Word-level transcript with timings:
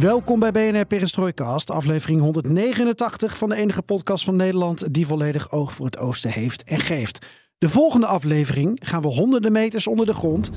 Welkom 0.00 0.40
bij 0.40 0.52
BNR 0.52 0.84
Perestrooikast, 0.84 1.70
aflevering 1.70 2.20
189 2.20 3.36
van 3.36 3.48
de 3.48 3.54
enige 3.54 3.82
podcast 3.82 4.24
van 4.24 4.36
Nederland 4.36 4.94
die 4.94 5.06
volledig 5.06 5.50
oog 5.50 5.72
voor 5.72 5.86
het 5.86 5.98
oosten 5.98 6.30
heeft 6.30 6.64
en 6.64 6.78
geeft. 6.78 7.26
De 7.58 7.68
volgende 7.68 8.06
aflevering 8.06 8.80
gaan 8.84 9.02
we 9.02 9.08
honderden 9.08 9.52
meters 9.52 9.86
onder 9.86 10.06
de 10.06 10.14
grond. 10.14 10.50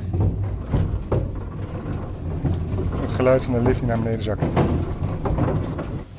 Het 3.01 3.11
geluid 3.11 3.43
van 3.43 3.53
de 3.53 3.61
lift 3.61 3.79
die 3.79 3.87
naar 3.87 3.99
beneden 3.99 4.23
zakt. 4.23 4.43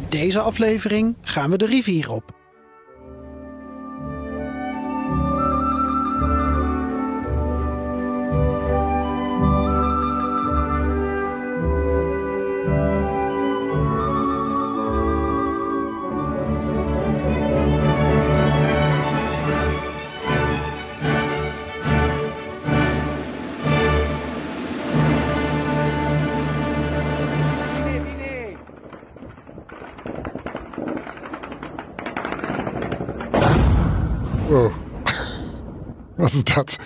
Deze 0.09 0.41
aflevering 0.41 1.16
gaan 1.20 1.51
we 1.51 1.56
de 1.56 1.66
rivier 1.66 2.10
op. 2.10 2.44
Wat 36.25 36.33
is 36.33 36.45
dat? 36.45 36.77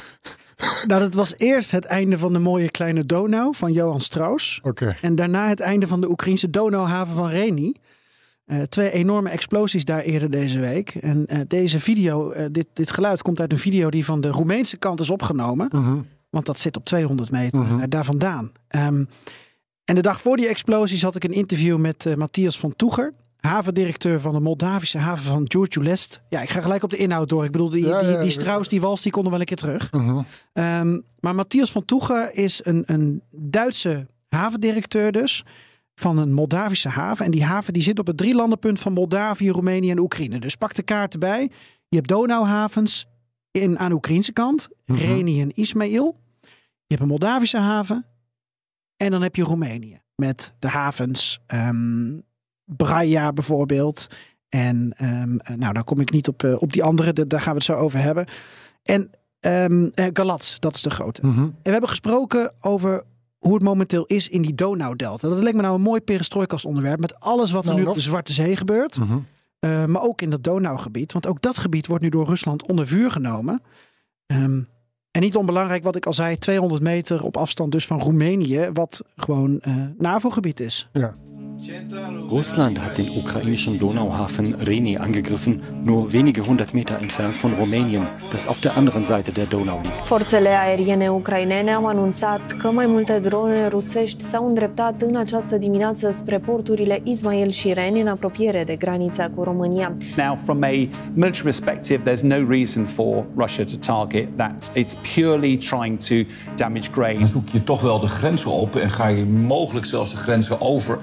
Nou, 0.86 1.00
dat 1.00 1.14
was 1.14 1.34
eerst 1.36 1.70
het 1.70 1.84
einde 1.84 2.18
van 2.18 2.32
de 2.32 2.38
mooie 2.38 2.70
kleine 2.70 3.06
Donau 3.06 3.54
van 3.54 3.72
Johan 3.72 4.00
Strauss. 4.00 4.60
Oké. 4.62 4.96
En 5.00 5.14
daarna 5.14 5.48
het 5.48 5.60
einde 5.60 5.86
van 5.86 6.00
de 6.00 6.10
Oekraïnse 6.10 6.50
Donauhaven 6.50 7.14
van 7.14 7.28
Reni. 7.28 7.74
Eh, 8.44 8.62
twee 8.62 8.90
enorme 8.90 9.28
explosies 9.28 9.84
daar 9.84 10.00
eerder 10.00 10.30
deze 10.30 10.60
week. 10.60 10.94
En 10.94 11.26
eh, 11.26 11.40
deze 11.48 11.80
video, 11.80 12.30
eh, 12.30 12.46
dit, 12.50 12.66
dit 12.72 12.92
geluid 12.92 13.22
komt 13.22 13.40
uit 13.40 13.52
een 13.52 13.58
video 13.58 13.90
die 13.90 14.04
van 14.04 14.20
de 14.20 14.28
Roemeense 14.28 14.76
kant 14.76 15.00
is 15.00 15.10
opgenomen. 15.10 15.68
Mhm. 15.72 16.00
Want 16.30 16.46
dat 16.46 16.58
zit 16.58 16.76
op 16.76 16.84
200 16.84 17.30
meter 17.30 17.58
Mhm. 17.58 17.88
daar 17.88 18.04
vandaan. 18.04 18.52
Ehm, 18.68 19.04
en 19.84 19.94
de 19.94 20.02
dag 20.02 20.20
voor 20.20 20.36
die 20.36 20.48
explosies 20.48 21.02
had 21.02 21.16
ik 21.16 21.24
een 21.24 21.32
interview 21.32 21.76
met 21.76 22.16
Matthias 22.16 22.58
van 22.58 22.76
Toeger. 22.76 23.12
Havendirecteur 23.40 24.20
van 24.20 24.32
de 24.32 24.40
Moldavische 24.40 24.98
haven 24.98 25.24
van 25.24 25.44
Giurgiulest. 25.48 26.22
Ja, 26.28 26.42
ik 26.42 26.50
ga 26.50 26.60
gelijk 26.60 26.82
op 26.82 26.90
de 26.90 26.96
inhoud 26.96 27.28
door. 27.28 27.44
Ik 27.44 27.52
bedoel, 27.52 27.70
die, 27.70 27.86
Ja, 27.86 28.00
die, 28.00 28.16
die 28.16 28.24
ja. 28.24 28.30
Strauss, 28.30 28.68
die 28.68 28.80
wals, 28.80 29.02
die 29.02 29.12
konden 29.12 29.30
wel 29.30 29.40
een 29.40 29.46
keer 29.46 29.56
terug. 29.56 29.92
Mhm. 29.92 30.22
Ehm, 30.52 31.00
maar 31.20 31.34
Matthias 31.34 31.70
van 31.70 31.84
Toegen 31.84 32.34
is 32.34 32.60
een, 32.64 32.82
een 32.86 33.22
Duitse 33.36 34.06
havendirecteur 34.28 35.12
dus. 35.12 35.44
Van 35.94 36.18
een 36.18 36.32
Moldavische 36.32 36.88
haven. 36.88 37.24
En 37.24 37.30
die 37.30 37.44
haven 37.44 37.72
die 37.72 37.82
zit 37.82 37.98
op 37.98 38.06
het 38.06 38.16
drielandenpunt 38.16 38.80
van 38.80 38.92
Moldavië, 38.92 39.50
Roemenië 39.50 39.90
en 39.90 39.98
Oekraïne. 39.98 40.38
Dus 40.38 40.56
pak 40.56 40.74
de 40.74 40.82
kaart 40.82 41.12
erbij. 41.12 41.50
Je 41.88 41.96
hebt 41.96 42.08
Donauhavens 42.08 43.06
in, 43.50 43.78
aan 43.78 43.88
de 43.88 43.94
Oekraïnse 43.94 44.32
kant. 44.32 44.68
Mhm. 44.86 44.98
Reni 44.98 45.40
en 45.40 45.50
Ismail. 45.54 46.20
Je 46.40 46.94
hebt 46.94 47.00
een 47.00 47.08
Moldavische 47.08 47.58
haven. 47.58 48.06
En 48.96 49.10
dan 49.10 49.22
heb 49.22 49.36
je 49.36 49.42
Roemenië. 49.42 50.00
Met 50.14 50.54
de 50.58 50.68
havens 50.68 51.40
ehm 51.46 52.10
Braia 52.76 53.32
bijvoorbeeld. 53.32 54.06
En 54.48 54.92
eh, 54.96 55.54
nou, 55.56 55.72
dan 55.72 55.84
kom 55.84 56.00
ik 56.00 56.10
niet 56.12 56.28
op, 56.28 56.42
eh, 56.42 56.62
op 56.62 56.72
die 56.72 56.82
andere. 56.82 57.12
da- 57.12 57.24
Daar 57.24 57.40
gaan 57.40 57.50
we 57.52 57.56
het 57.58 57.66
zo 57.66 57.74
over 57.74 57.98
hebben. 57.98 58.26
En 58.82 59.10
ehm 59.40 59.88
eh, 59.94 60.06
Galats, 60.12 60.60
dat 60.60 60.74
is 60.74 60.82
de 60.82 60.90
grote. 60.90 61.26
Mhm. 61.26 61.40
En 61.40 61.54
we 61.62 61.70
hebben 61.70 61.88
gesproken 61.88 62.52
over 62.60 63.02
hoe 63.38 63.54
het 63.54 63.62
momenteel 63.62 64.04
is 64.04 64.28
in 64.28 64.42
die 64.42 64.54
Donaudelta. 64.54 65.28
Dat 65.28 65.38
lijkt 65.42 65.56
me 65.56 65.62
nou 65.62 65.74
een 65.74 65.80
mooi 65.82 66.00
perestrooikast 66.00 66.64
onderwerp. 66.64 67.00
Met 67.00 67.20
alles 67.20 67.50
wat 67.50 67.62
er 67.64 67.70
Nou, 67.70 67.80
nu 67.82 67.88
op 67.88 67.94
de 67.94 68.00
Zwarte 68.00 68.32
Zee 68.32 68.56
gebeurt. 68.56 68.98
Mhm. 68.98 69.18
Maar 69.90 70.02
ook 70.02 70.22
in 70.22 70.30
dat 70.30 70.42
Donaugebied. 70.44 71.12
Want 71.12 71.26
ook 71.26 71.42
dat 71.42 71.58
gebied 71.58 71.86
wordt 71.86 72.02
nu 72.02 72.08
door 72.10 72.26
Rusland 72.26 72.66
onder 72.68 72.86
vuur 72.86 73.10
genomen. 73.10 73.60
Ehm, 74.26 74.60
en 75.10 75.20
niet 75.20 75.36
onbelangrijk 75.36 75.82
wat 75.84 75.96
ik 75.96 76.06
al 76.06 76.12
zei. 76.12 76.38
200 76.38 76.82
meter 76.82 77.22
op 77.24 77.36
afstand 77.36 77.72
dus 77.72 77.86
van 77.86 78.00
Roemenië. 78.00 78.68
Wat 78.72 79.02
gewoon 79.16 79.62
NAVO-gebied 79.98 80.60
is. 80.60 80.88
Ja. 80.92 81.14
Russland 82.30 82.78
hat 82.78 82.96
den 82.96 83.08
ukrainischen 83.16 83.78
Donauhafen 83.78 84.54
Reni 84.54 84.96
angegriffen, 84.96 85.60
nur 85.84 86.12
wenige 86.12 86.46
hundert 86.46 86.72
Meter 86.72 86.98
entfernt 87.00 87.36
von 87.36 87.54
Rumänien, 87.54 88.06
das 88.30 88.46
auf 88.46 88.60
der 88.60 88.76
anderen 88.76 89.04
Seite 89.04 89.32
der 89.32 89.46
Donau 89.46 89.80
liegt. 89.82 90.06
Forțele 90.06 90.48
aeriene 90.48 91.08
ucrainene 91.08 91.72
au 91.72 91.86
anunțat 91.86 92.52
că 92.58 92.70
mai 92.70 92.86
multe 92.86 93.18
drone 93.18 93.68
rusești 93.68 94.22
s-au 94.22 94.46
îndreptat 94.46 95.02
în 95.02 95.16
această 95.16 95.56
dimineață 95.56 96.14
spre 96.18 96.38
porturile 96.38 97.00
Ismail 97.04 97.50
și 97.50 97.72
Reni 97.72 98.00
în 98.00 98.08
apropiere 98.08 98.64
de 98.64 98.76
granița 98.76 99.30
cu 99.34 99.42
România. 99.42 99.92
Now, 100.16 100.38
from 100.44 100.62
a 100.62 100.88
military 101.14 101.42
perspective, 101.42 102.10
there's 102.10 102.22
no 102.22 102.48
reason 102.48 102.84
for 102.84 103.24
Russia 103.36 103.64
to 103.64 103.76
target 103.92 104.36
that. 104.36 104.70
It's 104.74 105.14
purely 105.14 105.56
trying 105.56 105.98
to 105.98 106.14
damage 106.56 106.90
grain. 106.94 107.18
Dan 107.18 107.26
zoek 107.26 107.48
je 107.48 107.62
toch 107.62 107.82
wel 107.82 107.98
de 107.98 108.06
grenzen 108.06 108.50
op 108.50 108.74
en 108.74 108.90
ga 108.90 109.08
je 109.08 109.24
mogelijk 109.46 109.86
zelfs 109.86 110.10
de 110.10 110.16
grenzen 110.16 110.60
over 110.60 110.98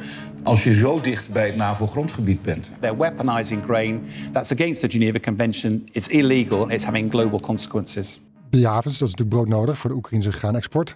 als 0.46 0.64
je 0.64 0.74
zo 0.74 1.00
dicht 1.02 1.32
bij 1.32 1.46
het 1.48 1.56
NAVO-grondgebied 1.56 2.42
bent. 2.42 2.70
They're 2.80 2.98
weaponizing 2.98 3.64
grain. 3.64 4.02
That's 4.32 4.52
against 4.52 4.82
the 4.82 4.90
Geneva 4.90 5.20
Convention. 5.20 5.90
It's 5.92 6.08
illegal. 6.08 6.70
It's 6.70 6.84
having 6.84 7.12
global 7.12 7.40
consequences. 7.40 8.20
Die 8.50 8.68
havens, 8.68 8.98
dat 8.98 9.08
is 9.08 9.14
natuurlijk 9.16 9.30
broodnodig 9.30 9.78
voor 9.78 9.90
de 9.90 9.96
Oekraïnse 9.96 10.32
graanexport. 10.32 10.96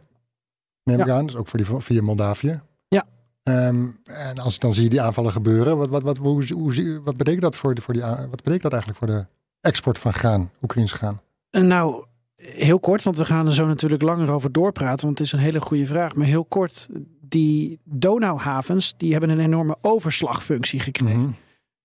Neem 0.84 1.00
ik 1.00 1.06
Ja. 1.06 1.16
aan. 1.18 1.26
Dus 1.26 1.36
ook 1.36 1.48
voor 1.48 1.60
die, 1.60 1.68
via 1.78 2.02
Moldavië. 2.02 2.62
Ja. 2.88 3.04
Ehm, 3.44 3.88
en 4.04 4.38
als 4.44 4.60
dan 4.60 4.74
zie 4.74 4.84
je 4.84 4.90
die 4.90 5.02
aanvallen 5.02 5.32
gebeuren. 5.32 5.78
Wat, 5.78 5.90
wat, 5.90 6.02
wat, 6.04 6.18
hoe, 6.18 6.54
hoe, 6.54 6.74
zie- 6.74 7.00
wat 7.00 7.18
betekent 7.18 7.42
dat 7.44 7.56
voor, 7.56 7.76
de, 7.76 7.81
voor 7.81 7.94
die, 7.94 8.04
a- 8.04 8.28
wat 8.30 8.44
betekent 8.44 8.62
dat 8.62 8.72
eigenlijk 8.72 9.00
voor 9.04 9.08
de 9.16 9.26
export 9.62 9.98
van 9.98 10.14
graan, 10.14 10.52
Oekraïns 10.62 10.92
graan? 10.92 11.22
En 11.50 11.68
Nou, 11.68 12.06
heel 12.36 12.80
kort, 12.80 13.04
want 13.04 13.18
we 13.18 13.26
gaan 13.26 13.48
er 13.48 13.54
zo 13.54 13.66
natuurlijk 13.66 14.02
langer 14.02 14.30
over 14.31 14.52
doorpraten. 14.52 15.06
Want 15.06 15.18
het 15.18 15.28
is 15.28 15.34
een 15.34 15.40
hele 15.40 15.62
goede 15.62 15.86
vraag. 15.86 16.16
Maar 16.16 16.28
heel 16.28 16.46
kort, 16.46 16.90
die 17.30 17.80
Donauhavens, 17.84 18.94
die 18.98 19.12
hebben 19.12 19.30
een 19.30 19.40
enorme 19.40 19.78
overslagfunctie 19.82 20.80
gekregen. 20.80 21.22
Mhm. 21.22 21.32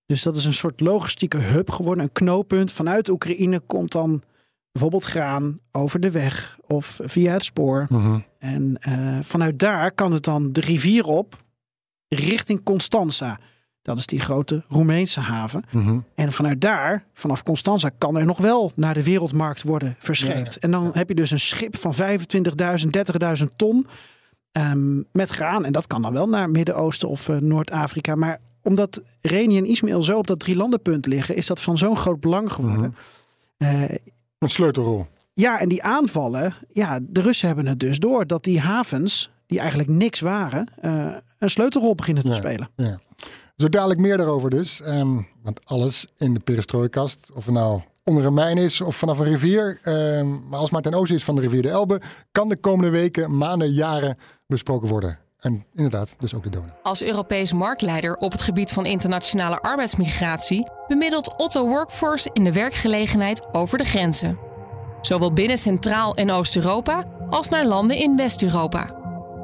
Dus 0.05 0.21
dat 0.23 0.35
is 0.35 0.45
een 0.45 0.53
soort 0.53 0.79
logistieke 0.79 1.37
hub 1.37 1.69
geworden, 1.71 2.03
een 2.03 2.11
knooppunt. 2.11 2.71
Vanuit 2.71 3.09
Oekraïne 3.09 3.59
komt 3.59 3.91
dan 3.91 4.23
bijvoorbeeld 4.71 5.05
graan 5.05 5.59
over 5.71 5.99
de 5.99 6.11
weg 6.11 6.59
of 6.67 6.99
via 7.03 7.33
het 7.33 7.43
spoor. 7.43 7.85
Mhm. 7.89 8.19
En 8.39 8.77
eh, 8.81 9.19
vanuit 9.21 9.59
daar 9.59 9.91
kan 9.91 10.11
het 10.11 10.23
dan 10.23 10.51
de 10.51 10.61
rivier 10.61 11.05
op 11.05 11.43
richting 12.07 12.63
Constanza. 12.63 13.39
Dat 13.81 13.97
is 13.97 14.05
die 14.05 14.19
grote 14.19 14.63
Roemeense 14.67 15.19
haven. 15.19 15.63
Mhm. 15.71 15.99
En 16.15 16.33
vanuit 16.33 16.61
daar, 16.61 17.05
vanaf 17.13 17.43
Constanza, 17.43 17.89
kan 17.97 18.17
er 18.17 18.25
nog 18.25 18.37
wel 18.37 18.71
naar 18.75 18.93
de 18.93 19.03
wereldmarkt 19.03 19.63
worden 19.63 19.95
verscheept. 19.99 20.53
Ja, 20.53 20.59
En 20.59 20.71
dan 20.71 20.91
heb 20.93 21.09
je 21.09 21.15
dus 21.15 21.31
een 21.31 21.39
schip 21.39 21.77
van 21.77 21.93
25.000, 21.93 22.89
30.000 23.37 23.55
ton 23.55 23.87
ehm, 24.55 25.01
met 25.11 25.29
graan. 25.29 25.65
En 25.65 25.71
dat 25.71 25.87
kan 25.87 26.01
dan 26.01 26.13
wel 26.13 26.29
naar 26.29 26.49
Midden-Oosten 26.49 27.09
of 27.09 27.29
eh, 27.29 27.37
Noord-Afrika. 27.37 28.15
Maar 28.15 28.39
omdat 28.63 29.01
Reni 29.21 29.57
en 29.57 29.65
Ismail 29.65 30.03
zo 30.03 30.17
op 30.17 30.27
dat 30.27 30.39
drielandenpunt 30.39 31.05
liggen, 31.05 31.35
is 31.35 31.45
dat 31.47 31.61
van 31.61 31.77
zo'n 31.77 31.97
groot 31.97 32.19
belang 32.19 32.53
geworden. 32.53 32.95
Eh, 33.57 33.81
Een 34.39 34.49
sleutelrol. 34.49 35.07
ja, 35.33 35.59
en 35.59 35.69
die 35.69 35.83
aanvallen, 35.83 36.53
ja, 36.71 36.99
de 37.01 37.21
Russen 37.21 37.47
hebben 37.47 37.67
het 37.67 37.79
dus 37.79 37.99
door 37.99 38.27
dat 38.27 38.43
die 38.43 38.59
havens, 38.59 39.31
die 39.47 39.59
eigenlijk 39.59 39.89
niks 39.89 40.19
waren, 40.19 40.67
eh, 40.81 41.15
een 41.39 41.49
sleutelrol 41.49 41.95
beginnen 41.95 42.23
te 42.23 42.29
Ja. 42.29 42.35
spelen. 42.35 42.69
Ja. 42.75 42.99
Zo 43.57 43.69
dadelijk 43.69 43.99
meer 43.99 44.17
daarover 44.17 44.49
dus. 44.49 44.81
Ehm, 44.81 45.21
want 45.43 45.59
alles 45.65 46.07
in 46.17 46.33
de 46.33 46.39
perestrooikast, 46.39 47.31
of 47.33 47.47
nou 47.47 47.81
onder 48.05 48.25
een 48.25 48.33
mijn 48.33 48.57
is 48.57 48.81
of 48.81 48.95
vanaf 48.95 49.19
een 49.19 49.25
rivier, 49.25 49.79
ehm, 49.83 50.49
maar 50.49 50.59
als 50.59 50.69
maar 50.69 50.81
ten 50.81 50.93
oosten 50.93 51.15
is 51.15 51.23
van 51.23 51.35
de 51.35 51.41
rivier 51.41 51.61
de 51.61 51.69
Elbe, 51.69 52.01
kan 52.31 52.49
de 52.49 52.55
komende 52.55 52.91
weken, 52.91 53.37
maanden, 53.37 53.71
jaren 53.71 54.17
besproken 54.47 54.87
worden. 54.87 55.17
En 55.39 55.65
inderdaad, 55.75 56.15
dus 56.19 56.33
ook 56.33 56.43
de 56.43 56.49
Donau. 56.49 56.71
Als 56.83 57.03
Europees 57.03 57.53
marktleider 57.53 58.15
op 58.15 58.31
het 58.31 58.41
gebied 58.41 58.71
van 58.71 58.85
internationale 58.85 59.61
arbeidsmigratie 59.61 60.69
bemiddelt 60.87 61.35
Otto 61.37 61.67
Workforce 61.67 62.29
in 62.33 62.43
de 62.43 62.51
werkgelegenheid 62.51 63.53
over 63.53 63.77
de 63.77 63.83
grenzen. 63.83 64.37
Zowel 65.01 65.33
binnen 65.33 65.57
Centraal- 65.57 66.15
en 66.15 66.31
Oost-Europa 66.31 67.03
als 67.29 67.49
naar 67.49 67.65
landen 67.65 67.97
in 67.97 68.15
West-Europa. 68.15 69.03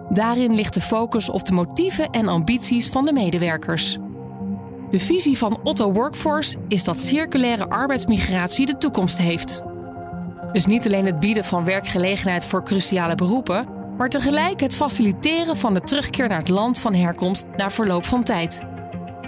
Daarin 0.09 0.53
ligt 0.53 0.73
de 0.73 0.81
focus 0.81 1.29
op 1.29 1.45
de 1.45 1.53
motieven 1.53 2.09
en 2.09 2.27
ambities 2.27 2.89
van 2.89 3.05
de 3.05 3.13
medewerkers. 3.13 3.97
De 4.91 4.99
visie 4.99 5.37
van 5.37 5.59
Otto 5.63 5.91
Workforce 5.91 6.57
is 6.67 6.83
dat 6.83 6.99
circulaire 6.99 7.69
arbeidsmigratie 7.69 8.65
de 8.65 8.77
toekomst 8.77 9.17
heeft. 9.17 9.61
Dus 10.51 10.65
niet 10.65 10.85
alleen 10.85 11.05
het 11.05 11.19
bieden 11.19 11.45
van 11.45 11.65
werkgelegenheid 11.65 12.45
voor 12.45 12.63
cruciale 12.63 13.15
beroepen, 13.15 13.67
maar 13.97 14.09
tegelijk 14.09 14.59
het 14.59 14.75
faciliteren 14.75 15.57
van 15.57 15.73
de 15.73 15.81
terugkeer 15.81 16.27
naar 16.27 16.39
het 16.39 16.49
land 16.49 16.79
van 16.79 16.93
herkomst 16.93 17.45
na 17.55 17.69
verloop 17.69 18.05
van 18.05 18.23
tijd. 18.23 18.63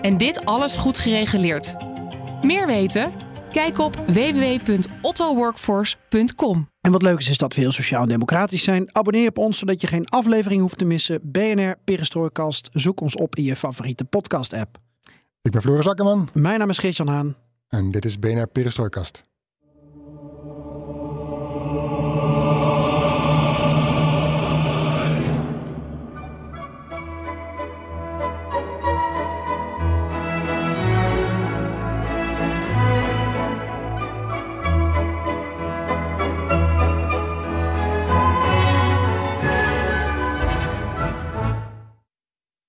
En 0.02 0.18
dit 0.18 0.46
alles 0.46 0.76
goed 0.76 0.98
gereguleerd. 0.98 1.76
Meer 2.42 2.68
weten? 2.68 3.12
Kijk 3.52 3.80
op 3.80 3.96
www.ottoworkforce.com. 4.08 6.70
En 6.82 6.92
wat 6.92 7.02
leuk 7.02 7.20
is, 7.20 7.30
is 7.30 7.38
dat 7.38 7.56
we 7.56 7.62
heel 7.62 7.72
sociaal-democratisch 7.72 8.64
zijn. 8.64 8.96
Abonneer 8.96 9.30
op 9.30 9.38
ons, 9.38 9.58
zodat 9.58 9.82
je 9.82 9.88
geen 9.88 10.10
aflevering 10.10 10.62
hoeft 10.62 10.78
te 10.78 10.86
missen. 10.86 11.20
BNR 11.24 11.76
Perestrooikast. 11.84 12.70
Zoek 12.74 13.02
ons 13.02 13.16
op 13.16 13.36
in 13.36 13.44
je 13.44 13.56
favoriete 13.56 14.04
podcast-app. 14.04 14.83
Ik 15.44 15.52
ben 15.52 15.62
Floris 15.62 15.88
Akkerman. 15.88 16.30
Mijn 16.34 16.60
naam 16.60 16.70
is 16.70 16.78
Geert-Jan 16.78 17.08
Haan. 17.08 17.36
En 17.68 17.92
dit 17.92 18.06
is 18.06 18.20
BNR 18.20 18.48
Perestrooikast. 18.48 19.22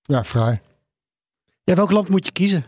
Ja, 0.02 0.24
vrij. 0.24 0.60
Ja, 1.64 1.74
welk 1.74 1.90
land 1.90 2.08
moet 2.08 2.26
je 2.26 2.32
kiezen? 2.32 2.64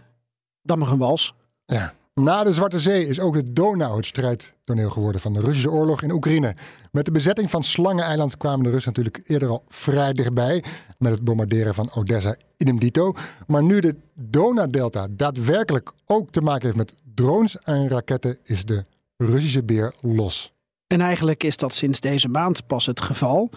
Dan 0.63 0.79
mag 0.79 0.91
een 0.91 0.99
wals. 0.99 1.35
Ja. 1.67 1.95
Na 2.15 2.45
de 2.45 2.53
Zwarte 2.53 2.81
Zee 2.81 3.07
is 3.07 3.21
ook 3.21 3.35
de 3.35 3.53
Donau 3.53 3.97
het 3.97 4.07
strijdtoneel 4.07 4.91
geworden 4.91 5.21
van 5.21 5.33
de 5.33 5.41
Russische 5.41 5.71
oorlog 5.71 6.03
in 6.03 6.11
Oekraïne. 6.11 6.55
Met 6.93 7.05
de 7.05 7.11
bezetting 7.11 7.51
van 7.51 7.63
Slangeneiland 7.65 8.37
kwamen 8.37 8.65
de 8.65 8.71
Russen 8.71 8.93
natuurlijk 8.95 9.29
eerder 9.29 9.49
al 9.49 9.65
vrij 9.69 10.13
dichtbij. 10.13 10.65
Met 10.99 11.13
het 11.13 11.25
bombarderen 11.25 11.75
van 11.75 11.91
Odessa 11.95 12.37
idem 12.57 12.79
dito. 12.79 13.13
Maar 13.47 13.63
nu 13.63 13.81
de 13.81 13.97
Donau-delta 14.15 15.07
daadwerkelijk 15.11 15.93
ook 16.07 16.31
te 16.31 16.41
maken 16.41 16.65
heeft 16.65 16.77
met 16.77 16.95
drones 17.15 17.63
en 17.63 17.89
raketten, 17.89 18.39
is 18.43 18.65
de 18.65 18.85
Russische 19.17 19.65
beer 19.65 19.95
los. 20.01 20.53
En 20.87 21.01
eigenlijk 21.01 21.43
is 21.43 21.57
dat 21.57 21.73
sinds 21.73 22.01
deze 22.01 22.29
maand 22.29 22.67
pas 22.67 22.87
het 22.87 23.01
geval. 23.01 23.51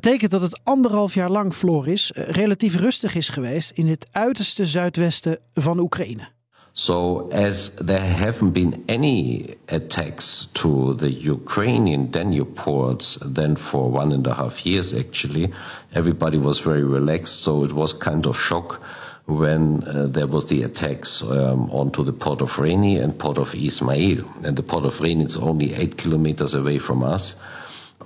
Betekent 0.00 0.30
dat 0.30 0.40
het 0.40 0.60
anderhalf 0.64 1.14
jaar 1.14 1.30
lang, 1.30 1.54
Floris, 1.54 2.12
eh, 2.12 2.28
relatief 2.28 2.76
rustig 2.76 3.14
is 3.14 3.28
geweest 3.28 3.70
in 3.70 3.88
het 3.88 4.08
uiterste 4.10 4.66
zuidwesten 4.66 5.38
van 5.54 5.78
Oekraïne. 5.78 6.28
So, 6.72 7.28
as 7.28 7.70
there 7.74 8.04
haven't 8.04 8.52
been 8.52 8.82
any 8.86 9.44
attacks 9.66 10.48
to 10.52 10.94
the 10.94 11.20
Ukrainian 11.20 12.10
Danube 12.10 12.50
ports, 12.50 13.18
then 13.32 13.56
for 13.56 13.92
one 13.92 14.14
and 14.14 14.26
a 14.26 14.34
half 14.34 14.58
years 14.58 14.94
actually, 14.94 15.50
everybody 15.92 16.38
was 16.38 16.60
very 16.60 16.84
relaxed. 16.92 17.42
So 17.42 17.64
it 17.64 17.72
was 17.72 17.96
kind 17.96 18.26
of 18.26 18.40
shock 18.40 18.80
when 19.24 19.84
uh, 19.86 20.12
there 20.12 20.28
was 20.28 20.44
the 20.44 20.62
attacks 20.64 21.22
um, 21.22 21.70
onto 21.70 22.04
the 22.04 22.12
port 22.12 22.40
of 22.40 22.58
Reni 22.58 23.02
and 23.02 23.16
port 23.16 23.38
of 23.38 23.54
Ismail. 23.54 24.24
And 24.44 24.54
the 24.56 24.62
port 24.62 24.84
of 24.84 25.00
Reni 25.00 25.24
is 25.24 25.36
only 25.36 25.74
eight 25.74 25.96
kilometers 25.96 26.54
away 26.54 26.78
from 26.78 27.02
us. 27.02 27.34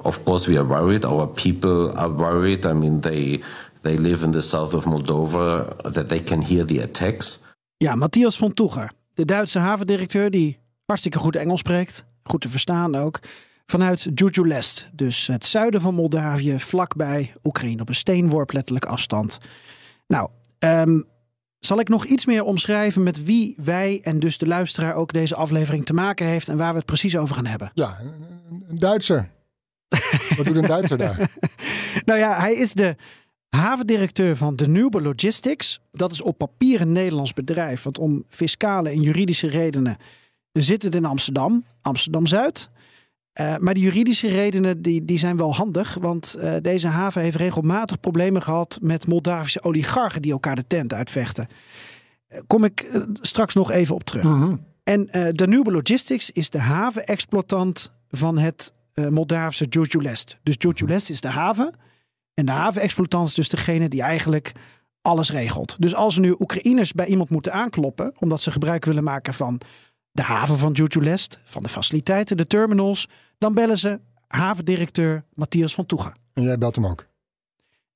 Of 0.03 0.23
course, 0.25 0.51
we 0.51 0.59
are 0.59 0.67
worried. 0.67 1.05
Our 1.05 1.27
people 1.27 1.93
are 1.95 2.15
worried. 2.15 2.65
I 2.65 2.73
mean, 2.73 3.01
they 3.01 3.41
they 3.81 3.99
live 3.99 4.25
in 4.25 4.31
the 4.31 4.41
south 4.41 4.75
of 4.75 4.85
Moldova. 4.85 5.77
That 5.93 6.09
they 6.09 6.23
can 6.23 6.43
hear 6.43 6.65
the 6.65 6.83
attacks. 6.83 7.41
Ja, 7.77 7.95
Matthias 7.95 8.37
von 8.37 8.55
Toeger, 8.55 8.93
de 9.15 9.25
Duitse 9.25 9.59
havendirecteur 9.59 10.31
die 10.31 10.59
hartstikke 10.85 11.19
goed 11.19 11.37
Engels 11.37 11.61
spreekt, 11.61 12.05
goed 12.23 12.41
te 12.41 12.49
verstaan 12.49 12.95
ook, 12.95 13.21
vanuit 13.67 14.09
Jujulest, 14.15 14.89
dus 14.93 15.27
het 15.27 15.45
zuiden 15.45 15.81
van 15.81 15.95
Moldavië, 15.95 16.61
vlakbij 16.61 17.33
Oekraïne, 17.43 17.81
op 17.81 17.89
een 17.89 17.95
steenworp 17.95 18.53
letterlijk 18.53 18.85
afstand. 18.85 19.39
Nou, 20.07 20.29
um, 20.59 21.05
zal 21.59 21.81
ik 21.81 21.89
nog 21.89 22.05
iets 22.05 22.27
meer 22.27 22.45
omschrijven 22.45 23.03
met 23.03 23.25
wie 23.25 23.55
wij 23.57 24.01
en 24.03 24.19
dus 24.19 24.39
de 24.39 24.47
luisteraar 24.47 24.95
ook 24.95 25.13
deze 25.13 25.35
aflevering 25.35 25.85
te 25.85 25.95
maken 25.95 26.27
heeft 26.27 26.49
en 26.49 26.57
waar 26.57 26.71
we 26.71 26.77
het 26.77 26.87
precies 26.87 27.17
over 27.17 27.35
gaan 27.35 27.47
hebben? 27.47 27.71
Ja, 27.75 27.99
een, 28.01 28.65
een 28.69 28.79
Duitser. 28.79 29.29
Wat 30.37 30.47
doet 30.47 30.57
een 30.57 30.67
Duitser 30.67 30.99
daar? 30.99 31.31
nou 32.05 32.19
ja, 32.19 32.41
hij 32.41 32.55
is 32.55 32.73
de 32.73 32.97
havendirecteur 33.49 34.37
van 34.37 34.57
Danube 34.57 35.03
Logistics. 35.03 35.81
Dat 35.91 36.11
is 36.13 36.23
op 36.23 36.39
papier 36.39 36.81
een 36.81 36.93
Nederlands 36.93 37.33
bedrijf, 37.33 37.83
want 37.83 37.99
om 37.99 38.25
fiscale 38.29 38.89
en 38.89 39.03
juridische 39.03 39.49
redenen 39.49 39.97
zit 40.53 40.83
het 40.83 40.95
in 40.95 41.05
Amsterdam, 41.05 41.65
Amsterdam-Zuid. 41.81 42.71
Uh, 43.41 43.57
maar 43.57 43.75
de 43.75 43.81
juridische 43.81 44.29
redenen 44.29 44.83
die, 44.83 45.05
die 45.05 45.19
zijn 45.19 45.37
wel 45.37 45.55
handig, 45.55 45.95
want 46.01 46.37
uh, 46.39 46.55
deze 46.63 46.89
haven 46.89 47.23
heeft 47.23 47.37
regelmatig 47.37 48.01
problemen 48.01 48.43
gehad 48.43 48.79
met 48.83 49.07
Moldavische 49.07 49.63
oligarchen 49.63 50.23
die 50.23 50.33
elkaar 50.33 50.57
de 50.57 50.67
tent 50.67 50.93
uitvechten. 50.93 51.49
Uh, 52.29 52.39
kom 52.47 52.65
ik 52.65 53.03
straks 53.21 53.55
nog 53.55 53.71
even 53.71 53.95
op 53.95 54.05
terug. 54.05 54.25
Mhm. 54.25 54.57
En 54.83 55.09
Danube 55.33 55.71
Logistics 55.71 56.31
is 56.31 56.51
de 56.51 56.59
havenexploitant 56.59 57.93
van 58.11 58.39
het 58.39 58.75
Moldavische 58.95 59.65
Jujulest. 59.65 60.39
Dus 60.43 60.55
Jujulest 60.59 61.11
is 61.11 61.21
de 61.21 61.29
haven. 61.29 61.75
En 62.35 62.47
de 62.47 62.53
havenexploitant 62.53 63.27
is 63.27 63.35
dus 63.35 63.49
degene 63.49 63.89
die 63.89 64.03
eigenlijk 64.03 64.53
alles 65.03 65.31
regelt. 65.31 65.77
Dus 65.79 65.95
als 65.95 66.15
er 66.15 66.21
nu 66.21 66.35
Oekraïners 66.39 66.93
bij 66.93 67.07
iemand 67.07 67.31
moeten 67.31 67.53
aankloppen, 67.53 68.13
omdat 68.19 68.41
ze 68.41 68.51
gebruik 68.51 68.85
willen 68.85 69.05
maken 69.05 69.35
van 69.35 69.61
de 70.11 70.23
haven 70.23 70.59
van 70.59 70.73
Jujulest, 70.73 71.41
van 71.45 71.63
de 71.63 71.69
faciliteiten, 71.69 72.37
de 72.37 72.47
terminals, 72.47 73.09
dan 73.39 73.55
bellen 73.55 73.79
ze 73.79 74.01
havendirecteur 74.29 75.25
Matthias 75.35 75.75
van 75.75 75.87
Toegen. 75.87 76.17
En 76.33 76.43
jij 76.43 76.59
belt 76.59 76.75
hem 76.75 76.87
ook. 76.87 77.07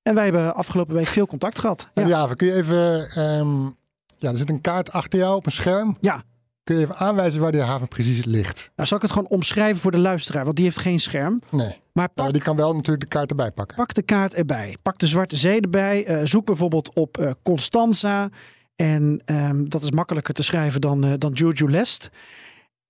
En 0.02 0.14
wij 0.14 0.25
hebben 0.25 0.54
afgelopen 0.54 0.94
week 0.94 1.06
veel 1.06 1.26
contact 1.26 1.58
gehad. 1.58 1.90
Ja, 1.94 2.06
ja 2.06 2.34
kun 2.34 2.46
je 2.46 2.54
even. 2.54 3.19
Um, 3.38 3.76
ja, 4.16 4.31
er 4.31 4.37
zit 4.37 4.50
een 4.50 4.60
kaart 4.60 4.93
achter 4.93 5.19
jou 5.19 5.37
op 5.37 5.46
een 5.46 5.52
scherm. 5.52 5.96
Ja. 6.00 6.22
Kun 6.66 6.76
je 6.76 6.82
even 6.82 6.96
aanwijzen 6.96 7.40
waar 7.40 7.52
die 7.52 7.60
haven 7.60 7.88
precies 7.88 8.24
ligt? 8.24 8.70
Nou, 8.76 8.88
zal 8.88 8.96
ik 8.96 9.02
het 9.02 9.12
gewoon 9.12 9.28
omschrijven 9.28 9.80
voor 9.80 9.90
de 9.90 9.98
luisteraar, 9.98 10.44
want 10.44 10.56
die 10.56 10.64
heeft 10.64 10.78
geen 10.78 11.00
scherm. 11.00 11.40
Nee. 11.50 11.78
Maar 11.92 12.08
pak, 12.08 12.16
nou, 12.16 12.32
die 12.32 12.42
kan 12.42 12.56
wel 12.56 12.74
natuurlijk 12.74 13.00
de 13.00 13.08
kaart 13.08 13.30
erbij 13.30 13.50
pakken. 13.50 13.76
Pak 13.76 13.94
de 13.94 14.02
kaart 14.02 14.34
erbij. 14.34 14.76
Pak 14.82 14.98
de 14.98 15.06
Zwarte 15.06 15.36
Zee 15.36 15.60
erbij. 15.60 16.08
Uh, 16.08 16.20
zoek 16.24 16.44
bijvoorbeeld 16.44 16.94
op 16.94 17.19
uh, 17.19 17.31
Constanza. 17.43 18.29
En 18.76 19.22
um, 19.24 19.69
dat 19.69 19.82
is 19.82 19.91
makkelijker 19.91 20.34
te 20.34 20.43
schrijven 20.43 20.81
dan, 20.81 21.05
uh, 21.05 21.12
dan 21.19 21.32
Jujulest. 21.32 22.10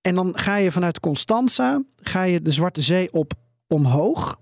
En 0.01 0.15
dan 0.15 0.37
ga 0.37 0.55
je 0.55 0.71
vanuit 0.71 0.99
Constanza 0.99 1.83
ga 2.01 2.23
je 2.23 2.41
de 2.41 2.51
Zwarte 2.51 2.81
Zee 2.81 3.13
op 3.13 3.33
omhoog. 3.67 4.39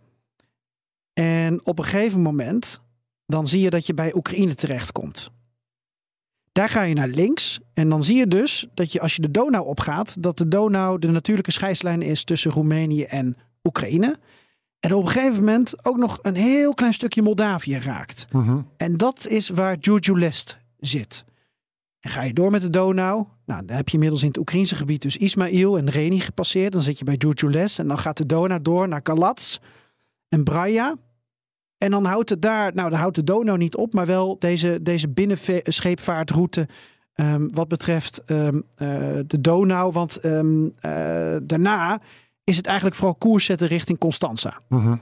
En 1.14 1.66
op 1.66 1.80
een 1.80 1.86
gegeven 1.86 2.22
moment 2.22 2.82
dan 3.26 3.48
zie 3.48 3.62
je 3.62 3.70
dat 3.70 3.86
je 3.86 3.94
bij 3.94 4.14
Oekraïne 4.16 4.56
terechtkomt. 4.56 5.32
Daar 6.56 6.70
ga 6.70 6.82
je 6.82 6.94
naar 6.94 7.08
links 7.08 7.60
en 7.74 7.90
dan 7.90 8.04
zie 8.04 8.18
je 8.18 8.28
dus 8.28 8.68
dat 8.74 8.92
je 8.92 9.00
als 9.00 9.16
je 9.16 9.22
de 9.22 9.32
Donau 9.32 9.66
opgaat, 9.66 10.24
dat 10.24 10.38
de 10.38 10.48
Donau 10.48 11.00
de 11.00 11.08
natuurlijke 11.08 11.52
scheidslijn 11.52 12.02
is 12.02 12.24
tussen 12.24 12.52
Roemenië 12.52 13.04
en 13.04 13.38
Oekraïne. 13.64 14.18
En 14.80 14.94
op 14.94 15.04
een 15.04 15.10
gegeven 15.10 15.40
moment 15.40 15.86
ook 15.86 15.98
nog 15.98 16.20
een 16.22 16.36
heel 16.36 16.74
klein 16.74 16.94
stukje 16.94 17.22
Moldavië 17.22 17.78
raakt. 17.78 18.28
Uh 18.36 18.48
-huh. 18.48 18.64
En 18.78 18.98
dat 18.98 19.28
is 19.28 19.50
waar 19.50 19.78
Jujulest 19.80 20.60
zit. 20.80 21.26
En 22.00 22.10
ga 22.10 22.24
je 22.24 22.34
door 22.34 22.52
met 22.52 22.62
de 22.62 22.70
Donau, 22.70 23.26
nou, 23.46 23.66
dan 23.66 23.76
heb 23.76 23.88
je 23.88 23.94
inmiddels 23.94 24.22
in 24.22 24.28
het 24.28 24.38
Oekraïnse 24.38 24.76
gebied 24.76 25.02
dus 25.02 25.18
Ismail 25.18 25.78
en 25.78 25.90
Reni 25.90 26.20
gepasseerd. 26.20 26.74
Dan 26.74 26.82
zit 26.82 27.00
je 27.00 27.06
bij 27.06 27.16
Jujulest 27.18 27.80
en 27.80 27.88
dan 27.88 28.00
gaat 28.00 28.18
de 28.18 28.26
Donau 28.26 28.62
door 28.62 28.88
naar 28.88 29.02
Kalats 29.02 29.62
en 30.30 30.44
Braja. 30.44 30.96
En 31.78 31.92
dan 31.92 32.06
houdt 32.06 32.30
het 32.30 32.42
daar, 32.42 32.74
nou, 32.74 32.90
dan 32.90 33.00
houdt 33.00 33.16
de 33.16 33.24
Donau 33.24 33.58
niet 33.58 33.76
op, 33.76 33.94
maar 33.94 34.06
wel 34.06 34.36
deze, 34.40 34.80
deze 34.82 35.10
binnenscheepvaartroute. 35.10 36.68
Um, 37.16 37.54
wat 37.54 37.68
betreft 37.68 38.22
um, 38.28 38.56
uh, 38.78 38.90
de 39.28 39.42
Donau. 39.42 39.92
Want 39.92 40.26
um, 40.26 40.64
uh, 40.66 40.72
daarna 41.44 42.00
is 42.44 42.58
het 42.58 42.66
eigenlijk 42.66 42.96
vooral 42.96 43.16
koers 43.16 43.46
zetten 43.46 43.68
richting 43.68 43.98
Constanza. 43.98 44.60
Uh 44.70 44.84
-huh. 44.84 44.98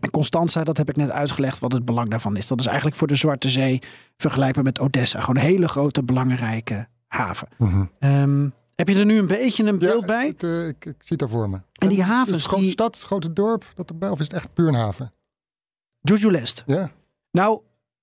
En 0.00 0.10
Constanza, 0.10 0.64
dat 0.64 0.76
heb 0.76 0.88
ik 0.88 0.96
net 0.96 1.10
uitgelegd 1.10 1.58
wat 1.58 1.72
het 1.72 1.84
belang 1.84 2.08
daarvan 2.08 2.36
is. 2.36 2.46
Dat 2.46 2.60
is 2.60 2.66
eigenlijk 2.66 2.96
voor 2.96 3.06
de 3.06 3.14
Zwarte 3.14 3.48
Zee 3.48 3.82
vergelijkbaar 4.16 4.64
met 4.64 4.80
Odessa. 4.80 5.20
Gewoon 5.20 5.36
een 5.36 5.48
hele 5.48 5.68
grote, 5.68 6.02
belangrijke 6.02 6.86
haven. 7.06 7.48
-huh. 7.56 8.50
heb 8.74 8.88
je 8.88 8.94
er 8.94 9.04
nu 9.04 9.18
een 9.18 9.26
beetje 9.26 9.64
een 9.64 9.78
beeld 9.78 10.00
ja, 10.00 10.06
bij? 10.06 10.26
Het, 10.26 10.42
uh, 10.42 10.68
ik, 10.68 10.84
ik, 10.84 10.94
zie 10.98 11.06
het 11.08 11.18
daar 11.18 11.28
voor 11.28 11.50
me. 11.50 11.60
En 11.72 11.88
die 11.88 12.02
havens. 12.02 12.36
Is 12.36 12.42
het 12.42 12.44
grote 12.44 12.62
die... 12.62 12.72
stad, 12.72 12.94
het 12.94 13.04
grote 13.04 13.32
dorp, 13.32 13.72
dat 13.74 13.88
erbij, 13.88 14.08
of 14.08 14.20
is 14.20 14.26
het 14.26 14.36
echt 14.36 14.52
puur 14.52 14.68
een 14.68 14.74
haven? 14.74 15.12
Jujulest. 16.00 16.62
Ja. 16.66 16.90
Nou, 17.30 17.60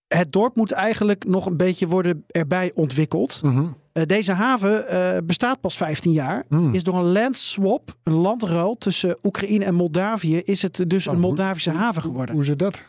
het 0.07 0.31
dorp 0.31 0.55
moet 0.55 0.71
eigenlijk 0.71 1.25
nog 1.25 1.45
een 1.45 1.57
beetje 1.57 1.87
worden 1.87 2.23
erbij 2.27 2.71
ontwikkeld. 2.73 3.39
-huh. 3.41 3.57
uh, 3.93 4.03
deze 4.05 4.31
haven 4.31 4.85
uh, 4.93 5.17
bestaat 5.23 5.59
pas 5.59 5.77
15 5.77 6.11
jaar. 6.11 6.45
Mm. 6.49 6.73
Is 6.73 6.83
door 6.83 6.95
een 6.97 7.11
landswap, 7.11 7.95
een 8.03 8.13
landruil 8.13 8.75
tussen 8.77 9.17
Oekraïne 9.23 9.65
en 9.65 9.73
Moldavië, 9.75 10.37
is 10.37 10.61
het 10.61 10.83
dus 10.89 11.05
Nou, 11.05 11.17
een 11.17 11.23
hoe- 11.23 11.31
Moldavische 11.33 11.71
haven 11.71 12.01
geworden. 12.01 12.35
Hoe 12.35 12.43
zit 12.43 12.59
dat? 12.59 12.83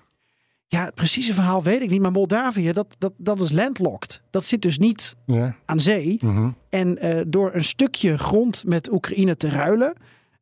Ja, 0.68 0.84
het 0.84 0.94
precieze 0.94 1.34
verhaal 1.34 1.62
weet 1.62 1.82
ik 1.82 1.90
niet. 1.90 2.00
Maar 2.00 2.12
Moldavië, 2.12 2.72
dat, 2.72 2.86
dat, 2.98 3.12
dat 3.16 3.40
is 3.40 3.50
landlocked. 3.52 4.22
Dat 4.30 4.44
zit 4.44 4.62
dus 4.62 4.78
niet 4.78 5.14
Ja. 5.26 5.56
aan 5.64 5.80
zee. 5.80 6.18
Mhm. 6.20 6.50
En 6.68 6.98
eh, 6.98 7.20
door 7.28 7.54
een 7.54 7.64
stukje 7.64 8.18
grond 8.18 8.64
met 8.66 8.92
Oekraïne 8.92 9.36
te 9.36 9.48
ruilen, 9.48 9.96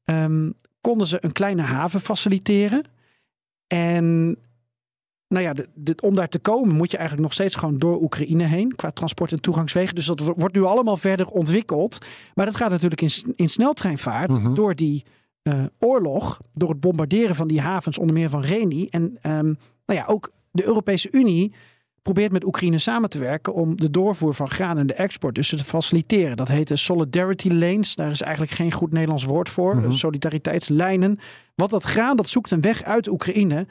ehm, 0.04 0.50
konden 0.80 1.06
ze 1.06 1.18
een 1.20 1.32
kleine 1.32 1.62
haven 1.62 2.00
faciliteren. 2.00 2.84
En 3.66 4.36
nou 5.34 5.46
ja, 5.46 5.52
de, 5.52 5.66
de- 5.74 5.96
om 6.02 6.14
daar 6.14 6.28
te 6.28 6.38
komen 6.38 6.76
moet 6.76 6.90
je 6.90 6.96
eigenlijk 6.96 7.26
nog 7.28 7.36
steeds 7.36 7.54
gewoon 7.54 7.78
door 7.78 8.02
Oekraïne 8.02 8.44
heen 8.44 8.74
qua 8.74 8.90
transport 8.90 9.32
en 9.32 9.40
toegangswegen. 9.40 9.94
Dus 9.94 10.06
dat 10.06 10.20
wo- 10.20 10.34
wordt 10.36 10.54
nu 10.54 10.62
allemaal 10.62 10.96
verder 10.96 11.26
ontwikkeld. 11.28 11.98
Maar 12.34 12.46
dat 12.46 12.56
gaat 12.56 12.70
natuurlijk 12.70 13.00
in, 13.00 13.10
in 13.36 13.48
sneltreinvaart 13.48 14.30
Mhm. 14.30 14.54
door 14.54 14.74
die 14.74 15.04
eh, 15.42 15.64
oorlog, 15.78 16.40
door 16.52 16.68
het 16.68 16.80
bombarderen 16.80 17.34
van 17.34 17.48
die 17.48 17.60
havens, 17.60 17.98
onder 17.98 18.14
meer 18.14 18.28
van 18.30 18.40
Reni. 18.42 18.86
En 18.90 19.16
ehm, 19.20 19.44
nou 19.86 19.98
ja, 20.00 20.04
ook 20.06 20.30
de 20.50 20.64
Europese 20.66 21.08
Unie 21.10 21.52
probeert 22.02 22.32
met 22.32 22.44
Oekraïne 22.44 22.78
samen 22.78 23.10
te 23.10 23.18
werken 23.18 23.54
om 23.54 23.76
de 23.76 23.90
doorvoer 23.90 24.34
van 24.34 24.50
graan 24.50 24.78
en 24.78 24.86
de 24.86 24.94
export 24.94 25.34
dus 25.34 25.48
te 25.48 25.58
faciliteren. 25.64 26.36
Dat 26.36 26.48
heet 26.48 26.68
de 26.68 26.76
solidarity 26.76 27.48
lanes. 27.48 27.94
Daar 27.94 28.10
is 28.10 28.20
eigenlijk 28.20 28.52
geen 28.52 28.72
goed 28.72 28.92
Nederlands 28.92 29.24
woord 29.24 29.48
voor. 29.48 29.76
Mhm. 29.76 29.92
Solidariteitslijnen. 29.92 31.18
Want 31.54 31.70
dat 31.70 31.84
graan 31.84 32.16
dat 32.16 32.28
zoekt 32.28 32.50
een 32.50 32.60
weg 32.60 32.82
uit 32.82 33.08
Oekraïne. 33.08 33.66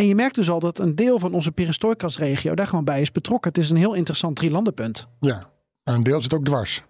En 0.00 0.06
je 0.06 0.14
merkt 0.14 0.34
dus 0.34 0.50
al 0.50 0.60
dat 0.60 0.78
een 0.78 0.94
deel 0.94 1.18
van 1.18 1.34
onze 1.34 1.52
perestrojkas-regio 1.52 2.54
daar 2.54 2.66
gewoon 2.66 2.84
bij 2.84 3.00
is 3.00 3.12
betrokken. 3.12 3.50
Het 3.50 3.58
is 3.58 3.70
een 3.70 3.76
heel 3.76 3.94
interessant 3.94 4.36
drielandenpunt. 4.36 5.06
Ja, 5.18 5.44
maar 5.84 5.94
een 5.94 6.02
deel 6.02 6.22
zit 6.22 6.34
ook 6.34 6.44
dwars. 6.44 6.82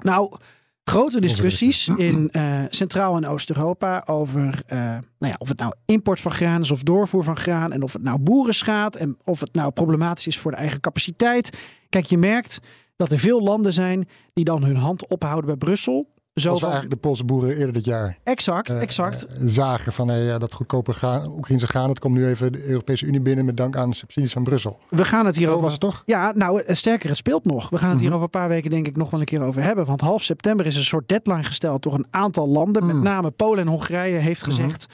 Nou, 0.00 0.36
grote 0.84 1.20
discussies 1.20 1.88
in 1.88 2.30
eh, 2.30 2.64
Centraal- 2.68 3.16
en 3.16 3.26
Oost-Europa 3.26 4.02
over 4.06 4.62
eh, 4.66 4.78
nou 4.78 5.02
ja, 5.18 5.34
of 5.38 5.48
het 5.48 5.58
nou 5.58 5.72
import 5.84 6.20
van 6.20 6.32
graan 6.32 6.60
is 6.60 6.70
of 6.70 6.82
doorvoer 6.82 7.24
van 7.24 7.36
graan. 7.36 7.72
En 7.72 7.82
of 7.82 7.92
het 7.92 8.02
nou 8.02 8.18
boeren 8.18 8.54
schaadt 8.54 8.96
en 8.96 9.18
of 9.24 9.40
het 9.40 9.54
nou 9.54 9.70
problematisch 9.70 10.26
is 10.26 10.38
voor 10.38 10.50
de 10.50 10.56
eigen 10.56 10.80
capaciteit. 10.80 11.58
Kijk, 11.88 12.06
je 12.06 12.18
merkt 12.18 12.58
dat 12.96 13.10
er 13.10 13.18
veel 13.18 13.42
landen 13.42 13.72
zijn 13.72 14.08
die 14.32 14.44
dan 14.44 14.64
hun 14.64 14.76
hand 14.76 15.08
ophouden 15.08 15.46
bij 15.46 15.56
Brussel. 15.56 16.14
Zo 16.40 16.56
van, 16.58 16.62
eigenlijk 16.70 16.94
de 16.94 17.08
Poolse 17.08 17.24
boeren 17.24 17.50
eerder 17.56 17.72
dit 17.72 17.84
jaar 17.84 18.18
exact, 18.24 18.70
eh, 18.70 18.80
exact. 18.82 19.26
eh, 19.26 19.36
zagen 19.46 19.92
van 19.92 20.08
hey, 20.08 20.22
ja, 20.22 20.38
dat 20.38 20.52
goedkope 20.52 20.92
graan, 20.92 21.30
Oekraïnse 21.30 21.66
graan, 21.66 21.88
het 21.88 21.98
komt 21.98 22.14
nu 22.14 22.26
even 22.26 22.52
de 22.52 22.64
Europese 22.66 23.06
Unie 23.06 23.20
binnen 23.20 23.44
met 23.44 23.56
dank 23.56 23.76
aan 23.76 23.92
subsidies 23.94 24.32
van 24.32 24.42
Brussel. 24.44 24.78
We 24.90 25.04
gaan 25.04 25.26
het 25.26 25.36
hierover 25.36 25.62
was 25.62 25.72
het 25.72 25.80
toch? 25.80 26.02
Ja, 26.06 26.32
nou 26.34 26.62
eh, 26.62 26.74
sterker, 26.74 27.08
het 27.08 27.16
speelt 27.18 27.44
nog. 27.44 27.70
We 27.70 27.78
gaan 27.78 27.90
het 27.90 27.98
hier 27.98 28.06
Mhm. 28.08 28.14
over 28.16 28.24
een 28.34 28.40
paar 28.40 28.48
weken 28.48 28.70
denk 28.70 28.86
ik 28.86 28.96
nog 28.96 29.10
wel 29.10 29.20
een 29.20 29.26
keer 29.26 29.42
over 29.42 29.62
hebben. 29.62 29.84
Want 29.86 30.00
half 30.00 30.22
september 30.22 30.66
is 30.66 30.76
een 30.76 30.84
soort 30.84 31.08
deadline 31.08 31.42
gesteld 31.44 31.82
door 31.82 31.94
een 31.94 32.06
aantal 32.10 32.48
landen. 32.48 32.86
Met 32.86 32.96
Mm. 32.96 33.02
name 33.02 33.30
Polen 33.30 33.58
en 33.64 33.66
Hongarije 33.70 34.18
heeft 34.18 34.46
Mhm. 34.46 34.50
gezegd... 34.50 34.86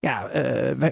Ja, 0.00 0.28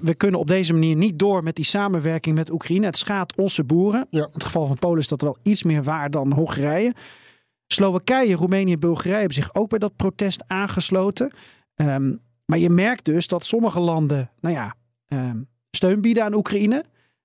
we 0.03 0.15
kunnen 0.17 0.41
op 0.41 0.47
deze 0.47 0.73
manier 0.73 0.97
niet 0.97 1.19
door 1.19 1.43
met 1.43 1.57
die 1.57 1.65
samenwerking 1.65 2.35
met 2.37 2.51
Oekraïne. 2.51 2.87
Het 2.87 2.97
schaadt 2.97 3.37
onze 3.37 3.65
boeren. 3.65 4.07
Ja. 4.11 4.23
In 4.23 4.29
het 4.33 4.45
geval 4.45 4.67
van 4.67 4.79
Polen 4.79 4.99
is 4.99 5.09
dat 5.09 5.21
wel 5.21 5.37
iets 5.43 5.63
meer 5.63 5.83
waar 5.83 6.11
dan 6.11 6.33
Hongarije. 6.33 6.95
Slowakije, 7.67 8.35
Roemenië 8.37 8.73
en 8.73 8.81
Bulgarije 8.81 9.15
hebben 9.17 9.35
zich 9.35 9.55
ook 9.55 9.69
bij 9.69 9.79
dat 9.79 9.97
protest 9.97 10.43
aangesloten. 10.47 11.33
Ehm, 11.75 12.15
maar 12.45 12.59
je 12.59 12.71
merkt 12.71 13.05
dus 13.05 13.27
dat 13.27 13.45
sommige 13.45 13.81
landen, 13.81 14.31
nou 14.41 14.55
ja, 14.55 14.75
ehm, 15.07 15.43
steun 15.71 16.01
bieden 16.01 16.25
aan 16.25 16.35
Oekraïne. 16.35 16.85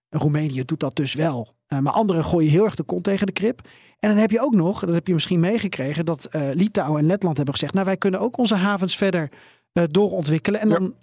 Roemenië 0.10 0.66
doet 0.66 0.80
dat 0.80 0.96
dus 0.96 1.14
wel. 1.14 1.54
Eh, 1.68 1.80
maar 1.80 1.94
anderen 1.94 2.24
gooien 2.26 2.50
heel 2.52 2.66
erg 2.66 2.76
de 2.76 2.84
kont 2.84 3.04
tegen 3.04 3.26
de 3.26 3.32
krip. 3.34 3.62
En 4.00 4.10
dan 4.10 4.18
heb 4.18 4.32
je 4.32 4.42
ook 4.42 4.56
nog, 4.56 4.80
dat 4.80 4.94
heb 4.94 5.08
je 5.08 5.14
misschien 5.14 5.40
meegekregen, 5.40 6.06
dat 6.06 6.26
eh, 6.26 6.50
Litouwen 6.54 7.00
en 7.02 7.06
Letland 7.08 7.36
hebben 7.36 7.54
gezegd: 7.54 7.74
Nou, 7.74 7.86
wij 7.86 7.98
kunnen 7.98 8.20
ook 8.20 8.38
onze 8.38 8.56
havens 8.56 8.96
verder 8.96 9.30
eh, 9.74 9.84
doorontwikkelen. 9.92 10.60
En 10.62 10.70
Ja. 10.70 10.78
dan 10.78 10.94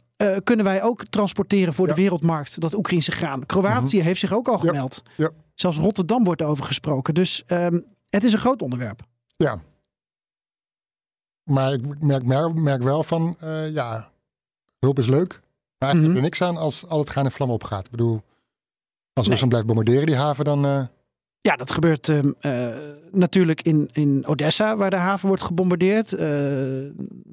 kunnen 0.45 0.65
wij 0.65 0.83
ook 0.83 1.05
transporteren 1.05 1.75
voor 1.75 1.89
Ja. 1.89 1.95
de 1.95 2.01
wereldmarkt 2.01 2.61
dat 2.61 2.75
Oekraïnse 2.75 3.11
graan. 3.13 3.47
Kroatië 3.47 4.01
heeft 4.01 4.21
zich 4.21 4.33
ook 4.33 4.49
al 4.49 4.59
gemeld. 4.59 5.03
Ja. 5.17 5.31
Zelfs 5.55 5.79
Rotterdam 5.79 6.25
wordt 6.25 6.43
over 6.43 6.65
gesproken. 6.65 7.15
Dus 7.15 7.43
ehm, 7.47 7.81
het 8.11 8.25
is 8.25 8.33
een 8.33 8.39
groot 8.39 8.63
onderwerp. 8.63 9.01
Ja. 9.45 9.63
Maar 11.45 11.73
ik 11.73 12.01
merk, 12.03 12.25
merk, 12.25 12.55
merk 12.55 12.83
wel 12.83 13.03
van, 13.03 13.37
eh, 13.41 13.71
ja, 13.73 14.11
hulp 14.79 14.99
is 14.99 15.07
leuk. 15.07 15.29
Maar 15.79 15.89
eigenlijk 15.89 16.03
heb 16.03 16.11
je 16.11 16.17
er 16.17 16.23
niks 16.23 16.43
aan 16.43 16.57
als 16.57 16.89
al 16.89 16.99
het 16.99 17.11
gaan 17.11 17.25
in 17.25 17.31
vlammen 17.31 17.57
opgaat. 17.57 17.85
Ik 17.85 17.91
bedoel, 17.91 18.15
als 19.13 19.27
Nee. 19.27 19.29
Rusland 19.29 19.49
blijft 19.49 19.67
bombarderen 19.67 20.07
die 20.07 20.17
haven, 20.17 20.45
dan... 20.45 20.65
eh, 20.65 20.87
Ja, 21.41 21.57
dat 21.57 21.71
gebeurt 21.71 22.09
ehm, 22.09 22.31
eh, 22.41 22.77
natuurlijk 23.13 23.63
in, 23.63 23.89
in 23.93 24.27
Odessa, 24.27 24.77
waar 24.77 24.91
de 24.91 24.97
haven 24.97 25.29
wordt 25.29 25.43
gebombardeerd. 25.43 26.13
Eh 26.13 26.29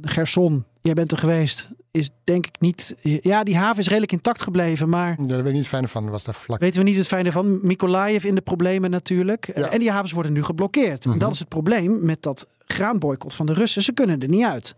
Gerson, 0.02 0.66
jij 0.82 0.94
bent 0.94 1.12
er 1.12 1.18
geweest, 1.18 1.70
is 1.92 2.10
denk 2.24 2.46
ik 2.46 2.60
niet. 2.60 2.96
Ja, 3.02 3.44
die 3.44 3.58
haven 3.58 3.80
is 3.80 3.88
redelijk 3.88 4.12
intact 4.12 4.42
gebleven, 4.42 4.90
maar 4.90 5.16
ja, 5.20 5.26
daar 5.28 5.38
weet 5.38 5.48
ik 5.48 5.54
niet 5.54 5.68
fijn 5.68 5.88
van. 5.88 6.10
was 6.10 6.24
daar 6.24 6.36
vlak. 6.36 6.60
weten 6.60 6.84
we 6.84 6.90
niet 6.90 6.98
het 6.98 7.08
fijne 7.08 7.32
van. 7.32 7.60
Mykolaiv 7.62 8.24
in 8.24 8.36
de 8.36 8.42
problemen 8.42 8.90
natuurlijk. 8.90 9.52
Ja. 9.56 9.70
En 9.70 9.80
die 9.80 9.92
havens 9.92 10.12
worden 10.12 10.34
nu 10.34 10.44
geblokkeerd. 10.44 11.06
Mhm. 11.06 11.18
dat 11.18 11.32
is 11.34 11.40
het 11.40 11.50
probleem 11.50 12.06
met 12.06 12.22
dat 12.24 12.48
graanboycott 12.66 13.34
van 13.34 13.46
de 13.46 13.54
Russen. 13.54 13.82
Ze 13.82 13.94
kunnen 13.94 14.22
er 14.22 14.30
niet 14.30 14.44
uit. 14.44 14.76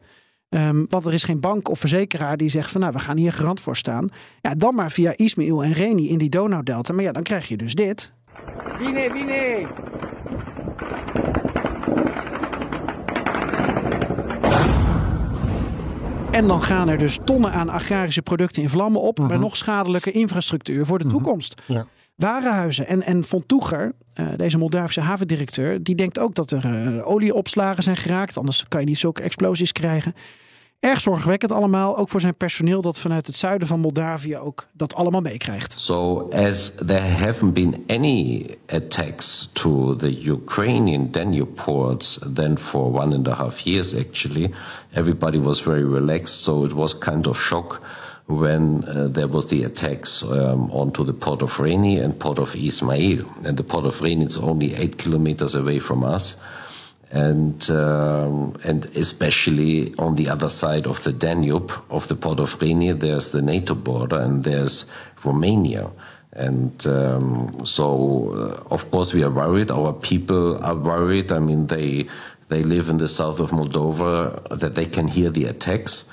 Ehm, 0.50 0.86
want 0.90 1.06
er 1.06 1.14
is 1.14 1.24
geen 1.24 1.40
bank 1.40 1.70
of 1.70 1.80
verzekeraar 1.80 2.38
die 2.38 2.50
zegt 2.50 2.72
van 2.72 2.82
nou, 2.82 2.94
we 2.94 3.00
gaan 3.00 3.18
hier 3.18 3.34
garant 3.34 3.60
voor 3.60 3.76
staan. 3.76 4.10
Ja, 4.42 4.56
dan 4.56 4.76
maar 4.76 4.92
via 4.92 5.14
Ismail 5.16 5.64
en 5.64 5.74
Reni 5.74 6.10
in 6.10 6.18
die 6.18 6.30
Donaudelta. 6.30 6.94
Maar 6.94 7.04
ja, 7.04 7.12
dan 7.12 7.24
krijg 7.24 7.48
je 7.48 7.58
dus 7.58 7.76
dit. 7.76 8.12
Vine, 8.78 9.10
vine! 9.14 9.68
En 16.32 16.48
dan 16.48 16.62
gaan 16.62 16.90
er 16.90 16.98
dus 16.98 17.18
tonnen 17.24 17.52
aan 17.52 17.70
agrarische 17.70 18.22
producten 18.22 18.62
in 18.62 18.70
vlammen 18.70 19.02
op. 19.02 19.20
Maar 19.20 19.40
nog 19.40 19.58
schadelijke 19.58 20.12
infrastructuur 20.12 20.86
voor 20.86 21.00
de 21.00 21.08
toekomst. 21.08 21.62
Ja. 21.66 21.86
Warenhuizen. 22.16 22.88
En, 22.88 23.04
en 23.04 23.24
Von 23.24 23.46
Toeger, 23.46 23.94
eh, 24.18 24.28
deze 24.36 24.58
Moldavische 24.58 25.02
havendirecteur, 25.02 25.84
die 25.84 25.96
denkt 25.96 26.20
ook 26.20 26.36
dat 26.36 26.52
er 26.52 26.66
eh, 26.66 27.08
olieopslagen 27.08 27.84
zijn 27.84 27.98
geraakt. 27.98 28.38
Anders 28.38 28.66
kan 28.68 28.80
je 28.80 28.86
niet 28.86 28.98
zulke 28.98 29.22
explosies 29.22 29.72
krijgen. 29.72 30.14
Erg 30.80 31.02
zorgwekkend 31.02 31.52
allemaal, 31.52 31.98
ook 31.98 32.10
voor 32.10 32.22
zijn 32.22 32.38
personeel 32.38 32.82
dat 32.82 32.98
vanuit 32.98 33.28
het 33.28 33.36
zuiden 33.36 33.68
van 33.68 33.80
Moldavië 33.80 34.38
ook 34.38 34.68
dat 34.74 34.96
allemaal 34.96 35.22
meekrijgt. 35.22 35.80
So, 35.80 36.30
as 36.32 36.74
there 36.86 37.08
haven't 37.08 37.54
been 37.54 37.84
any 37.88 38.46
attacks 38.68 39.50
to 39.54 39.96
the 39.96 40.22
Ukrainian 40.22 41.12
Danube 41.12 41.64
ports 41.64 42.20
then 42.34 42.58
for 42.58 42.94
one 42.94 43.16
and 43.16 43.28
a 43.28 43.34
half 43.34 43.60
years, 43.60 43.96
actually, 43.96 44.52
everybody 44.94 45.40
was 45.40 45.62
very 45.62 45.94
relaxed. 45.94 46.44
So 46.44 46.64
it 46.64 46.74
was 46.74 46.98
kind 46.98 47.28
of 47.28 47.40
shock 47.40 47.82
when 48.28 48.84
uh, 48.86 49.08
there 49.08 49.28
was 49.28 49.50
the 49.50 49.64
attacks 49.64 50.22
um, 50.24 50.70
onto 50.72 51.04
the 51.04 51.14
port 51.14 51.42
of 51.42 51.60
Reni 51.60 51.98
and 51.98 52.20
port 52.20 52.40
of 52.40 52.56
Ismail. 52.56 53.26
And 53.46 53.58
the 53.58 53.64
port 53.64 53.86
of 53.86 54.02
Reni 54.02 54.26
is 54.26 54.38
only 54.38 54.76
eight 54.76 54.98
kilometers 54.98 55.56
away 55.56 55.80
from 55.80 56.04
us 56.04 56.36
and 57.12 57.70
um, 57.70 58.56
and 58.66 58.86
especially 58.98 59.94
on 59.98 60.16
the 60.16 60.30
other 60.30 60.50
side 60.50 60.88
of 60.88 61.04
the 61.04 61.14
Danube 61.14 61.72
of 61.90 62.08
the 62.08 62.16
port 62.16 62.40
of 62.40 62.62
Reni, 62.62 62.92
there's 62.92 63.32
the 63.32 63.42
NATO 63.42 63.76
border 63.76 64.20
and 64.20 64.44
there's 64.44 64.86
Romania. 65.24 65.90
And 66.34 66.86
um, 66.86 67.66
so, 67.66 68.62
uh, 68.70 68.74
of 68.74 68.92
course, 68.92 69.14
we 69.14 69.24
are 69.24 69.32
worried. 69.32 69.72
Our 69.72 69.94
people 69.94 70.64
are 70.64 70.76
worried. 70.76 71.32
I 71.32 71.40
mean, 71.40 71.68
they 71.68 72.08
they 72.50 72.64
live 72.64 72.90
in 72.90 72.98
the 72.98 73.08
south 73.08 73.40
of 73.40 73.52
Moldova 73.52 74.48
that 74.50 74.76
they 74.76 74.86
can 74.86 75.08
hear 75.08 75.30
the 75.30 75.46
attacks. 75.46 76.06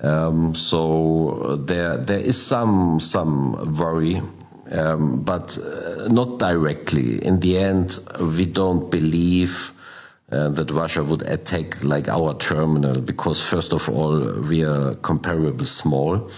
Um, 0.00 0.54
so 0.54 1.56
there 1.56 1.96
there 1.96 2.20
is 2.20 2.40
some 2.40 3.00
some 3.00 3.74
worry 3.74 4.22
um, 4.70 5.22
but 5.22 5.58
uh, 5.58 6.08
not 6.08 6.38
directly. 6.38 7.24
In 7.24 7.40
the 7.40 7.58
end, 7.58 7.98
we 8.20 8.46
don't 8.46 8.90
believe 8.90 9.72
uh, 10.30 10.48
that 10.50 10.70
Russia 10.70 11.02
would 11.02 11.22
attack 11.22 11.82
like 11.82 12.08
our 12.08 12.34
terminal 12.34 13.00
because, 13.00 13.42
first 13.42 13.72
of 13.72 13.88
all, 13.88 14.20
we 14.42 14.64
are 14.64 14.94
comparably 14.96 15.66
small. 15.66 16.30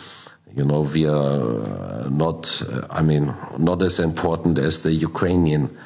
You 0.55 0.65
know, 0.65 0.83
we 0.83 1.07
are 1.07 1.63
uh, 1.63 2.09
not, 2.09 2.63
uh, 2.63 2.87
I 2.91 3.03
mean, 3.03 3.35
not 3.59 3.83
as 3.83 4.01
important 4.01 4.59
as 4.59 4.83
the 4.83 4.93
Ukrainian 4.93 5.77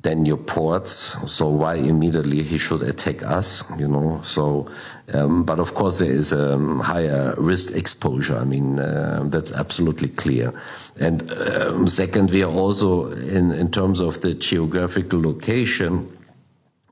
Danube 0.00 0.46
ports. 0.46 1.16
So 1.30 1.48
why 1.48 1.74
immediately 1.74 2.42
he 2.42 2.58
should 2.58 2.82
attack 2.82 3.22
us? 3.22 3.64
You 3.78 3.88
know, 3.88 4.20
so 4.22 4.68
um, 5.12 5.44
but 5.44 5.58
of 5.58 5.74
course 5.74 5.98
there 5.98 6.10
is 6.10 6.32
a 6.32 6.54
um, 6.54 6.80
higher 6.80 7.34
risk 7.36 7.74
exposure. 7.74 8.36
I 8.36 8.44
mean, 8.44 8.78
uh, 8.78 9.24
that's 9.26 9.52
absolutely 9.52 10.08
clear. 10.08 10.52
And 11.00 11.30
um, 11.32 11.88
second, 11.88 12.30
we 12.30 12.42
are 12.42 12.52
also 12.52 13.10
in 13.12 13.52
in 13.52 13.70
terms 13.70 14.00
of 14.00 14.20
the 14.20 14.34
geographical 14.34 15.20
location. 15.22 16.08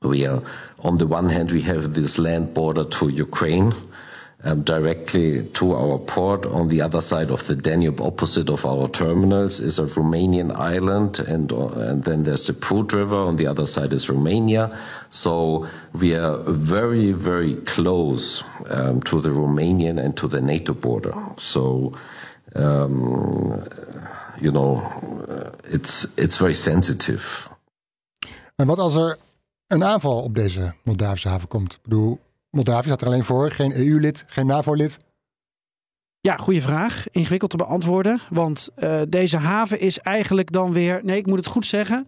We 0.01 0.25
are 0.25 0.41
on 0.79 0.97
the 0.97 1.07
one 1.07 1.29
hand 1.29 1.51
we 1.51 1.61
have 1.61 1.93
this 1.93 2.17
land 2.17 2.53
border 2.53 2.83
to 2.83 3.09
Ukraine. 3.09 3.73
Um, 4.43 4.61
directly 4.61 5.47
to 5.53 5.73
our 5.73 5.97
port. 5.97 6.45
On 6.45 6.67
the 6.67 6.79
other 6.79 7.01
side 7.01 7.31
of 7.31 7.47
the 7.47 7.55
Danube, 7.55 7.99
opposite 7.99 8.51
of 8.51 8.65
our 8.65 8.87
terminals, 8.87 9.59
is 9.59 9.79
a 9.79 9.85
Romanian 9.85 10.55
island, 10.55 11.19
and 11.19 11.51
uh, 11.51 11.69
and 11.89 12.03
then 12.03 12.21
there's 12.21 12.45
the 12.45 12.53
Prut 12.53 12.93
River. 12.93 13.15
On 13.15 13.37
the 13.37 13.47
other 13.47 13.65
side 13.65 13.93
is 13.93 14.09
Romania. 14.09 14.69
So 15.09 15.65
we 15.99 16.13
are 16.13 16.37
very 16.45 17.13
very 17.13 17.55
close 17.65 18.43
um, 18.69 19.01
to 19.01 19.21
the 19.21 19.29
Romanian 19.29 19.97
and 19.97 20.15
to 20.17 20.27
the 20.27 20.41
NATO 20.41 20.73
border. 20.73 21.15
So. 21.37 21.93
Um, 22.55 23.63
you 24.39 24.51
know, 24.51 24.81
uh, 25.27 25.51
it's, 25.63 26.07
it's 26.15 26.37
very 26.37 26.53
sensitive. 26.53 27.49
En 28.55 28.67
wat 28.67 28.79
als 28.79 28.95
er 28.95 29.17
een 29.67 29.83
aanval 29.83 30.21
op 30.21 30.35
deze 30.35 30.73
Moldavische 30.83 31.27
haven 31.27 31.47
komt? 31.47 31.73
Ik 31.73 31.79
bedoel, 31.83 32.19
Moldavië 32.57 32.87
staat 32.87 33.01
er 33.01 33.07
alleen 33.07 33.23
voor, 33.23 33.51
geen 33.51 33.75
EU-lid, 33.75 34.23
geen 34.27 34.45
NAVO-lid. 34.45 34.97
Ja, 36.19 36.35
goede 36.35 36.61
vraag. 36.61 37.09
Ingewikkeld 37.11 37.51
te 37.51 37.57
beantwoorden. 37.57 38.21
Want 38.29 38.69
uh, 38.77 39.01
deze 39.09 39.37
haven 39.37 39.79
is 39.79 39.99
eigenlijk 39.99 40.51
dan 40.51 40.73
weer. 40.73 40.99
Nee, 41.03 41.17
ik 41.17 41.25
moet 41.25 41.37
het 41.37 41.47
goed 41.47 41.65
zeggen. 41.65 42.07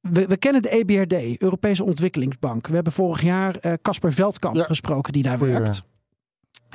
We, 0.00 0.26
we 0.26 0.36
kennen 0.36 0.62
de 0.62 0.68
EBRD, 0.68 1.40
Europese 1.42 1.84
Ontwikkelingsbank. 1.84 2.66
We 2.66 2.74
hebben 2.74 2.92
vorig 2.92 3.22
jaar 3.22 3.78
Casper 3.82 4.10
uh, 4.10 4.16
Veldkamp 4.16 4.56
ja. 4.56 4.62
gesproken, 4.62 5.12
die 5.12 5.22
daar 5.22 5.38
werkt. 5.38 5.82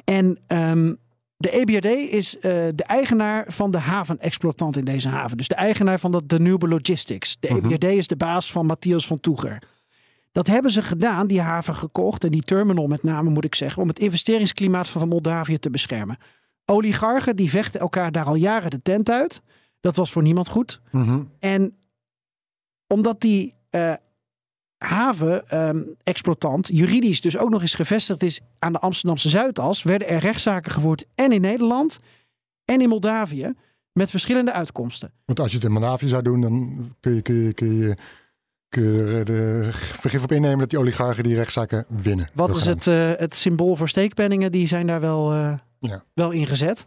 En 0.04 0.40
um, 0.48 0.98
de 1.38 1.50
EBRD 1.52 1.86
is 2.12 2.36
uh, 2.36 2.42
de 2.76 2.84
eigenaar 2.84 3.46
van 3.48 3.72
de 3.72 3.78
havenexploitant 3.78 4.78
in 4.78 4.86
deze 4.86 5.08
haven. 5.10 5.38
Dus 5.38 5.48
de 5.48 5.56
eigenaar 5.56 6.00
van 6.00 6.12
de 6.12 6.26
Danube 6.26 6.68
Logistics. 6.68 7.38
De 7.40 7.48
EBRD 7.48 7.84
is 7.84 8.08
de 8.08 8.16
baas 8.16 8.52
van 8.52 8.66
Matthias 8.66 9.08
van 9.08 9.20
Toeger. 9.20 9.62
Dat 10.32 10.48
hebben 10.48 10.72
ze 10.72 10.84
gedaan, 10.84 11.28
die 11.28 11.42
haven 11.42 11.76
gekocht 11.76 12.24
en 12.24 12.32
die 12.32 12.42
terminal 12.42 12.88
met 12.88 13.04
name 13.04 13.30
moet 13.30 13.46
ik 13.46 13.56
zeggen, 13.56 13.82
om 13.82 13.88
het 13.88 14.00
investeringsklimaat 14.00 14.88
van 14.88 15.08
Moldavië 15.08 15.58
te 15.58 15.70
beschermen. 15.70 16.18
Oligarchen 16.66 17.36
die 17.36 17.50
vechten 17.50 17.80
elkaar 17.80 18.12
daar 18.12 18.26
al 18.26 18.36
jaren 18.36 18.70
de 18.70 18.82
tent 18.82 19.10
uit. 19.10 19.42
Dat 19.80 19.96
was 19.96 20.12
voor 20.12 20.24
niemand 20.24 20.50
goed. 20.50 20.82
Mm 20.92 21.04
-hmm. 21.04 21.32
En 21.40 21.78
omdat 22.88 23.22
die 23.22 23.56
uh, 23.72 23.94
havenexploitant 24.78 26.70
um, 26.70 26.76
juridisch 26.76 27.22
dus 27.22 27.38
ook 27.38 27.50
nog 27.50 27.62
eens 27.62 27.74
gevestigd 27.74 28.24
is 28.24 28.42
aan 28.60 28.74
de 28.74 28.80
Amsterdamse 28.80 29.30
Zuidas, 29.30 29.84
werden 29.84 30.08
er 30.08 30.20
rechtszaken 30.20 30.72
gevoerd 30.72 31.06
en 31.16 31.32
in 31.32 31.42
Nederland 31.42 32.00
en 32.66 32.82
in 32.82 32.90
Moldavië 32.90 33.54
met 33.94 34.10
verschillende 34.10 34.52
uitkomsten. 34.52 35.12
Want 35.26 35.40
als 35.40 35.50
je 35.50 35.56
het 35.56 35.66
in 35.66 35.72
Moldavië 35.72 36.08
zou 36.08 36.24
doen, 36.24 36.42
dan 36.42 36.96
kun 37.00 37.14
je, 37.14 37.22
kun 37.22 37.36
je, 37.36 37.54
kun 37.54 37.76
je, 37.76 37.98
kun 38.70 38.84
je 38.84 39.14
er 39.14 39.26
de 39.26 39.70
vergif 39.72 40.24
op 40.24 40.32
innemen 40.32 40.60
dat 40.60 40.70
die 40.70 40.80
oligarchen 40.80 41.24
die 41.24 41.36
rechtszaken 41.36 41.86
winnen. 41.88 42.30
Wat 42.34 42.56
is 42.56 42.66
het, 42.66 42.86
uh, 42.86 43.12
het 43.16 43.36
symbool 43.36 43.76
voor 43.76 43.90
steekpenningen? 43.90 44.52
Die 44.52 44.68
zijn 44.68 44.88
daar 44.88 45.00
wel, 45.00 45.34
uh, 45.34 45.54
ja. 45.80 46.04
wel 46.14 46.32
ingezet. 46.32 46.86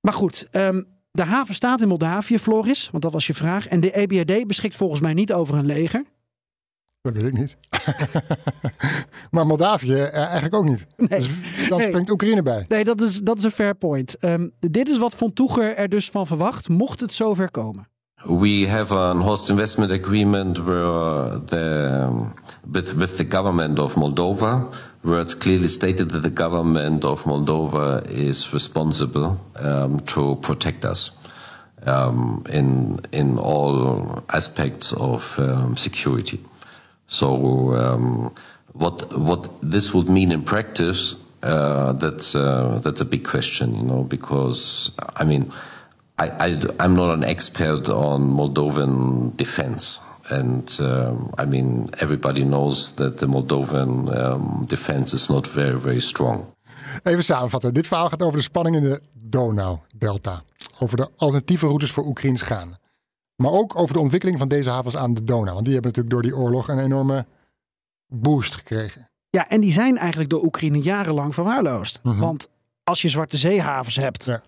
Maar 0.00 0.12
goed, 0.12 0.48
um, 0.52 0.86
de 1.10 1.24
haven 1.24 1.54
staat 1.54 1.80
in 1.80 1.88
Moldavië, 1.88 2.38
Floris, 2.38 2.88
want 2.90 3.02
dat 3.02 3.12
was 3.12 3.26
je 3.26 3.34
vraag. 3.34 3.66
En 3.66 3.80
de 3.80 3.92
EBRD 3.92 4.46
beschikt 4.46 4.76
volgens 4.76 5.00
mij 5.00 5.14
niet 5.14 5.32
over 5.32 5.54
een 5.54 5.66
leger. 5.66 6.04
Dat 7.00 7.12
weet 7.12 7.22
ik 7.22 7.32
niet. 7.32 7.56
maar 9.30 9.46
Moldavië 9.46 9.94
eigenlijk 10.02 10.54
ook 10.54 10.64
niet. 10.64 10.86
Nee, 10.96 11.18
dus 11.18 11.28
dan 11.68 11.78
nee. 11.78 11.88
springt 11.88 12.10
Oekraïne 12.10 12.42
bij. 12.42 12.64
Nee, 12.68 12.84
dat 12.84 13.00
is, 13.00 13.18
dat 13.18 13.38
is 13.38 13.44
een 13.44 13.50
fair 13.50 13.74
point. 13.74 14.24
Um, 14.24 14.52
dit 14.58 14.88
is 14.88 14.98
wat 14.98 15.14
Von 15.14 15.32
Toeger 15.32 15.76
er 15.76 15.88
dus 15.88 16.10
van 16.10 16.26
verwacht, 16.26 16.68
mocht 16.68 17.00
het 17.00 17.12
zover 17.12 17.50
komen. 17.50 17.88
We 18.26 18.66
have 18.66 18.90
an 18.90 19.20
host 19.20 19.50
investment 19.50 19.92
agreement 19.92 20.58
where 20.58 21.38
the, 21.38 22.32
with, 22.70 22.94
with 22.94 23.18
the 23.18 23.24
government 23.24 23.78
of 23.78 23.94
Moldova, 23.96 24.74
where 25.02 25.20
it's 25.20 25.34
clearly 25.34 25.68
stated 25.68 26.10
that 26.10 26.20
the 26.20 26.30
government 26.30 27.04
of 27.04 27.24
Moldova 27.24 28.08
is 28.08 28.52
responsible 28.54 29.38
um, 29.56 30.00
to 30.00 30.36
protect 30.36 30.86
us 30.86 31.10
um, 31.84 32.44
in, 32.48 33.00
in 33.12 33.38
all 33.38 34.24
aspects 34.30 34.94
of 34.94 35.38
um, 35.38 35.76
security. 35.76 36.40
So 37.08 37.74
um, 37.74 38.34
what 38.72 39.16
what 39.18 39.48
this 39.62 39.92
would 39.92 40.08
mean 40.08 40.32
in 40.32 40.42
practice, 40.42 41.16
uh, 41.42 41.92
that's 41.92 42.34
uh, 42.34 42.80
that's 42.82 43.00
a 43.00 43.04
big 43.04 43.24
question, 43.24 43.76
you 43.76 43.82
know, 43.82 44.02
because 44.02 44.90
I 45.16 45.24
mean, 45.24 45.52
I, 46.22 46.48
I 46.48 46.58
am 46.76 46.92
not 46.92 47.10
an 47.10 47.22
expert 47.22 47.88
on 47.88 48.22
Moldovan 48.22 49.32
defense. 49.36 50.00
And 50.28 50.78
um, 50.80 51.30
I 51.40 51.44
mean, 51.44 51.88
everybody 51.90 52.42
knows 52.42 52.92
that 52.94 53.18
the 53.18 53.26
Moldovan 53.26 54.16
um, 54.16 54.64
defense 54.66 55.14
is 55.14 55.28
not 55.28 55.48
very, 55.48 55.80
very 55.80 56.00
strong. 56.00 56.44
Even 57.02 57.24
samenvatten. 57.24 57.74
Dit 57.74 57.86
verhaal 57.86 58.08
gaat 58.08 58.22
over 58.22 58.36
de 58.38 58.44
spanning 58.44 58.76
in 58.76 58.82
de 58.82 59.00
Donau-delta. 59.12 60.42
Over 60.78 60.96
de 60.96 61.08
alternatieve 61.16 61.66
routes 61.66 61.90
voor 61.92 62.04
Oekraïns 62.06 62.42
gaan. 62.42 62.78
Maar 63.36 63.50
ook 63.50 63.78
over 63.78 63.94
de 63.94 64.00
ontwikkeling 64.00 64.38
van 64.38 64.48
deze 64.48 64.70
havens 64.70 64.96
aan 64.96 65.14
de 65.14 65.24
Donau. 65.24 65.52
Want 65.52 65.64
die 65.64 65.74
hebben 65.74 65.92
natuurlijk 65.92 66.14
door 66.14 66.22
die 66.22 66.36
oorlog 66.44 66.68
een 66.68 66.78
enorme 66.78 67.26
boost 68.06 68.54
gekregen. 68.54 69.08
Ja, 69.30 69.48
en 69.48 69.60
die 69.60 69.72
zijn 69.72 69.98
eigenlijk 69.98 70.30
door 70.30 70.44
Oekraïne 70.44 70.78
jarenlang 70.78 71.34
verwaarloosd. 71.34 72.00
Mhm. 72.02 72.18
Want 72.18 72.48
als 72.84 73.02
je 73.02 73.08
zwarte 73.08 73.36
zeehavens 73.36 73.96
hebt, 73.96 74.24
Ja. 74.24 74.42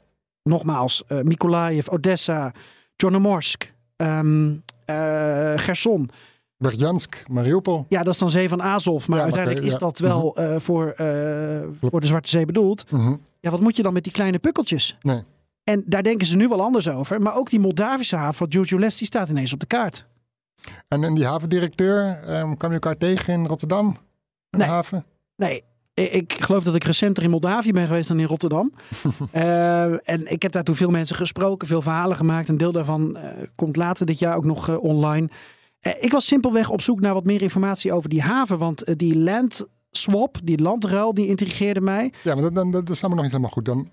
Nogmaals, 0.47 1.03
uh, 1.09 1.21
Mykolaiv, 1.21 1.89
Odessa, 1.89 2.53
Chornomorsk, 2.97 3.73
ehm 3.97 4.53
eh, 4.85 5.53
Gerson. 5.57 6.11
Berjansk, 6.59 7.25
Mariupol. 7.29 7.87
Ja, 7.89 8.03
dat 8.03 8.13
is 8.13 8.19
dan 8.19 8.31
Zee 8.31 8.49
van 8.49 8.63
Azov. 8.63 9.07
Maar 9.07 9.19
Ja, 9.19 9.25
uiteindelijk 9.25 9.65
is 9.65 9.73
ja. 9.73 9.79
dat 9.79 9.99
wel 9.99 10.37
eh, 10.37 10.57
voor, 10.59 10.89
eh, 10.91 11.61
voor 11.81 12.01
de 12.01 12.07
Zwarte 12.07 12.29
Zee 12.29 12.45
bedoeld. 12.45 12.91
Mhm. 12.91 13.17
Ja, 13.41 13.51
wat 13.51 13.61
moet 13.61 13.77
je 13.77 13.83
dan 13.83 13.93
met 13.93 14.03
die 14.05 14.13
kleine 14.13 14.39
pukkeltjes? 14.39 14.97
Nee. 15.01 15.23
En 15.65 15.83
daar 15.87 16.03
denken 16.03 16.27
ze 16.27 16.37
nu 16.37 16.49
wel 16.49 16.63
anders 16.63 16.89
over. 16.89 17.23
Maar 17.23 17.37
ook 17.37 17.51
die 17.51 17.61
Moldavische 17.61 18.17
haven 18.17 18.35
van 18.35 18.53
Giurgiules, 18.53 18.97
die 18.97 19.07
staat 19.07 19.29
ineens 19.29 19.53
op 19.53 19.61
de 19.61 19.67
kaart. 19.67 20.07
En, 20.89 21.05
en 21.05 21.15
die 21.15 21.27
havendirecteur, 21.27 22.21
ehm, 22.27 22.55
kwam 22.55 22.71
je 22.71 22.75
elkaar 22.75 22.97
tegen 22.97 23.33
in 23.33 23.47
Rotterdam? 23.47 23.87
In 23.89 23.95
Nee. 24.59 24.67
de 24.67 24.73
haven? 24.73 25.05
Nee, 25.37 25.63
ik, 26.05 26.13
ik 26.13 26.43
geloof 26.43 26.65
dat 26.65 26.75
ik 26.75 26.85
recenter 26.85 27.23
in 27.23 27.31
Moldavië 27.31 27.73
ben 27.73 27.87
geweest 27.87 28.09
dan 28.09 28.21
in 28.21 28.27
Rotterdam. 28.27 28.73
Eh, 29.31 30.09
en 30.09 30.33
ik 30.33 30.43
heb 30.43 30.53
daar 30.53 30.65
toen 30.65 30.75
veel 30.75 30.91
mensen 30.91 31.17
gesproken, 31.17 31.69
veel 31.69 31.83
verhalen 31.83 32.17
gemaakt. 32.17 32.49
Een 32.49 32.57
deel 32.57 32.73
daarvan 32.73 33.17
eh, 33.17 33.43
komt 33.55 33.77
later 33.77 34.07
dit 34.07 34.19
jaar 34.19 34.37
ook 34.37 34.45
nog 34.45 34.69
eh, 34.69 34.83
online. 34.83 35.29
Ik 36.01 36.13
was 36.13 36.27
simpelweg 36.27 36.71
op 36.71 36.81
zoek 36.81 37.01
naar 37.01 37.15
wat 37.15 37.25
meer 37.25 37.43
informatie 37.43 37.93
over 37.93 38.09
die 38.09 38.23
haven. 38.23 38.59
Want 38.59 38.99
die 38.99 39.19
land 39.19 39.67
swap, 39.91 40.39
die 40.45 40.63
landruil, 40.63 41.15
die 41.15 41.27
intrigeerde 41.27 41.81
mij. 41.81 42.13
Ja, 42.23 42.35
maar 42.35 42.53
dat, 42.53 42.73
dat, 42.73 42.87
dat, 42.87 42.97
snap 42.97 43.11
ik 43.11 43.17
nog 43.17 43.25
niet 43.25 43.35
helemaal 43.35 43.53
goed. 43.53 43.65
Dan, 43.65 43.91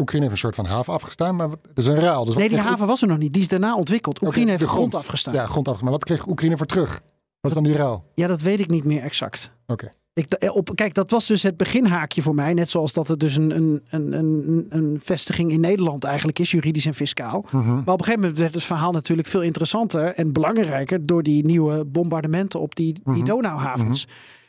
Oekraïne 0.00 0.28
heeft 0.28 0.32
een 0.32 0.50
soort 0.50 0.54
van 0.54 0.64
haven 0.64 0.92
afgestaan, 0.92 1.36
maar 1.36 1.48
dat 1.48 1.58
is 1.74 1.86
een 1.86 2.00
ruil. 2.00 2.24
Dus 2.24 2.34
Nee, 2.34 2.48
die 2.48 2.58
haven 2.58 2.86
was 2.86 3.02
er 3.02 3.08
nog 3.08 3.18
niet. 3.18 3.32
Die 3.32 3.42
is 3.42 3.48
daarna 3.48 3.76
ontwikkeld. 3.76 4.22
Oekraïne 4.22 4.50
heeft 4.50 4.62
de 4.62 4.66
de 4.66 4.72
grond 4.72 4.94
afgestaan. 4.94 5.34
Ja, 5.34 5.46
grond 5.46 5.68
afgestaan. 5.68 5.90
Maar 5.90 5.98
wat 5.98 6.04
kreeg 6.04 6.26
Oekraïne 6.26 6.56
voor 6.56 6.66
terug? 6.66 7.02
Wat 7.40 7.50
is 7.50 7.52
dan 7.52 7.64
die 7.64 7.76
ruil? 7.76 8.04
Ja, 8.14 8.26
dat 8.26 8.40
weet 8.40 8.60
ik 8.60 8.70
niet 8.70 8.84
meer 8.84 9.02
exact. 9.02 9.52
Oké. 9.66 9.88
Ik, 10.12 10.32
eh, 10.32 10.54
op, 10.54 10.70
kijk, 10.74 10.94
dat 10.94 11.10
was 11.10 11.26
dus 11.26 11.42
het 11.42 11.56
beginhaakje 11.56 12.22
voor 12.22 12.34
mij. 12.34 12.54
Net 12.54 12.70
zoals 12.70 12.92
dat 12.92 13.08
het 13.08 13.20
dus 13.20 13.36
een, 13.36 13.50
een, 13.50 13.82
een, 13.90 14.12
een, 14.12 14.66
een 14.68 15.00
vestiging 15.02 15.52
in 15.52 15.60
Nederland 15.60 16.04
eigenlijk 16.04 16.38
is, 16.38 16.50
juridisch 16.50 16.86
en 16.86 16.94
fiscaal. 16.94 17.44
Mhm. 17.50 17.66
Maar 17.66 17.78
op 17.78 17.86
een 17.86 18.04
gegeven 18.04 18.20
moment 18.20 18.38
werd 18.38 18.54
het 18.54 18.64
verhaal 18.64 18.92
natuurlijk 18.92 19.28
veel 19.28 19.42
interessanter 19.42 20.14
en 20.14 20.32
belangrijker 20.32 21.06
door 21.06 21.22
die 21.22 21.44
nieuwe 21.44 21.84
bombardementen 21.84 22.60
op 22.60 22.74
die, 22.74 22.92
die 22.92 23.02
Mhm. 23.04 23.24
Donauhavens. 23.24 24.06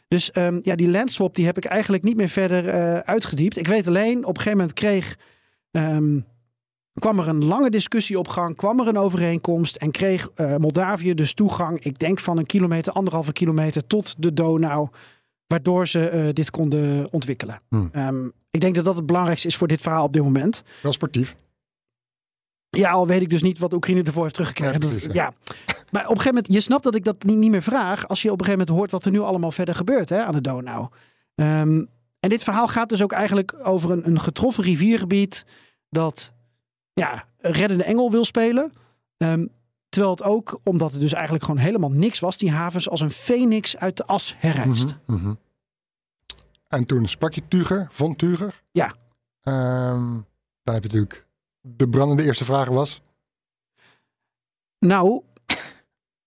Dus 0.07 0.31
ehm, 0.31 0.59
ja, 0.63 0.75
die 0.75 0.89
landswap 0.89 1.35
die 1.35 1.45
heb 1.45 1.57
ik 1.57 1.65
eigenlijk 1.65 2.03
niet 2.03 2.15
meer 2.15 2.29
verder 2.29 2.67
eh, 2.67 2.97
uitgediept. 2.97 3.57
Ik 3.57 3.67
weet 3.67 3.87
alleen, 3.87 4.17
op 4.17 4.35
een 4.35 4.41
gegeven 4.41 4.57
moment 4.57 4.73
kreeg, 4.73 5.17
ehm, 5.71 6.19
kwam 6.93 7.19
er 7.19 7.27
een 7.27 7.45
lange 7.45 7.69
discussie 7.69 8.19
op 8.19 8.27
gang, 8.27 8.55
kwam 8.55 8.79
er 8.79 8.87
een 8.87 8.97
overeenkomst 8.97 9.75
en 9.75 9.91
kreeg 9.91 10.29
eh, 10.35 10.55
Moldavië 10.55 11.13
dus 11.13 11.33
toegang, 11.33 11.79
ik 11.83 11.99
denk 11.99 12.19
van 12.19 12.37
een 12.37 12.45
kilometer, 12.45 12.93
anderhalve 12.93 13.33
kilometer 13.33 13.87
tot 13.87 14.15
de 14.17 14.33
Donau, 14.33 14.87
waardoor 15.51 15.87
ze 15.87 16.07
eh, 16.09 16.33
dit 16.33 16.49
konden 16.51 17.11
ontwikkelen. 17.11 17.61
Hmm. 17.69 17.89
Ehm, 17.91 18.25
ik 18.51 18.61
denk 18.61 18.75
dat 18.75 18.83
dat 18.85 18.95
het 18.95 19.05
belangrijkste 19.05 19.47
is 19.47 19.55
voor 19.55 19.67
dit 19.67 19.81
verhaal 19.81 20.03
op 20.05 20.13
dit 20.13 20.23
moment. 20.23 20.63
Wel 20.81 20.93
sportief. 20.93 21.35
Ja, 22.69 22.91
al 22.91 23.07
weet 23.07 23.21
ik 23.21 23.29
dus 23.29 23.41
niet 23.41 23.57
wat 23.59 23.73
Oekraïne 23.73 24.03
ervoor 24.03 24.21
heeft 24.21 24.33
teruggekregen. 24.33 24.73
Ja, 24.73 24.79
Dat- 24.79 25.13
ja. 25.13 25.33
Maar 25.91 26.03
op 26.03 26.09
een 26.09 26.21
gegeven 26.21 26.25
moment, 26.33 26.53
je 26.53 26.59
snapt 26.59 26.83
dat 26.83 26.95
ik 26.95 27.03
dat 27.03 27.23
niet, 27.23 27.37
niet 27.37 27.51
meer 27.51 27.61
vraag. 27.61 28.07
Als 28.07 28.21
je 28.21 28.31
op 28.31 28.39
een 28.39 28.45
gegeven 28.45 28.59
moment 28.67 28.77
hoort 28.77 28.91
wat 28.91 29.05
er 29.05 29.11
nu 29.11 29.19
allemaal 29.19 29.51
verder 29.51 29.75
gebeurt 29.75 30.09
hè, 30.09 30.23
aan 30.23 30.33
de 30.33 30.41
Donau. 30.41 30.87
Ehm, 31.35 31.85
en 32.19 32.29
dit 32.29 32.43
verhaal 32.43 32.67
gaat 32.67 32.89
dus 32.89 33.01
ook 33.03 33.11
eigenlijk 33.11 33.53
over 33.63 33.91
een, 33.91 34.07
een 34.07 34.19
getroffen 34.19 34.63
riviergebied. 34.63 35.45
dat 35.89 36.33
ja, 36.93 37.25
reddende 37.37 37.83
engel 37.83 38.11
wil 38.11 38.25
spelen. 38.25 38.71
Ehm, 39.17 39.45
terwijl 39.91 40.13
het 40.13 40.23
ook, 40.23 40.59
omdat 40.63 40.91
het 40.91 41.01
dus 41.01 41.13
eigenlijk 41.13 41.43
gewoon 41.43 41.59
helemaal 41.59 41.91
niks 41.91 42.19
was, 42.19 42.37
die 42.37 42.51
havens 42.51 42.89
als 42.89 43.01
een 43.01 43.11
phoenix 43.11 43.77
uit 43.77 43.97
de 43.97 44.05
as 44.05 44.35
herrijst. 44.37 44.95
Mhm, 45.05 45.19
mhm. 45.19 45.33
En 46.67 46.85
toen 46.85 47.07
sprak 47.07 47.33
je 47.33 47.41
Tuger, 47.47 47.87
von 47.91 48.15
Tuger. 48.15 48.61
Ja. 48.71 48.93
Ehm, 49.41 50.19
dan 50.63 50.73
heb 50.73 50.83
je 50.83 50.89
natuurlijk 50.89 51.27
de 51.61 51.89
brandende 51.89 52.23
eerste 52.23 52.45
vraag 52.45 52.67
was. 52.67 53.01
Nou, 54.79 55.21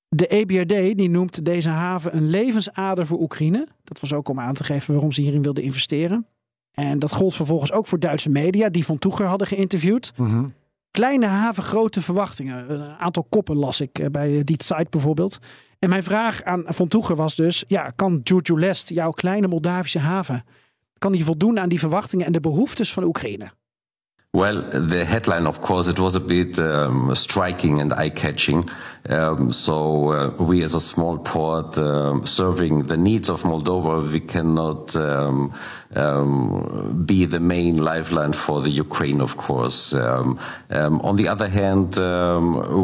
de 0.09 0.27
EBRD 0.27 0.96
die 0.96 1.09
noemt 1.09 1.44
deze 1.44 1.68
haven 1.68 2.16
een 2.16 2.29
levensader 2.29 3.07
voor 3.07 3.20
Oekraïne. 3.20 3.68
Dat 3.85 4.00
was 4.00 4.12
ook 4.12 4.29
om 4.29 4.40
aan 4.40 4.55
te 4.55 4.64
geven 4.64 4.92
waarom 4.92 5.12
ze 5.12 5.20
hierin 5.20 5.42
wilden 5.42 5.64
investeren. 5.64 6.27
En 6.72 6.98
dat 6.98 7.12
gold 7.12 7.35
vervolgens 7.35 7.72
ook 7.72 7.87
voor 7.87 7.98
Duitse 7.98 8.31
media 8.31 8.68
die 8.68 8.85
Von 8.85 8.98
Toeger 8.98 9.27
hadden 9.27 9.46
geïnterviewd. 9.46 10.12
Mhm. 10.16 10.48
Kleine 10.95 11.27
haven, 11.27 11.63
grote 11.63 12.01
verwachtingen. 12.01 12.71
Een 12.71 12.99
aantal 12.99 13.25
koppen 13.25 13.57
las 13.57 13.81
ik 13.81 13.99
eh, 13.99 14.07
bij 14.11 14.45
Die 14.45 14.63
Zeit 14.63 14.91
bijvoorbeeld. 14.91 15.39
En 15.79 15.89
mijn 15.89 16.03
vraag 16.03 16.43
aan 16.43 16.63
Von 16.67 16.89
Toeger 16.89 17.17
was 17.17 17.35
dus... 17.35 17.65
Ja, 17.67 17.91
kan 17.91 18.21
Giurgiulest, 18.25 18.89
jouw 18.89 19.11
kleine 19.11 19.49
Moldavische 19.49 19.99
haven... 19.99 20.45
kan 20.99 21.13
die 21.13 21.25
voldoen 21.25 21.59
aan 21.59 21.69
die 21.69 21.79
verwachtingen 21.79 22.27
en 22.27 22.33
de 22.33 22.41
behoeftes 22.41 22.93
van 22.93 23.05
Oekraïne? 23.05 23.51
Well, 24.35 24.62
the 24.62 25.05
headline, 25.05 25.47
of 25.47 25.61
course, 25.61 25.87
it 25.87 25.99
was 26.01 26.16
a 26.16 26.20
bit 26.20 26.59
um, 26.59 27.14
striking 27.14 27.81
and 27.81 27.92
eye-catching. 27.92 28.68
Um, 29.09 29.53
so 29.53 30.09
uh, 30.11 30.31
we, 30.42 30.64
as 30.64 30.75
a 30.75 30.81
small 30.81 31.18
port 31.18 31.79
um, 31.79 32.27
serving 32.27 32.88
the 32.88 32.97
needs 32.97 33.29
of 33.29 33.44
Moldova, 33.44 34.11
we 34.11 34.18
cannot 34.18 34.97
um, 34.97 35.53
um, 35.94 37.05
be 37.07 37.27
the 37.27 37.38
main 37.38 37.77
lifeline 37.77 38.33
for 38.33 38.61
the 38.61 38.70
Ukraine, 38.70 39.23
of 39.23 39.37
course. 39.37 39.92
Um, 39.92 40.38
on 40.68 41.14
the 41.14 41.29
other 41.29 41.49
hand, 41.49 41.94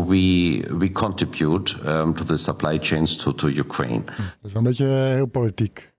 we 0.07 0.65
we 0.79 0.89
contribute 0.89 1.67
to 2.17 2.25
the 2.25 2.39
supply 2.39 2.79
chains 2.79 3.17
to, 3.17 3.33
to 3.33 3.49
Ukraine. 3.49 4.05
Dat 4.05 4.45
is 4.45 4.53
wel 4.53 4.63
een 4.63 4.69
beetje 4.69 4.85
uh, 4.85 5.15
heel 5.15 5.27
politiek. 5.27 5.93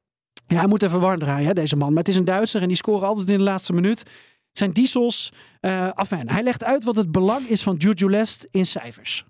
Ja, 0.47 0.57
hij 0.57 0.67
moet 0.67 0.83
even 0.83 0.99
warm 0.99 1.19
draaien, 1.19 1.47
hè, 1.47 1.53
deze 1.53 1.75
man. 1.75 1.89
Maar 1.89 2.03
het 2.03 2.07
is 2.07 2.15
een 2.15 2.25
Duitser 2.25 2.61
en 2.61 2.67
die 2.67 2.77
scoren 2.77 3.07
altijd 3.07 3.29
in 3.29 3.37
de 3.37 3.43
laatste 3.43 3.73
minuut. 3.73 4.03
Zijn 4.51 4.71
diesels. 4.71 5.31
Uh, 5.61 5.89
hij 6.09 6.43
legt 6.43 6.63
uit 6.63 6.83
wat 6.83 6.95
het 6.95 7.11
belang 7.11 7.47
is 7.47 7.63
van 7.63 7.75
Juju 7.75 8.09
Lest 8.09 8.47
in 8.51 8.65
cijfers. 8.65 9.25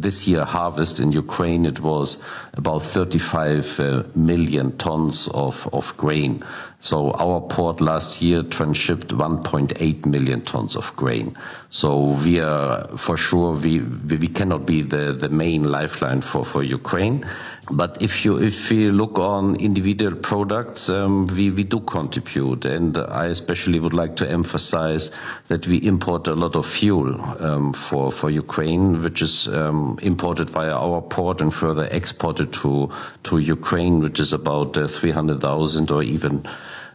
This 0.00 0.24
year 0.24 0.44
harvest 0.44 0.98
in 0.98 1.12
Ukraine 1.12 1.68
it 1.68 1.78
was 1.78 2.18
about 2.54 2.82
35 2.82 3.78
uh, 3.78 3.98
million 4.12 4.76
tons 4.76 5.28
of, 5.28 5.66
of 5.66 5.94
grain. 5.96 6.42
So 6.78 7.10
our 7.12 7.40
port 7.40 7.80
last 7.80 8.20
year 8.20 8.42
transshipped 8.42 9.08
1.8 9.08 10.06
million 10.06 10.42
tons 10.42 10.76
of 10.76 10.94
grain. 10.94 11.36
So 11.70 12.16
we 12.22 12.38
are 12.40 12.86
for 12.96 13.16
sure 13.16 13.52
we 13.54 13.80
we 13.80 14.28
cannot 14.28 14.66
be 14.66 14.82
the, 14.82 15.12
the 15.12 15.28
main 15.28 15.64
lifeline 15.64 16.20
for, 16.20 16.44
for 16.44 16.62
Ukraine. 16.62 17.24
But 17.70 18.00
if 18.00 18.24
you 18.24 18.38
if 18.38 18.70
you 18.70 18.92
look 18.92 19.18
on 19.18 19.56
individual 19.56 20.14
products, 20.14 20.88
um, 20.88 21.26
we 21.26 21.50
we 21.50 21.64
do 21.64 21.80
contribute, 21.80 22.64
and 22.64 22.96
I 22.96 23.26
especially 23.26 23.80
would 23.80 23.92
like 23.92 24.14
to 24.16 24.30
emphasize 24.30 25.10
that 25.48 25.66
we 25.66 25.78
import 25.78 26.28
a 26.28 26.34
lot 26.34 26.54
of 26.54 26.64
fuel 26.64 27.20
um, 27.42 27.72
for 27.72 28.12
for 28.12 28.30
Ukraine, 28.30 29.02
which 29.02 29.20
is 29.20 29.48
um, 29.48 29.98
imported 30.00 30.50
via 30.50 30.76
our 30.76 31.02
port 31.02 31.40
and 31.40 31.52
further 31.52 31.88
exported 31.90 32.52
to 32.52 32.88
to 33.24 33.38
Ukraine, 33.38 33.98
which 33.98 34.20
is 34.20 34.32
about 34.32 34.76
uh, 34.76 34.86
300,000 34.86 35.90
or 35.90 36.04
even 36.04 36.46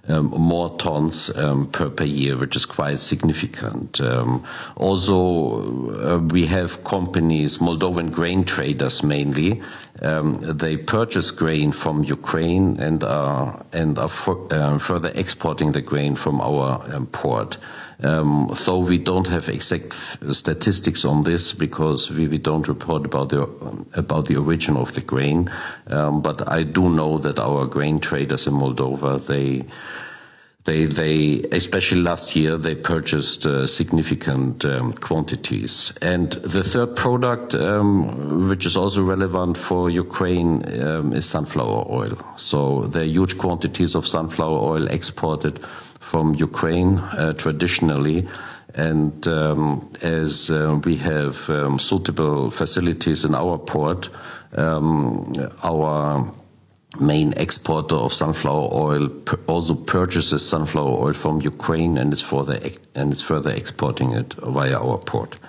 um, 0.08 0.28
more 0.28 0.76
tons 0.78 1.36
um, 1.38 1.68
per, 1.68 1.90
per 1.90 2.04
year, 2.04 2.38
which 2.38 2.56
is 2.56 2.66
quite 2.66 3.00
significant. 3.00 4.02
Um, 4.02 4.44
also, 4.76 6.16
uh, 6.16 6.20
we 6.20 6.46
have 6.48 6.84
companies, 6.84 7.60
Moldovan 7.60 8.12
grain 8.12 8.44
traders 8.44 9.04
mainly, 9.04 9.62
um, 10.02 10.34
they 10.42 10.78
purchase 10.78 11.30
grain 11.30 11.72
from 11.72 12.04
Ukraine 12.04 12.80
and 12.80 13.04
are, 13.04 13.64
and 13.72 13.98
are 14.00 14.10
for, 14.10 14.52
uh, 14.52 14.80
further 14.80 15.12
exporting 15.14 15.74
the 15.74 15.82
grain 15.82 16.16
from 16.16 16.42
our 16.42 16.84
um, 16.94 17.06
port. 17.08 17.58
Um, 18.04 18.50
so 18.56 18.80
we 18.80 18.98
don't 18.98 19.28
have 19.28 19.50
exact 19.50 19.94
statistics 20.32 21.06
on 21.06 21.24
this 21.24 21.54
because 21.54 22.10
we, 22.10 22.28
we 22.28 22.38
don't 22.38 22.68
report 22.68 23.06
about 23.06 23.30
the 23.30 23.44
about 23.94 24.26
the 24.26 24.38
origin 24.38 24.78
of 24.78 24.94
the 24.94 25.02
grain. 25.02 25.50
Um, 25.88 26.22
but 26.22 26.48
I 26.48 26.64
do 26.64 26.90
know 26.90 27.18
that 27.20 27.40
our 27.40 27.66
grain 27.66 28.00
traders 28.00 28.48
in 28.48 28.54
Moldova 28.54 29.26
they 29.28 29.64
they 30.64 30.86
they 30.86 31.42
especially 31.52 32.02
last 32.02 32.36
year 32.36 32.58
they 32.58 32.76
purchased 32.76 33.46
uh, 33.46 33.66
significant 33.66 34.64
um, 34.64 34.94
quantities 34.94 35.94
and 36.02 36.34
the 36.34 36.64
third 36.64 36.96
product 36.96 37.56
um, 37.56 38.48
which 38.48 38.66
is 38.66 38.78
also 38.78 39.04
relevant 39.04 39.58
for 39.58 39.90
Ukraine 39.90 40.64
um, 40.84 41.14
is 41.14 41.26
sunflower 41.26 41.88
oil 41.90 42.16
so 42.36 42.82
there 42.88 43.02
are 43.02 43.06
huge 43.06 43.38
quantities 43.40 43.96
of 43.96 44.06
sunflower 44.06 44.60
oil 44.60 44.88
exported 44.88 45.60
from 46.02 46.36
Ukraine 46.36 47.00
uh, 47.00 47.34
traditionally. 47.34 48.28
And 48.76 49.28
um, 49.28 49.90
as 50.02 50.50
uh, 50.50 50.80
we 50.84 50.96
have 50.98 51.50
um, 51.50 51.80
suitable 51.80 52.52
facilities 52.52 53.24
in 53.24 53.36
our 53.36 53.58
port, 53.58 54.10
um, 54.56 55.34
our 55.64 56.26
main 57.00 57.34
exporter 57.34 57.96
of 57.96 58.14
sunflower 58.14 58.70
oil 58.74 59.10
also 59.48 59.74
purchases 59.76 60.48
sunflower 60.48 60.98
oil 61.06 61.14
from 61.14 61.42
Ukraine 61.42 61.98
and 61.98 62.14
is 62.14 62.22
further 62.22 62.60
and 62.94 63.14
is 63.14 63.22
further 63.22 63.52
exporting 63.52 64.14
it 64.14 64.36
via 64.44 64.78
our 64.78 64.98
port. 64.98 65.40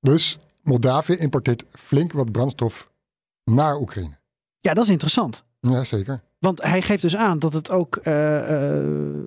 Dus 0.00 0.38
Moldavië 0.62 1.16
importeert 1.16 1.64
flink 1.70 2.12
wat 2.12 2.32
brandstof 2.32 2.90
naar 3.44 3.76
Oekraïne. 3.76 4.18
Ja, 4.60 4.74
dat 4.74 4.84
is 4.84 4.90
interessant. 4.90 5.44
Ja, 5.60 5.84
zeker. 5.84 6.20
Want 6.38 6.62
hij 6.62 6.82
geeft 6.82 7.02
dus 7.02 7.16
aan 7.16 7.38
dat 7.38 7.52
het 7.52 7.70
ook 7.70 7.98
uh, 8.02 8.50
uh, 8.50 9.22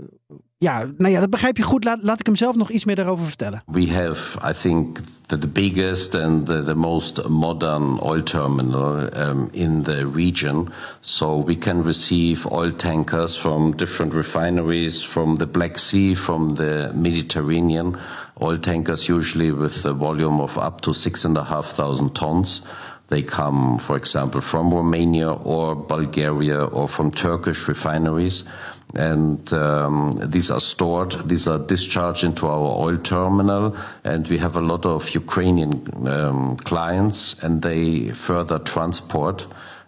ja, 0.65 0.84
nou 0.97 1.12
ja, 1.12 1.19
dat 1.19 1.30
begrijp 1.30 1.58
je 1.58 1.63
goed. 1.63 1.84
Laat, 1.84 1.99
laat 2.01 2.19
ik 2.19 2.25
hem 2.25 2.36
zelf 2.36 2.56
nog 2.56 2.69
iets 2.69 2.86
meer 2.86 2.95
daarover 2.95 3.25
vertellen. 3.25 3.63
We 3.65 3.91
have, 3.91 4.49
I 4.49 4.54
think, 4.62 4.99
the, 5.28 5.38
the 5.38 5.47
biggest 5.47 6.15
and 6.15 6.45
the, 6.45 6.63
the 6.63 6.75
most 6.75 7.28
modern 7.28 7.99
oil 8.01 8.23
terminal 8.23 9.10
um, 9.13 9.47
in 9.51 9.84
the 9.84 10.12
region. 10.13 10.69
So 10.99 11.43
we 11.43 11.58
can 11.58 11.84
receive 11.84 12.51
oil 12.51 12.75
tankers 12.75 13.38
from 13.38 13.75
different 13.75 14.13
refineries 14.13 15.06
from 15.06 15.38
the 15.38 15.47
Black 15.47 15.78
Sea, 15.78 16.15
from 16.15 16.56
the 16.56 16.91
Mediterranean. 16.93 17.97
Oil 18.41 18.58
tankers 18.58 19.08
usually 19.08 19.51
with 19.51 19.86
a 19.86 19.93
volume 19.93 20.41
of 20.41 20.58
up 20.58 20.82
to 20.82 20.93
six 20.93 21.25
and 21.25 21.38
a 21.38 21.43
half 21.43 21.65
thousand 21.65 22.13
tons. 22.13 22.62
They 23.07 23.21
come, 23.23 23.77
for 23.77 23.95
example, 23.97 24.41
from 24.41 24.73
Romania 24.73 25.31
or 25.31 25.75
Bulgaria 25.75 26.65
or 26.65 26.87
from 26.87 27.11
Turkish 27.11 27.67
refineries. 27.67 28.45
and 28.93 29.51
um, 29.53 30.17
these 30.23 30.49
are 30.49 30.59
stored, 30.59 31.27
these 31.27 31.47
are 31.47 31.59
discharged 31.59 32.23
into 32.23 32.47
our 32.47 32.77
oil 32.77 32.97
terminal, 32.97 33.75
and 34.03 34.27
we 34.27 34.37
have 34.37 34.55
a 34.55 34.61
lot 34.61 34.85
of 34.85 35.09
Ukrainian 35.09 35.83
um, 36.07 36.55
clients, 36.63 37.35
and 37.41 37.61
they 37.61 38.13
further 38.13 38.59
transport 38.59 39.47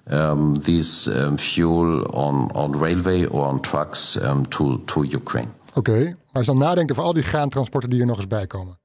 um, 0.09 0.55
these 0.55 1.07
um, 1.07 1.37
fuel 1.37 2.05
on, 2.13 2.51
on 2.53 2.71
railway 2.73 3.25
or 3.25 3.45
on 3.45 3.61
trucks 3.61 4.17
um, 4.17 4.45
to, 4.47 4.81
to 4.87 5.03
Ukraine. 5.03 5.49
Oké, 5.73 5.91
okay, 5.91 6.03
maar 6.03 6.15
als 6.31 6.45
dan 6.45 6.57
nadenken 6.57 6.95
over 6.95 7.07
al 7.07 7.13
die 7.13 7.23
graantransporten 7.23 7.89
die 7.89 8.01
er 8.01 8.05
nog 8.05 8.17
eens 8.17 8.27
bij 8.27 8.47
komen. 8.47 8.79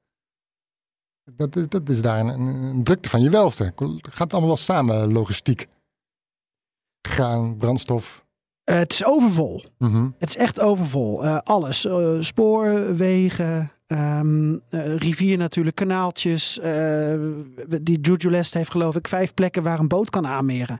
Dat, 1.31 1.55
is, 1.55 1.67
dat 1.67 1.89
is 1.89 2.01
daar 2.01 2.19
een, 2.19 2.39
een 2.39 2.83
drukte 2.83 3.09
van 3.09 3.21
je 3.21 3.29
welste. 3.29 3.73
Gaat 4.01 4.31
allemaal 4.31 4.49
wel 4.49 4.57
samen, 4.57 5.13
logistiek. 5.13 5.67
Graan, 7.01 7.57
brandstof, 7.57 8.23
uh, 8.65 8.75
het 8.75 8.93
is 8.93 9.05
overvol. 9.05 9.63
Mm 9.77 10.15
Het 10.17 10.29
is 10.29 10.37
echt 10.37 10.59
overvol. 10.59 11.23
Uh, 11.23 11.37
alles. 11.37 11.85
Uh, 11.85 12.17
spoorwegen, 12.19 13.71
um, 13.87 14.61
rivier 14.97 15.37
natuurlijk, 15.37 15.75
kanaaltjes. 15.75 16.59
die 17.81 17.99
Juju 17.99 18.29
Lest 18.29 18.53
heeft 18.53 18.71
geloof 18.71 18.95
ik 18.95 19.07
vijf 19.07 19.33
plekken 19.33 19.63
waar 19.63 19.79
een 19.79 19.87
boot 19.87 20.09
kan 20.09 20.27
aanmeren. 20.27 20.79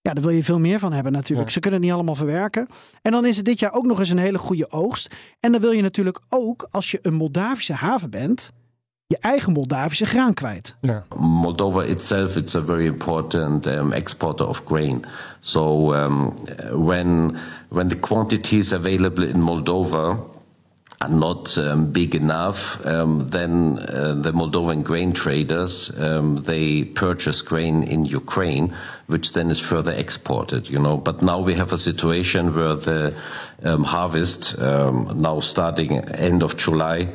Ja, 0.00 0.12
daar 0.12 0.22
wil 0.22 0.32
je 0.32 0.42
veel 0.42 0.58
meer 0.58 0.78
van 0.78 0.92
hebben 0.92 1.12
natuurlijk. 1.12 1.50
Ze 1.50 1.60
kunnen 1.60 1.80
het 1.80 1.88
niet 1.88 1.96
allemaal 1.96 2.14
verwerken. 2.14 2.68
En 3.02 3.12
dan 3.12 3.26
is 3.26 3.36
het 3.36 3.44
dit 3.44 3.58
jaar 3.58 3.72
ook 3.72 3.86
nog 3.86 3.98
eens 3.98 4.10
een 4.10 4.18
hele 4.18 4.38
goede 4.38 4.70
oogst. 4.70 5.14
En 5.40 5.52
dan 5.52 5.60
wil 5.60 5.70
je 5.70 5.82
natuurlijk 5.82 6.20
ook, 6.28 6.68
als 6.70 6.90
je 6.90 6.98
een 7.02 7.14
Moldavische 7.14 7.72
haven 7.72 8.10
bent 8.10 8.52
je 9.06 9.18
eigen 9.20 9.52
Moldavische 9.52 10.06
graan 10.06 10.34
kwijt. 10.34 10.74
Yeah. 10.80 11.02
Moldova 11.16 11.82
itself 11.82 12.36
it's 12.36 12.54
a 12.54 12.64
very 12.64 12.86
important 12.86 13.66
um, 13.66 13.92
exporter 13.92 14.46
of 14.46 14.64
grain. 14.64 15.04
So 15.40 15.94
um, 15.94 16.34
when 16.72 17.36
when 17.68 17.88
the 17.88 17.98
quantities 17.98 18.72
available 18.72 19.28
in 19.28 19.40
Moldova 19.40 20.18
are 20.98 21.14
not 21.14 21.58
um, 21.58 21.92
big 21.92 22.14
enough, 22.14 22.78
um, 22.86 23.28
then 23.28 23.78
uh, 23.78 24.22
the 24.22 24.32
Moldovan 24.32 24.82
grain 24.82 25.12
traders 25.12 25.92
um, 25.98 26.36
they 26.36 26.84
purchase 26.84 27.42
grain 27.42 27.82
in 27.82 28.06
Ukraine, 28.06 28.72
which 29.06 29.32
then 29.32 29.50
is 29.50 29.60
further 29.60 29.92
exported. 29.92 30.70
You 30.70 30.78
know, 30.78 30.96
but 30.96 31.20
now 31.20 31.44
we 31.44 31.54
have 31.54 31.72
a 31.74 31.78
situation 31.78 32.54
where 32.54 32.74
the 32.74 33.12
um, 33.64 33.84
harvest 33.84 34.58
now 34.58 35.40
starting 35.40 35.98
end 36.14 36.42
of 36.42 36.56
July 36.56 37.08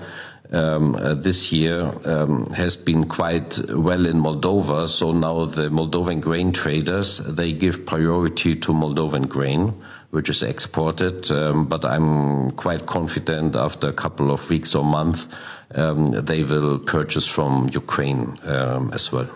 um, 0.52 0.96
uh, 0.96 1.14
this 1.14 1.52
year 1.52 1.92
um, 2.06 2.50
has 2.52 2.76
been 2.76 3.06
quite 3.06 3.60
well 3.70 4.06
in 4.06 4.18
Moldova. 4.18 4.88
So 4.88 5.12
now 5.12 5.46
the 5.46 5.70
Moldovan 5.70 6.22
grain 6.22 6.52
traders 6.52 7.20
they 7.20 7.54
give 7.54 7.86
priority 7.86 8.56
to 8.56 8.74
Moldovan 8.74 9.28
grain, 9.28 9.74
which 10.10 10.30
is 10.30 10.44
exported. 10.44 11.30
Um, 11.32 11.68
but 11.68 11.86
I'm 11.86 12.52
quite 12.52 12.86
confident 12.86 13.56
after 13.56 13.90
a 13.90 13.94
couple 13.94 14.32
of 14.32 14.50
weeks 14.50 14.76
or 14.76 14.84
months 14.84 15.28
um, 15.76 16.26
they 16.26 16.44
will 16.44 16.80
purchase 16.80 17.28
from 17.28 17.70
Ukraine 17.74 18.38
um, 18.46 18.92
as 18.92 19.10
well. 19.10 19.28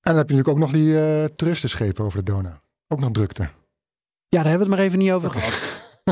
En 0.00 0.12
dan 0.12 0.16
heb 0.16 0.28
je 0.28 0.36
natuurlijk 0.36 0.48
ook 0.48 0.58
nog 0.58 0.72
die 0.72 0.92
uh, 0.92 1.24
toeristenschepen 1.36 2.04
over 2.04 2.24
de 2.24 2.32
Donau. 2.32 2.54
Ook 2.88 3.00
nog 3.00 3.10
drukte. 3.10 3.48
Ja, 4.28 4.42
daar 4.42 4.50
hebben 4.50 4.68
we 4.68 4.74
het 4.74 4.74
maar 4.74 4.86
even 4.86 4.98
niet 4.98 5.12
over 5.12 5.30
gehad. 5.30 5.64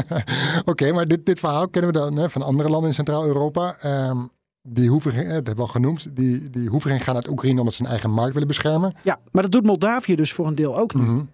Oké, 0.71 0.92
maar 0.92 1.07
dit, 1.09 1.27
dit 1.27 1.38
verhaal 1.38 1.68
kennen 1.68 1.92
we 1.92 1.99
dan 1.99 2.16
hè, 2.16 2.31
van 2.31 2.42
andere 2.42 2.68
landen 2.68 2.88
in 2.88 2.94
Centraal-Europa. 2.94 3.77
Um, 3.85 4.31
die 4.69 4.89
hoeven, 4.89 5.15
dat 5.15 5.27
hebben 5.27 5.55
we 5.55 5.61
al 5.61 5.67
genoemd, 5.67 6.17
die, 6.17 6.51
die 6.51 6.69
hoeven 6.69 6.91
geen 6.91 7.01
gaan 7.01 7.15
uit 7.15 7.29
Oekraïne 7.29 7.59
omdat 7.59 7.75
ze 7.75 7.83
hun 7.83 7.91
eigen 7.91 8.11
markt 8.11 8.33
willen 8.33 8.49
beschermen. 8.49 8.95
Ja, 9.03 9.21
maar 9.31 9.43
dat 9.43 9.53
doet 9.53 9.67
Moldavië 9.67 10.15
dus 10.15 10.33
voor 10.33 10.47
een 10.47 10.55
deel 10.55 10.79
ook 10.79 10.95
niet. 10.95 11.07
Mhm. 11.07 11.25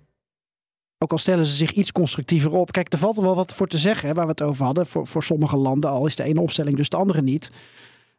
Ook 0.98 1.12
al 1.12 1.18
stellen 1.18 1.46
ze 1.46 1.56
zich 1.56 1.72
iets 1.72 1.92
constructiever 1.92 2.52
op. 2.52 2.72
Kijk, 2.72 2.92
er 2.92 2.98
valt 2.98 3.16
er 3.16 3.22
wel 3.22 3.34
wat 3.34 3.52
voor 3.52 3.66
te 3.66 3.78
zeggen, 3.78 4.08
hè, 4.08 4.14
waar 4.14 4.24
we 4.24 4.30
het 4.30 4.42
over 4.42 4.64
hadden. 4.64 4.86
Voor, 4.86 5.06
voor 5.06 5.22
sommige 5.22 5.56
landen, 5.56 5.90
al 5.90 6.06
is 6.06 6.16
de 6.16 6.22
ene 6.22 6.40
opstelling 6.40 6.76
dus 6.76 6.88
de 6.88 6.96
andere 6.96 7.22
niet. 7.22 7.50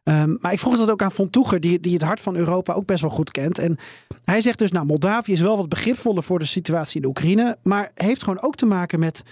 Ehm, 0.02 0.36
maar 0.40 0.52
ik 0.52 0.58
vroeg 0.58 0.76
dat 0.76 0.90
ook 0.90 1.02
aan 1.02 1.12
Von 1.12 1.30
Toeger, 1.30 1.60
die, 1.60 1.80
die 1.80 1.92
het 1.92 2.02
hart 2.02 2.20
van 2.20 2.36
Europa 2.36 2.72
ook 2.72 2.86
best 2.86 3.00
wel 3.00 3.10
goed 3.10 3.30
kent. 3.30 3.58
En 3.58 3.76
hij 4.24 4.40
zegt 4.40 4.58
dus, 4.58 4.70
nou, 4.70 4.86
Moldavië 4.86 5.32
is 5.32 5.40
wel 5.40 5.56
wat 5.56 5.68
begripvoller 5.68 6.22
voor 6.22 6.38
de 6.38 6.44
situatie 6.44 6.96
in 6.96 7.02
de 7.02 7.08
Oekraïne. 7.08 7.56
Maar 7.62 7.90
heeft 7.94 8.22
gewoon 8.22 8.42
ook 8.42 8.54
te 8.54 8.66
maken 8.66 8.98
met 8.98 9.22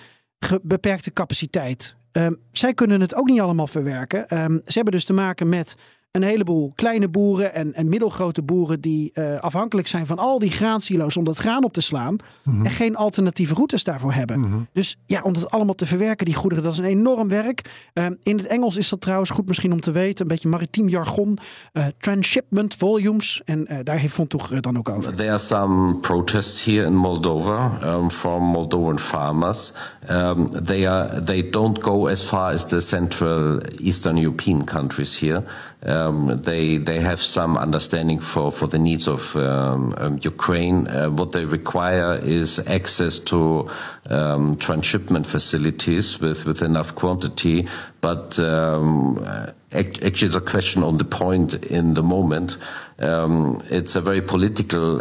beperkte 0.63 1.13
capaciteit. 1.13 1.97
Um, 2.17 2.39
zij 2.51 2.75
kunnen 2.75 3.01
het 3.01 3.15
ook 3.15 3.27
niet 3.27 3.41
allemaal 3.41 3.67
verwerken. 3.67 4.43
Um, 4.45 4.61
ze 4.65 4.73
hebben 4.73 4.93
dus 4.93 5.05
te 5.05 5.13
maken 5.13 5.49
met 5.49 5.77
een 6.15 6.23
heleboel 6.23 6.73
kleine 6.75 7.09
boeren 7.09 7.55
en, 7.55 7.75
en 7.75 7.89
middelgrote 7.89 8.43
boeren 8.43 8.81
die 8.81 9.11
uh, 9.15 9.39
afhankelijk 9.39 9.89
zijn 9.89 10.07
van 10.07 10.19
al 10.19 10.39
die 10.39 10.51
graansilo's 10.51 11.17
om 11.17 11.25
dat 11.25 11.39
graan 11.39 11.65
op 11.65 11.73
te 11.73 11.81
slaan. 11.81 12.17
En 12.45 12.71
geen 12.71 12.97
alternatieve 12.97 13.55
routes 13.55 13.85
daarvoor 13.85 14.13
hebben. 14.13 14.69
Dus 14.73 14.97
ja, 15.07 15.23
om 15.23 15.33
dat 15.33 15.51
allemaal 15.51 15.75
te 15.75 15.87
verwerken, 15.87 16.27
die 16.27 16.35
goederen, 16.35 16.65
dat 16.65 16.73
is 16.73 16.79
een 16.79 16.85
enorm 16.85 17.29
werk. 17.29 17.89
Uh, 17.95 18.07
in 18.23 18.37
het 18.37 18.47
Engels 18.47 18.77
is 18.77 18.89
dat 18.89 19.01
trouwens 19.01 19.31
goed 19.31 19.49
misschien 19.49 19.73
om 19.73 19.81
te 19.81 19.91
weten, 19.91 20.23
een 20.25 20.31
beetje 20.33 20.49
maritiem 20.49 20.89
jargon. 20.89 21.39
Uh, 21.73 21.85
transshipment 21.99 22.75
volumes. 22.75 23.43
En 23.45 23.69
daar 23.83 23.99
heeft 23.99 24.15
Von 24.15 24.27
Toeg 24.27 24.49
dan 24.49 24.79
ook 24.79 24.89
over. 24.89 25.15
There 25.15 25.29
are 25.29 25.39
some 25.39 25.95
protests 25.95 26.65
here 26.65 26.87
in 26.87 26.97
Moldova 26.97 27.79
um, 27.83 28.11
from 28.11 28.43
Moldovan 28.43 28.99
farmers. 28.99 29.73
Um, 30.11 30.65
they, 30.65 30.89
are, 30.89 31.23
they 31.23 31.51
don't 31.51 31.83
go 31.83 32.07
as 32.07 32.23
far 32.23 32.53
as 32.53 32.67
the 32.67 32.81
Central 32.81 33.61
Eastern 33.77 34.17
European 34.17 34.65
countries 34.65 35.19
here. 35.19 35.43
Um, 35.85 36.39
they 36.39 36.79
they 36.79 37.01
have 37.01 37.21
some 37.21 37.59
understanding 37.59 38.19
for, 38.19 38.51
for 38.51 38.67
the 38.67 38.79
needs 38.79 39.07
of 39.07 39.37
um, 39.37 39.95
um, 39.99 40.19
Ukraine. 40.23 40.89
Uh, 40.89 41.11
what 41.11 41.33
they 41.33 41.45
require 41.45 42.19
is 42.23 42.59
access 42.67 43.19
to 43.21 43.69
um, 44.09 44.57
transshipment 44.57 45.27
facilities 45.27 46.21
with, 46.21 46.47
with 46.47 46.63
enough 46.63 46.95
quantity. 46.95 47.69
But 48.01 48.39
um, 48.39 49.27
actually, 49.73 50.27
it's 50.27 50.35
a 50.35 50.41
question 50.41 50.83
on 50.83 50.97
the 50.97 51.05
point 51.05 51.55
in 51.65 51.95
the 51.95 52.03
moment. 52.03 52.57
Um, 52.99 53.63
it's 53.71 53.97
a 53.97 54.01
very 54.01 54.23
political 54.23 55.01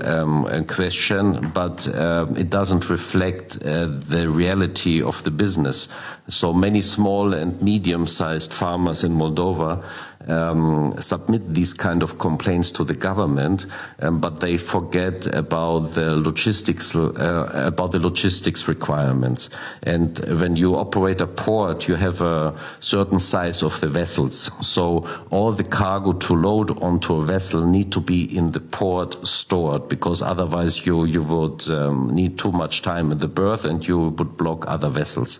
question, 0.67 1.51
but 1.53 1.87
it 1.87 2.49
doesn't 2.49 2.89
reflect 2.89 3.57
uh, 3.57 3.85
the 3.85 4.29
reality 4.29 5.01
of 5.01 5.21
the 5.23 5.31
business. 5.31 5.89
So 6.27 6.53
many 6.53 6.81
small 6.81 7.33
and 7.33 7.61
medium-sized 7.61 8.51
farmers 8.53 9.03
in 9.03 9.11
Moldova 9.17 9.83
um, 10.27 10.93
submit 10.99 11.53
these 11.53 11.73
kind 11.73 12.03
of 12.03 12.17
complaints 12.17 12.71
to 12.71 12.83
the 12.83 12.93
government, 12.93 13.65
um, 13.99 14.19
but 14.19 14.39
they 14.39 14.57
forget 14.57 15.25
about 15.33 15.93
the 15.93 16.15
logistics 16.15 16.95
uh, 16.95 17.51
about 17.53 17.91
the 17.91 17.99
logistics 17.99 18.67
requirements. 18.67 19.49
And 19.83 20.19
when 20.39 20.55
you 20.55 20.75
operate 20.75 21.21
a 21.21 21.27
port, 21.27 21.87
you 21.87 21.95
have 21.95 22.21
a 22.21 22.53
certain 22.79 23.19
size 23.19 23.63
of 23.63 23.79
the 23.79 23.87
vessels. 23.87 24.51
So 24.65 25.07
all 25.29 25.51
the 25.51 25.63
cargo 25.63 26.11
to 26.11 26.33
load 26.33 26.81
onto 26.81 27.15
a 27.15 27.25
vessel 27.25 27.65
need 27.65 27.91
to 27.91 27.99
be 27.99 28.23
in 28.37 28.51
the 28.51 28.59
port 28.59 29.27
stored, 29.27 29.89
because 29.89 30.21
otherwise 30.21 30.85
you 30.85 31.05
you 31.05 31.21
would 31.23 31.69
um, 31.69 32.13
need 32.13 32.37
too 32.37 32.51
much 32.51 32.81
time 32.81 33.11
in 33.11 33.17
the 33.17 33.27
berth 33.27 33.65
and 33.65 33.87
you 33.87 34.09
would 34.09 34.37
block 34.37 34.65
other 34.67 34.89
vessels. 34.89 35.39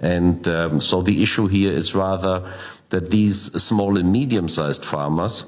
And 0.00 0.46
um, 0.48 0.80
so 0.80 1.02
the 1.02 1.22
issue 1.22 1.46
here 1.46 1.72
is 1.72 1.94
rather 1.94 2.42
that 2.90 3.10
these 3.10 3.52
small 3.62 3.96
and 3.98 4.12
medium-sized 4.12 4.84
farmers 4.84 5.44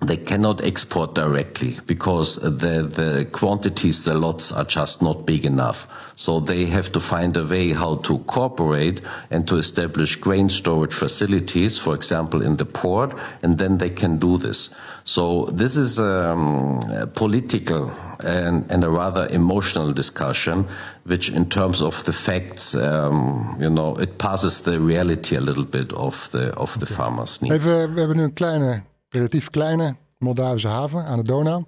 they 0.00 0.16
cannot 0.16 0.62
export 0.62 1.14
directly 1.14 1.78
because 1.86 2.36
the, 2.36 2.82
the 2.82 3.26
quantities, 3.32 4.04
the 4.04 4.14
lots 4.14 4.52
are 4.52 4.64
just 4.64 5.00
not 5.02 5.24
big 5.24 5.44
enough. 5.44 5.86
So 6.16 6.40
they 6.40 6.66
have 6.66 6.92
to 6.92 7.00
find 7.00 7.36
a 7.36 7.44
way 7.44 7.70
how 7.70 7.96
to 7.96 8.18
cooperate 8.20 9.00
and 9.30 9.46
to 9.48 9.56
establish 9.56 10.16
grain 10.16 10.48
storage 10.48 10.92
facilities, 10.92 11.78
for 11.78 11.94
example, 11.94 12.42
in 12.42 12.56
the 12.56 12.66
port, 12.66 13.16
and 13.42 13.58
then 13.58 13.78
they 13.78 13.90
can 13.90 14.18
do 14.18 14.36
this. 14.36 14.74
So 15.06 15.44
this 15.52 15.76
is 15.76 15.98
um, 15.98 16.80
a 16.90 17.06
political 17.06 17.90
and, 18.20 18.64
and, 18.70 18.84
a 18.84 18.88
rather 18.88 19.28
emotional 19.30 19.92
discussion, 19.92 20.66
which 21.02 21.28
in 21.28 21.46
terms 21.46 21.82
of 21.82 22.02
the 22.04 22.12
facts, 22.12 22.74
um, 22.74 23.56
you 23.60 23.68
know, 23.68 24.00
it 24.00 24.16
passes 24.16 24.62
the 24.62 24.80
reality 24.80 25.36
a 25.36 25.40
little 25.40 25.64
bit 25.64 25.92
of 25.92 26.30
the, 26.30 26.54
of 26.54 26.78
the 26.78 26.86
farmers' 26.86 27.40
needs. 27.40 27.54
Even, 27.54 27.92
we 27.92 27.98
hebben 27.98 28.16
nu 28.16 28.22
een 28.22 28.32
kleine, 28.32 28.82
relatief 29.08 29.50
kleine 29.50 29.96
Moldavische 30.18 30.68
haven 30.68 31.04
aan 31.04 31.18
de 31.18 31.24
Donau. 31.24 31.64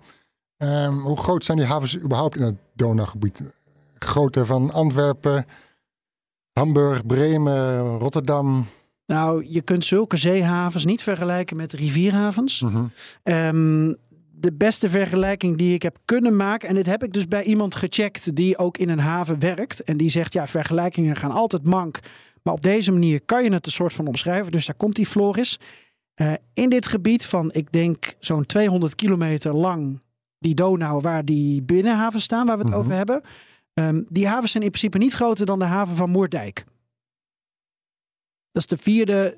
Um, 0.58 1.00
hoe 1.00 1.16
groot 1.16 1.44
zijn 1.44 1.58
die 1.58 1.66
havens 1.66 1.98
überhaupt 1.98 2.36
in 2.36 2.42
het 2.42 2.56
Donaugebied? 2.74 3.42
Grootte 3.98 4.46
van 4.46 4.72
Antwerpen, 4.72 5.46
Hamburg, 6.52 7.06
Bremen, 7.06 7.98
Rotterdam, 7.98 8.66
nou, 9.06 9.46
je 9.48 9.62
kunt 9.62 9.84
zulke 9.84 10.16
zeehavens 10.16 10.84
niet 10.84 11.02
vergelijken 11.02 11.56
met 11.56 11.72
rivierhavens. 11.72 12.60
Mm 12.60 12.90
de 14.38 14.52
beste 14.52 14.88
vergelijking 14.88 15.56
die 15.56 15.74
ik 15.74 15.82
heb 15.82 15.98
kunnen 16.04 16.36
maken, 16.36 16.68
en 16.68 16.74
dit 16.74 16.86
heb 16.86 17.04
ik 17.04 17.12
dus 17.12 17.28
bij 17.28 17.42
iemand 17.42 17.74
gecheckt 17.74 18.36
die 18.36 18.58
ook 18.58 18.78
in 18.78 18.88
een 18.88 18.98
haven 18.98 19.38
werkt. 19.38 19.82
En 19.82 19.96
die 19.96 20.08
zegt: 20.08 20.32
ja, 20.32 20.46
vergelijkingen 20.46 21.16
gaan 21.16 21.30
altijd 21.30 21.68
mank. 21.68 22.00
Maar 22.42 22.54
op 22.54 22.62
deze 22.62 22.92
manier 22.92 23.20
kan 23.24 23.44
je 23.44 23.52
het 23.52 23.66
een 23.66 23.72
soort 23.72 23.92
van 23.92 24.06
omschrijven. 24.06 24.52
Dus 24.52 24.66
daar 24.66 24.76
komt 24.76 24.96
die 24.96 25.06
Floris. 25.06 25.58
Uh, 26.20 26.32
in 26.54 26.70
dit 26.70 26.86
gebied 26.86 27.26
van, 27.26 27.52
ik 27.52 27.72
denk, 27.72 28.14
zo'n 28.18 28.46
200 28.46 28.94
kilometer 28.94 29.54
lang, 29.54 30.00
die 30.38 30.54
Donau, 30.54 31.00
waar 31.00 31.24
die 31.24 31.62
binnenhavens 31.62 32.24
staan, 32.24 32.46
waar 32.46 32.56
we 32.56 32.62
het 32.62 32.70
mhm. 32.70 32.80
over 32.80 32.92
hebben. 32.92 33.22
Um, 33.74 34.06
die 34.08 34.26
havens 34.26 34.52
zijn 34.52 34.62
in 34.62 34.70
principe 34.70 34.98
niet 34.98 35.12
groter 35.12 35.46
dan 35.46 35.58
de 35.58 35.64
haven 35.64 35.96
van 35.96 36.10
Moerdijk. 36.10 36.64
Dat 38.56 38.70
is 38.70 38.78
de 38.78 38.82
vierde 38.82 39.36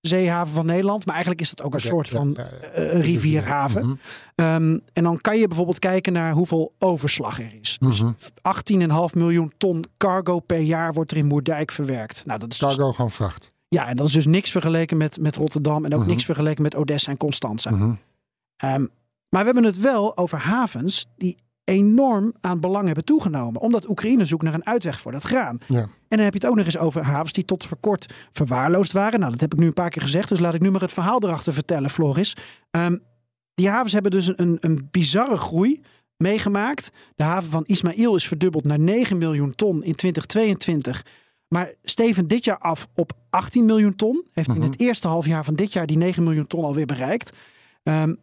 zeehaven 0.00 0.54
van 0.54 0.66
Nederland. 0.66 1.04
Maar 1.04 1.14
eigenlijk 1.14 1.44
is 1.44 1.50
dat 1.50 1.66
ook 1.66 1.74
een 1.74 1.80
soort 1.80 2.08
van 2.08 2.36
uh, 2.38 3.00
rivierhaven. 3.00 3.86
Mhm. 3.86 3.96
Ehm, 4.34 4.78
en 4.92 5.02
dan 5.02 5.20
kan 5.20 5.38
je 5.38 5.46
bijvoorbeeld 5.46 5.78
kijken 5.78 6.12
naar 6.12 6.32
hoeveel 6.32 6.74
overslag 6.78 7.40
er 7.40 7.58
is. 7.60 7.78
Dus 7.78 8.02
18,5 8.02 8.86
mhm. 8.86 9.18
miljoen 9.18 9.52
ton 9.58 9.84
cargo 9.96 10.40
per 10.40 10.60
jaar 10.60 10.92
wordt 10.92 11.10
er 11.10 11.16
in 11.16 11.26
Moerdijk 11.26 11.72
verwerkt. 11.72 12.26
Nou, 12.26 12.38
dat 12.38 12.52
is 12.52 12.58
cargo 12.58 12.86
dus, 12.86 12.94
gewoon 12.94 13.10
vracht. 13.10 13.54
Ja, 13.68 13.88
en 13.88 13.96
dat 13.96 14.06
is 14.06 14.12
dus 14.12 14.26
niks 14.26 14.50
vergeleken 14.50 14.96
met, 14.96 15.20
met 15.20 15.36
Rotterdam. 15.36 15.84
En 15.84 15.94
ook 15.94 16.00
mhm. 16.00 16.08
niks 16.08 16.24
vergeleken 16.24 16.62
met 16.62 16.74
Odessa 16.74 17.10
en 17.10 17.16
Constanza. 17.16 17.70
Um, 17.70 17.98
maar 19.28 19.40
we 19.40 19.44
hebben 19.44 19.64
het 19.64 19.78
wel 19.78 20.16
over 20.16 20.38
havens 20.38 21.06
die 21.16 21.36
enorm 21.68 22.34
aan 22.40 22.60
belang 22.60 22.86
hebben 22.86 23.04
toegenomen. 23.04 23.60
Omdat 23.60 23.88
Oekraïne 23.88 24.24
zoekt 24.24 24.42
naar 24.42 24.54
een 24.54 24.66
uitweg 24.66 25.00
voor 25.00 25.12
dat 25.12 25.22
graan. 25.22 25.58
Ja. 25.66 25.78
En 25.78 26.16
dan 26.16 26.20
heb 26.20 26.32
je 26.32 26.38
het 26.38 26.48
ook 26.48 26.56
nog 26.56 26.64
eens 26.64 26.78
over 26.78 27.04
havens 27.04 27.32
die 27.32 27.44
tot 27.44 27.66
voor 27.66 27.76
kort 27.80 28.12
verwaarloosd 28.30 28.92
waren. 28.92 29.18
Nou, 29.20 29.32
dat 29.32 29.40
heb 29.40 29.52
ik 29.52 29.58
nu 29.58 29.66
een 29.66 29.72
paar 29.72 29.90
keer 29.90 30.02
gezegd. 30.02 30.28
Dus 30.28 30.38
laat 30.38 30.54
ik 30.54 30.62
nu 30.62 30.70
maar 30.70 30.80
het 30.80 30.92
verhaal 30.92 31.22
erachter 31.22 31.52
vertellen, 31.52 31.90
Floris. 31.90 32.36
Um, 32.70 33.02
die 33.54 33.68
havens 33.68 33.92
hebben 33.92 34.10
dus 34.10 34.38
een, 34.38 34.56
een 34.60 34.88
bizarre 34.90 35.36
groei 35.36 35.80
meegemaakt. 36.16 36.90
De 37.14 37.22
haven 37.22 37.50
van 37.50 37.64
Ismail 37.64 38.14
is 38.14 38.28
verdubbeld 38.28 38.64
naar 38.64 38.78
9 38.78 39.18
miljoen 39.18 39.54
ton 39.54 39.82
in 39.82 39.94
2022. 39.94 41.04
Maar 41.48 41.72
Steven 41.82 42.26
dit 42.26 42.44
jaar 42.44 42.58
af 42.58 42.88
op 42.94 43.12
18 43.30 43.66
miljoen 43.66 43.96
ton. 43.96 44.26
Heeft 44.32 44.48
in 44.48 44.54
mhm. 44.54 44.64
het 44.64 44.80
eerste 44.80 45.08
half 45.08 45.26
jaar 45.26 45.44
van 45.44 45.54
dit 45.54 45.72
jaar 45.72 45.86
die 45.86 45.96
9 45.96 46.22
miljoen 46.22 46.46
ton 46.46 46.64
alweer 46.64 46.86
bereikt. 46.86 47.32
Um, 47.82 48.18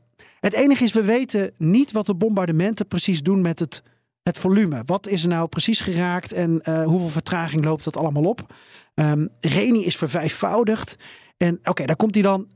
het 0.45 0.53
enige 0.53 0.83
is, 0.83 0.93
we 0.93 1.03
weten 1.03 1.51
niet 1.57 1.91
wat 1.91 2.05
de 2.05 2.15
bombardementen 2.15 2.87
precies 2.87 3.21
doen 3.21 3.41
met 3.41 3.59
het, 3.59 3.83
het 4.23 4.37
volume. 4.37 4.81
Wat 4.85 5.07
is 5.07 5.23
er 5.23 5.29
nou 5.29 5.47
precies 5.47 5.79
geraakt 5.79 6.31
en 6.31 6.61
uh, 6.63 6.85
hoeveel 6.85 7.09
vertraging 7.09 7.65
loopt 7.65 7.83
dat 7.83 7.97
allemaal 7.97 8.23
op? 8.23 8.53
Um, 8.93 9.29
Reni 9.39 9.85
is 9.85 9.95
vervijfvoudigd. 9.95 10.97
En 11.37 11.59
oké, 11.63 11.85
daar 11.85 11.95
komt 11.95 12.13
hij 12.13 12.23
dan. 12.23 12.47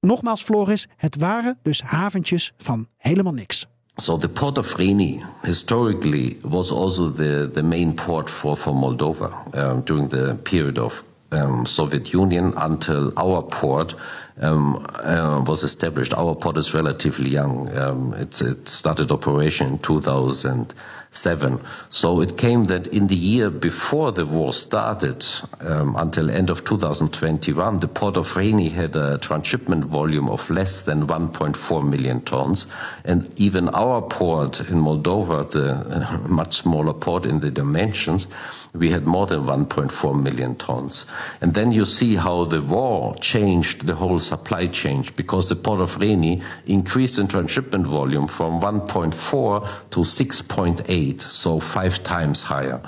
Nogmaals, 0.00 0.42
Floris, 0.42 0.88
het 0.96 1.16
waren 1.16 1.58
dus 1.62 1.82
haventjes 1.82 2.52
van 2.56 2.88
helemaal 2.96 3.32
niks. 3.32 3.66
So 3.96 4.16
the 4.16 4.28
port 4.28 4.58
of 4.58 4.76
Reni 4.76 5.22
historically 5.42 6.38
was 6.42 6.72
also 6.72 7.12
the, 7.12 7.50
the 7.52 7.62
main 7.62 7.94
port 7.94 8.30
for, 8.30 8.56
for 8.56 8.74
Moldova 8.74 9.44
uh, 9.54 9.76
during 9.84 10.08
the 10.08 10.36
period 10.42 10.78
of 10.78 11.04
um, 11.32 11.66
Soviet 11.66 12.12
Union 12.12 12.52
until 12.56 13.12
our 13.18 13.42
port 13.42 13.94
um, 14.40 14.84
uh, 15.02 15.42
was 15.46 15.62
established. 15.62 16.14
Our 16.14 16.34
port 16.34 16.56
is 16.56 16.74
relatively 16.74 17.28
young. 17.28 17.76
Um, 17.76 18.14
it 18.14 18.34
started 18.68 19.10
operation 19.10 19.68
in 19.68 19.78
2000 19.78 20.74
seven. 21.16 21.60
So 21.90 22.20
it 22.20 22.36
came 22.36 22.64
that 22.64 22.86
in 22.88 23.06
the 23.06 23.16
year 23.16 23.50
before 23.50 24.12
the 24.12 24.26
war 24.26 24.52
started, 24.52 25.26
um, 25.60 25.96
until 25.96 26.30
end 26.30 26.50
of 26.50 26.64
2021, 26.64 27.80
the 27.80 27.88
port 27.88 28.16
of 28.16 28.36
Reni 28.36 28.68
had 28.70 28.94
a 28.96 29.18
transshipment 29.18 29.84
volume 29.84 30.28
of 30.28 30.48
less 30.50 30.82
than 30.82 31.06
1.4 31.06 31.88
million 31.88 32.20
tons, 32.22 32.66
and 33.04 33.32
even 33.38 33.68
our 33.70 34.02
port 34.02 34.60
in 34.60 34.80
Moldova, 34.82 35.50
the 35.50 35.74
uh, 35.74 36.18
much 36.28 36.54
smaller 36.56 36.92
port 36.92 37.26
in 37.26 37.40
the 37.40 37.50
dimensions, 37.50 38.26
we 38.74 38.90
had 38.90 39.06
more 39.06 39.26
than 39.26 39.44
1.4 39.44 40.22
million 40.22 40.54
tons. 40.56 41.06
And 41.40 41.54
then 41.54 41.72
you 41.72 41.84
see 41.84 42.14
how 42.16 42.44
the 42.44 42.60
war 42.60 43.14
changed 43.16 43.86
the 43.86 43.94
whole 43.94 44.18
supply 44.18 44.66
chain 44.66 45.04
because 45.16 45.48
the 45.48 45.56
port 45.56 45.80
of 45.80 45.98
Reni 45.98 46.42
increased 46.66 47.18
in 47.18 47.26
transshipment 47.26 47.86
volume 47.86 48.26
from 48.28 48.60
1.4 48.60 49.90
to 49.90 50.00
6.8 50.00 51.05
so 51.18 51.60
five 51.60 52.02
times 52.02 52.42
higher. 52.42 52.80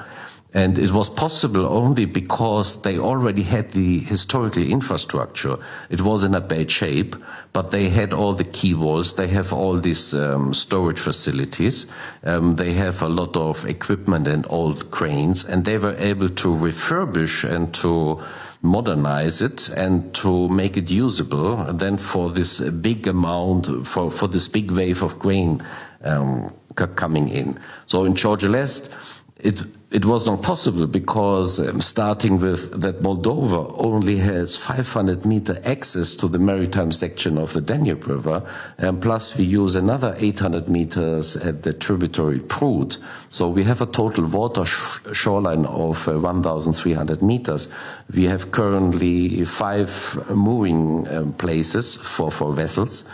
And 0.55 0.79
it 0.79 0.91
was 0.93 1.11
possible 1.11 1.67
only 1.67 2.07
because 2.07 2.81
they 2.81 2.99
already 2.99 3.43
had 3.43 3.73
the 3.73 3.99
historical 3.99 4.63
infrastructure. 4.63 5.59
It 5.91 6.01
was 6.01 6.25
in 6.25 6.35
a 6.35 6.41
bad 6.41 6.71
shape, 6.71 7.17
but 7.53 7.71
they 7.71 7.91
had 7.91 8.15
all 8.15 8.33
the 8.33 8.45
key 8.45 8.73
walls. 8.73 9.15
They 9.15 9.29
have 9.29 9.53
all 9.53 9.77
these 9.77 10.15
um, 10.15 10.55
storage 10.55 10.99
facilities. 10.99 11.87
Um, 12.25 12.57
they 12.57 12.73
have 12.73 13.03
a 13.03 13.09
lot 13.11 13.37
of 13.37 13.67
equipment 13.67 14.27
and 14.27 14.47
old 14.49 14.91
cranes, 14.91 15.45
and 15.45 15.67
they 15.67 15.77
were 15.77 15.97
able 15.99 16.31
to 16.31 16.49
refurbish 16.49 17.45
and 17.45 17.75
to 17.75 18.23
modernize 18.63 19.41
it 19.43 19.69
and 19.77 20.13
to 20.15 20.49
make 20.49 20.77
it 20.77 20.91
usable 20.91 21.57
then 21.75 21.97
for 21.97 22.29
this 22.29 22.59
big 22.59 23.07
amount 23.07 23.87
for, 23.87 24.11
for 24.11 24.27
this 24.27 24.49
big 24.49 24.73
wave 24.73 25.01
of 25.01 25.17
grain 25.17 25.63
um, 26.03 26.53
coming 26.87 27.29
in 27.29 27.59
so 27.87 28.05
in 28.05 28.15
georgia 28.15 28.49
lest 28.49 28.95
it 29.41 29.63
it 29.91 30.05
was 30.05 30.27
not 30.27 30.43
possible 30.43 30.87
because 30.87 31.61
um, 31.61 31.81
starting 31.81 32.39
with 32.39 32.79
that 32.79 33.01
Moldova 33.01 33.75
only 33.79 34.19
has 34.19 34.55
500 34.55 35.25
meter 35.25 35.59
access 35.65 36.15
to 36.17 36.29
the 36.29 36.39
maritime 36.39 36.93
section 36.93 37.39
of 37.39 37.55
the 37.55 37.63
Danube 37.63 38.07
River, 38.07 38.43
and 38.77 39.01
plus 39.01 39.39
we 39.39 39.45
use 39.45 39.77
another 39.77 40.15
800 40.19 40.69
meters 40.69 41.37
at 41.37 41.63
the 41.63 41.73
tributary 41.73 42.39
Prut. 42.41 42.99
So 43.31 43.49
we 43.49 43.63
have 43.65 43.81
a 43.81 43.87
total 43.87 44.27
water 44.27 44.67
sh 44.67 44.99
shoreline 45.15 45.65
of 45.65 46.07
uh, 46.07 46.19
1,300 46.19 47.23
meters. 47.23 47.69
We 48.15 48.25
have 48.25 48.51
currently 48.51 49.43
five 49.45 50.19
moving 50.29 51.09
um, 51.09 51.33
places 51.33 51.95
for, 51.95 52.31
for 52.31 52.53
vessels, 52.53 53.05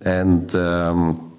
and 0.00 0.54
um, 0.54 1.33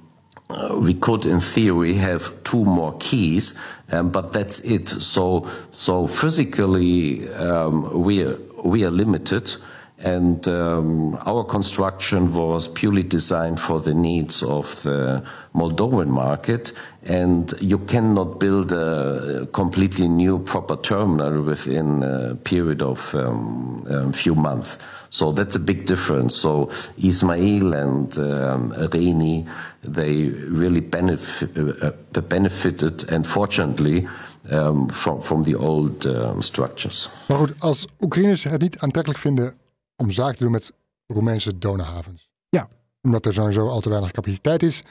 uh, 0.49 0.77
we 0.79 0.93
could, 0.93 1.25
in 1.25 1.39
theory, 1.39 1.93
have 1.93 2.31
two 2.43 2.63
more 2.63 2.95
keys, 2.99 3.55
um, 3.91 4.11
but 4.11 4.31
that's 4.31 4.59
it. 4.61 4.87
So, 4.87 5.49
so 5.71 6.07
physically, 6.07 7.27
um, 7.33 8.03
we 8.03 8.23
are, 8.23 8.37
we 8.63 8.83
are 8.83 8.91
limited, 8.91 9.55
and 9.97 10.47
um, 10.47 11.17
our 11.25 11.43
construction 11.43 12.33
was 12.33 12.67
purely 12.67 13.01
designed 13.01 13.59
for 13.59 13.79
the 13.79 13.93
needs 13.93 14.43
of 14.43 14.83
the 14.83 15.23
Moldovan 15.55 16.07
market. 16.07 16.73
And 17.05 17.53
you 17.61 17.79
cannot 17.79 18.39
build 18.39 18.71
a 18.73 19.47
completely 19.53 20.07
new 20.07 20.39
proper 20.39 20.75
terminal 20.75 21.41
within 21.43 22.03
a 22.03 22.35
period 22.35 22.81
of 22.81 23.13
a 23.15 23.27
um, 23.27 23.85
um, 23.89 24.11
few 24.11 24.35
months. 24.35 24.77
So 25.15 25.31
that's 25.33 25.55
a 25.55 25.59
big 25.59 25.85
difference. 25.85 26.39
So 26.39 26.69
Ismail 26.95 27.73
and 27.73 28.17
um, 28.17 28.73
Reni, 28.91 29.45
they 29.93 30.29
really 30.51 30.81
benefit, 30.81 31.57
uh, 31.57 32.21
benefited, 32.27 33.11
and 33.11 33.25
fortunately, 33.27 34.07
um, 34.51 34.89
from, 34.89 35.21
from 35.21 35.43
the 35.43 35.55
old 35.55 36.05
um, 36.05 36.41
structures. 36.41 37.09
Maar 37.27 37.37
goed, 37.37 37.53
als 37.59 37.85
Oekraïners 37.99 38.43
het 38.43 38.61
niet 38.61 38.79
aantrekkelijk 38.79 39.21
vinden 39.21 39.53
om 39.95 40.11
zaken 40.11 40.37
te 40.37 40.43
doen 40.43 40.51
met 40.51 40.73
Roemeense 41.07 41.57
donauhavens. 41.57 42.29
Ja. 42.49 42.67
Omdat 43.01 43.25
er 43.25 43.33
sowieso 43.33 43.67
al 43.67 43.79
te 43.79 43.89
weinig 43.89 44.11
capaciteit 44.11 44.63
is 44.63 44.83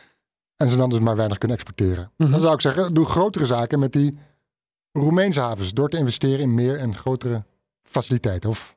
en 0.56 0.68
ze 0.68 0.76
dan 0.76 0.90
dus 0.90 0.98
maar 0.98 1.16
weinig 1.16 1.38
kunnen 1.38 1.56
exporteren. 1.56 2.10
Mhm. 2.16 2.30
Dan 2.30 2.40
zou 2.40 2.54
ik 2.54 2.60
zeggen, 2.60 2.94
doe 2.94 3.06
grotere 3.06 3.46
zaken 3.46 3.78
met 3.78 3.92
die 3.92 4.18
Roemeense 4.92 5.40
havens 5.40 5.72
door 5.72 5.88
te 5.88 5.96
investeren 5.96 6.40
in 6.40 6.54
meer 6.54 6.78
en 6.78 6.96
grotere 6.96 7.44
faciliteiten. 7.82 8.50
Of 8.50 8.76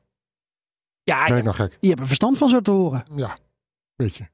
Ja, 1.08 1.26
ben 1.28 1.46
ik 1.46 1.54
gek? 1.54 1.76
je 1.80 1.88
hebt 1.88 2.00
er 2.00 2.06
verstand 2.06 2.38
van 2.38 2.48
zo 2.48 2.60
te 2.60 2.70
horen. 2.70 3.04
Ja, 3.14 3.36
weet 3.96 4.16
je. 4.16 4.24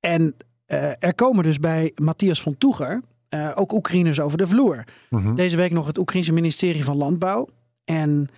En 0.00 0.36
eh, 0.66 0.92
er 0.98 1.14
komen 1.14 1.44
dus 1.44 1.58
bij 1.58 1.92
Matthias 1.94 2.42
van 2.42 2.58
Toeger 2.58 3.02
eh, 3.28 3.52
ook 3.54 3.72
Oekraïners 3.72 4.20
over 4.20 4.38
de 4.38 4.46
vloer. 4.46 4.84
Mhm. 5.10 5.34
Deze 5.34 5.56
week 5.56 5.72
nog 5.72 5.86
het 5.86 5.98
Oekraïense 5.98 6.32
ministerie 6.32 6.84
van 6.84 6.96
Landbouw. 6.96 7.48
En 7.84 8.28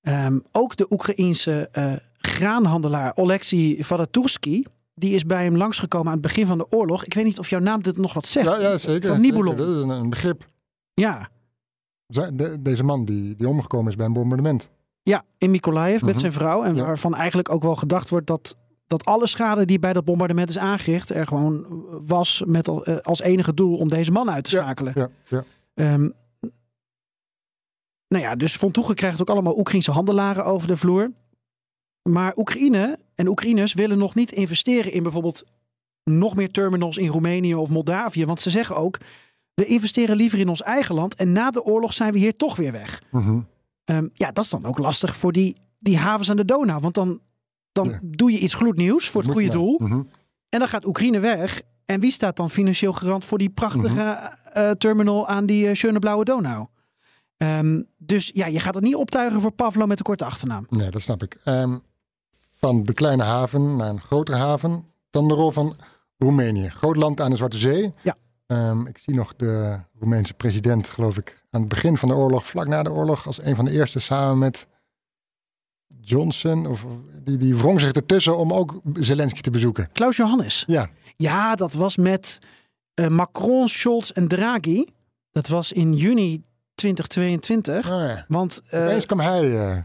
ehm, 0.00 0.38
ook 0.52 0.76
de 0.76 0.86
Oekraïense 0.92 1.68
eh, 1.72 1.92
graanhandelaar 2.18 3.12
Oleksiy 3.16 3.82
Vadatursky. 3.84 4.62
Die 4.94 5.14
is 5.14 5.24
bij 5.24 5.44
hem 5.44 5.56
langsgekomen 5.56 6.06
aan 6.06 6.12
het 6.12 6.22
begin 6.22 6.46
van 6.46 6.58
de 6.58 6.70
oorlog. 6.70 7.04
Ik 7.04 7.14
weet 7.14 7.24
niet 7.24 7.38
of 7.38 7.50
jouw 7.50 7.60
naam 7.60 7.82
dit 7.82 7.96
nog 7.96 8.12
wat 8.12 8.26
zegt. 8.26 8.46
Ja, 8.46 8.58
ja 8.60 8.78
zeker. 8.78 9.08
Van 9.08 9.20
Nibelon. 9.20 9.56
zeker. 9.56 9.66
Dat 9.66 9.76
is 9.76 9.82
een, 9.82 9.88
een 9.90 10.10
begrip. 10.10 10.46
Ja, 10.94 11.28
de- 12.06 12.56
deze 12.60 12.82
man 12.82 13.04
die, 13.04 13.36
die 13.36 13.48
omgekomen 13.48 13.90
is 13.90 13.96
bij 13.96 14.06
een 14.06 14.12
bombardement. 14.12 14.68
Ja, 15.08 15.22
in 15.38 15.50
Mykolaiv 15.50 16.00
met 16.00 16.10
Mhm. 16.10 16.18
zijn 16.18 16.32
vrouw. 16.32 16.62
En 16.62 16.76
Ja. 16.76 16.84
waarvan 16.84 17.14
eigenlijk 17.14 17.50
ook 17.52 17.62
wel 17.62 17.76
gedacht 17.76 18.08
wordt 18.08 18.26
dat, 18.26 18.56
dat 18.86 19.04
alle 19.04 19.26
schade 19.26 19.64
die 19.64 19.78
bij 19.78 19.92
dat 19.92 20.04
bombardement 20.04 20.48
is 20.48 20.58
aangericht... 20.58 21.10
er 21.10 21.26
gewoon 21.26 21.66
was 22.06 22.42
met 22.46 22.68
eh, 22.68 22.96
als 22.98 23.20
enige 23.20 23.54
doel 23.54 23.76
om 23.76 23.88
deze 23.88 24.10
man 24.12 24.30
uit 24.30 24.44
te 24.44 24.50
schakelen. 24.50 24.92
Ja, 24.96 25.08
ja. 25.28 25.44
Ehm, 25.74 26.08
nou 28.08 28.22
ja, 28.24 28.34
dus 28.34 28.56
Von 28.56 28.70
Toegen 28.70 28.94
krijgt 28.94 29.20
ook 29.20 29.30
allemaal 29.30 29.58
Oekraïnse 29.58 29.90
handelaren 29.90 30.44
over 30.44 30.68
de 30.68 30.76
vloer. 30.76 31.10
Maar 32.02 32.32
Oekraïne 32.36 32.98
en 33.14 33.28
Oekraïners 33.28 33.74
willen 33.74 33.98
nog 33.98 34.14
niet 34.14 34.32
investeren 34.32 34.92
in 34.92 35.02
bijvoorbeeld 35.02 35.44
nog 36.04 36.36
meer 36.36 36.50
terminals 36.50 36.96
in 36.96 37.08
Roemenië 37.08 37.54
of 37.54 37.68
Moldavië. 37.70 38.24
Want 38.26 38.40
ze 38.40 38.50
zeggen 38.50 38.76
ook, 38.76 38.98
we 39.54 39.64
investeren 39.66 40.16
liever 40.16 40.38
in 40.38 40.48
ons 40.48 40.62
eigen 40.62 40.94
land 40.94 41.14
en 41.14 41.32
na 41.32 41.50
de 41.50 41.62
oorlog 41.64 41.92
zijn 41.92 42.12
we 42.12 42.18
hier 42.18 42.36
toch 42.36 42.56
weer 42.56 42.72
weg. 42.72 43.02
Mhm. 43.10 43.40
Ehm, 43.88 44.08
ja, 44.14 44.32
dat 44.32 44.44
is 44.44 44.50
dan 44.50 44.64
ook 44.64 44.78
lastig 44.78 45.16
voor 45.16 45.32
die, 45.32 45.56
die 45.78 45.96
havens 45.98 46.30
aan 46.30 46.36
de 46.36 46.44
Donau. 46.44 46.80
Want 46.80 46.94
dan, 46.94 47.20
dan 47.72 47.88
Ja. 47.88 47.98
doe 48.02 48.32
je 48.32 48.38
iets 48.38 48.54
gloednieuws 48.54 49.08
voor 49.08 49.22
het 49.22 49.30
goede 49.30 49.48
doel. 49.50 49.78
Mhm. 49.82 50.02
En 50.48 50.58
dan 50.58 50.68
gaat 50.68 50.86
Oekraïne 50.86 51.20
weg. 51.20 51.62
En 51.84 52.00
wie 52.00 52.10
staat 52.12 52.36
dan 52.36 52.50
financieel 52.50 52.92
garant 52.92 53.24
voor 53.24 53.38
die 53.38 53.50
prachtige 53.50 53.94
Mhm. 53.94 54.36
eh, 54.52 54.70
terminal 54.70 55.28
aan 55.28 55.46
die 55.46 55.68
eh, 55.68 55.74
schöne 55.74 55.98
blauwe 55.98 56.24
Donau? 56.24 56.66
Ehm, 57.36 57.82
dus 57.98 58.30
ja, 58.34 58.46
je 58.46 58.60
gaat 58.60 58.74
het 58.74 58.84
niet 58.84 58.94
optuigen 58.94 59.40
voor 59.40 59.50
Pavlo 59.52 59.86
met 59.86 59.96
de 59.98 60.04
korte 60.04 60.24
achternaam. 60.24 60.66
Nee, 60.70 60.90
dat 60.90 61.02
snap 61.02 61.22
ik. 61.22 61.36
Ehm, 61.44 61.78
van 62.58 62.82
de 62.84 62.92
kleine 62.92 63.22
haven 63.22 63.76
naar 63.76 63.88
een 63.88 64.00
grotere 64.00 64.38
haven. 64.38 64.84
Dan 65.10 65.28
de 65.28 65.34
rol 65.34 65.50
van 65.50 65.76
Roemenië. 66.18 66.68
Groot 66.70 66.96
land 66.96 67.20
aan 67.20 67.30
de 67.30 67.36
Zwarte 67.36 67.58
Zee. 67.58 67.94
Ja. 68.02 68.16
Ik 68.88 68.98
zie 68.98 69.14
nog 69.14 69.36
de 69.36 69.80
Roemeense 69.98 70.34
president, 70.34 70.90
geloof 70.90 71.16
ik, 71.16 71.44
aan 71.50 71.60
het 71.60 71.68
begin 71.68 71.96
van 71.96 72.08
de 72.08 72.14
oorlog, 72.14 72.46
vlak 72.46 72.66
na 72.66 72.82
de 72.82 72.90
oorlog, 72.90 73.26
als 73.26 73.42
een 73.42 73.56
van 73.56 73.64
de 73.64 73.70
eerste 73.70 74.00
samen 74.00 74.38
met 74.38 74.66
Johnson. 76.00 76.66
Of, 76.66 76.84
die, 77.22 77.36
die 77.36 77.56
wrong 77.56 77.80
zich 77.80 77.92
ertussen 77.92 78.36
om 78.38 78.52
ook 78.52 78.80
Zelensky 79.00 79.40
te 79.40 79.50
bezoeken. 79.50 79.92
Klaus 79.92 80.16
Johannes. 80.16 80.64
Ja, 80.66 80.88
Ja, 81.16 81.54
dat 81.54 81.72
was 81.72 81.96
met 81.96 82.38
eh, 82.94 83.08
Macron, 83.08 83.68
Scholz 83.68 84.10
en 84.10 84.28
Draghi. 84.28 84.84
Dat 85.30 85.48
was 85.48 85.72
in 85.72 85.94
juni 85.94 86.42
2022. 86.74 87.88
nou 87.88 88.02
ja. 88.02 88.24
Want 88.28 88.60
eh, 88.70 88.98
kwam 89.00 89.20
hij. 89.20 89.58
eh, 89.58 89.78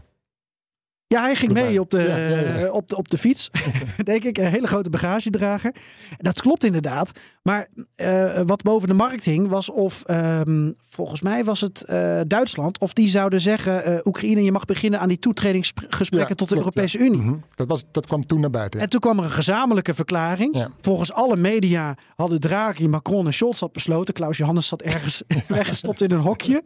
Ja, 1.06 1.22
hij 1.22 1.34
ging 1.34 1.52
mee 1.52 1.80
op 1.80 1.90
de, 1.90 1.98
Ja, 1.98 2.16
ja, 2.16 2.28
ja. 2.28 2.64
eh, 2.64 2.72
op 2.74 2.88
de, 2.88 2.96
op 2.96 3.08
de 3.08 3.18
fiets, 3.18 3.50
denk 4.04 4.24
ik. 4.24 4.38
Een 4.38 4.46
hele 4.46 4.66
grote 4.66 4.90
bagagedrager. 4.90 5.74
Dat 6.18 6.40
klopt 6.40 6.64
inderdaad. 6.64 7.10
Maar 7.42 7.68
eh, 7.94 8.40
wat 8.46 8.62
boven 8.62 8.88
de 8.88 8.94
markt 8.94 9.24
hing 9.24 9.48
was 9.48 9.70
of, 9.70 10.02
ehm, 10.02 10.70
volgens 10.82 11.20
mij 11.22 11.44
was 11.44 11.60
het 11.60 11.82
eh, 11.82 12.20
Duitsland, 12.26 12.80
of 12.80 12.92
die 12.92 13.08
zouden 13.08 13.40
zeggen, 13.40 14.00
Oekraïne, 14.04 14.42
je 14.42 14.52
mag 14.52 14.64
beginnen 14.64 15.00
aan 15.00 15.08
die 15.08 15.18
toetredingsgesprekken 15.18 16.36
tot 16.36 16.48
de 16.48 16.54
klopt, 16.54 16.76
Europese. 16.76 16.98
Unie. 16.98 17.20
Mhm. 17.20 17.36
dat, 17.54 17.68
was, 17.68 17.84
dat 17.92 18.06
kwam 18.06 18.26
toen 18.26 18.40
naar 18.40 18.50
buiten. 18.50 18.80
En 18.80 18.88
toen 18.88 19.00
kwam 19.00 19.18
er 19.18 19.24
een 19.24 19.30
gezamenlijke 19.30 19.94
verklaring. 19.94 20.66
Volgens 20.80 21.12
alle 21.12 21.36
media 21.36 21.96
hadden 22.16 22.40
Draghi, 22.40 22.88
Macron 22.88 23.26
en 23.26 23.34
Scholz 23.34 23.58
dat 23.58 23.72
besloten. 23.72 24.14
Klaus 24.14 24.36
Johannes 24.36 24.66
zat 24.66 24.82
ergens 24.82 25.22
weggestopt 25.48 26.00
in 26.02 26.10
een 26.10 26.20
hokje. 26.20 26.62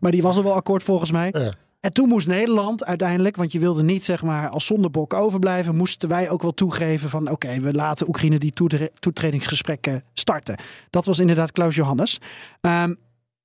Maar 0.00 0.10
die 0.10 0.22
was 0.22 0.36
er 0.36 0.42
wel 0.42 0.54
akkoord 0.54 0.82
volgens 0.82 1.12
mij. 1.12 1.32
En 1.80 1.92
toen 1.92 2.08
moest 2.08 2.26
Nederland 2.26 2.84
uiteindelijk, 2.84 3.36
want 3.36 3.52
je 3.52 3.58
wilde 3.58 3.82
niet 3.82 4.04
zeg 4.04 4.22
maar 4.22 4.48
als 4.48 4.66
zondebok 4.66 5.14
overblijven, 5.14 5.76
moesten 5.76 6.08
wij 6.08 6.30
ook 6.30 6.42
wel 6.42 6.54
toegeven 6.54 7.08
van 7.08 7.30
oké, 7.30 7.60
we 7.60 7.72
laten 7.72 8.08
Oekraïne 8.08 8.38
die 8.38 8.52
toetre- 8.52 8.90
toetredingsgesprekken 8.98 10.04
starten. 10.14 10.58
Dat 10.90 11.04
was 11.04 11.18
inderdaad 11.18 11.52
Klaus 11.52 11.74
Johannes. 11.74 12.20
Ehm, 12.60 12.94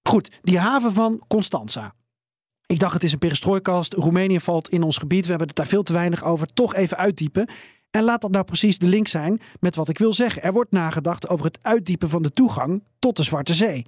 goed, 0.10 0.40
die 0.42 0.60
haven 0.60 0.94
van 0.94 1.24
Constanza. 1.28 1.94
Ik 2.66 2.80
dacht 2.80 2.94
het 2.94 3.04
is 3.04 3.12
een 3.12 3.18
perestrooikast. 3.18 3.94
Roemenië 3.94 4.40
valt 4.40 4.70
in 4.70 4.84
ons 4.84 4.98
gebied. 4.98 5.24
We 5.24 5.30
hebben 5.30 5.48
het 5.48 5.56
daar 5.56 5.68
veel 5.68 5.84
te 5.84 5.94
weinig 5.94 6.24
over. 6.24 6.48
Toch 6.54 6.76
even 6.76 6.98
uitdiepen. 6.98 7.48
En 7.92 8.04
laat 8.04 8.22
dat 8.22 8.32
nou 8.32 8.44
precies 8.44 8.78
de 8.78 8.88
link 8.88 9.08
zijn 9.08 9.42
met 9.60 9.76
wat 9.76 9.90
ik 9.90 9.98
wil 9.98 10.14
zeggen. 10.14 10.44
Er 10.44 10.54
wordt 10.54 10.72
nagedacht 10.72 11.30
over 11.30 11.46
het 11.46 11.60
uitdiepen 11.62 12.10
van 12.10 12.24
de 12.24 12.34
toegang 12.34 12.84
tot 13.00 13.16
de 13.16 13.24
Zwarte 13.24 13.54
Zee. 13.54 13.86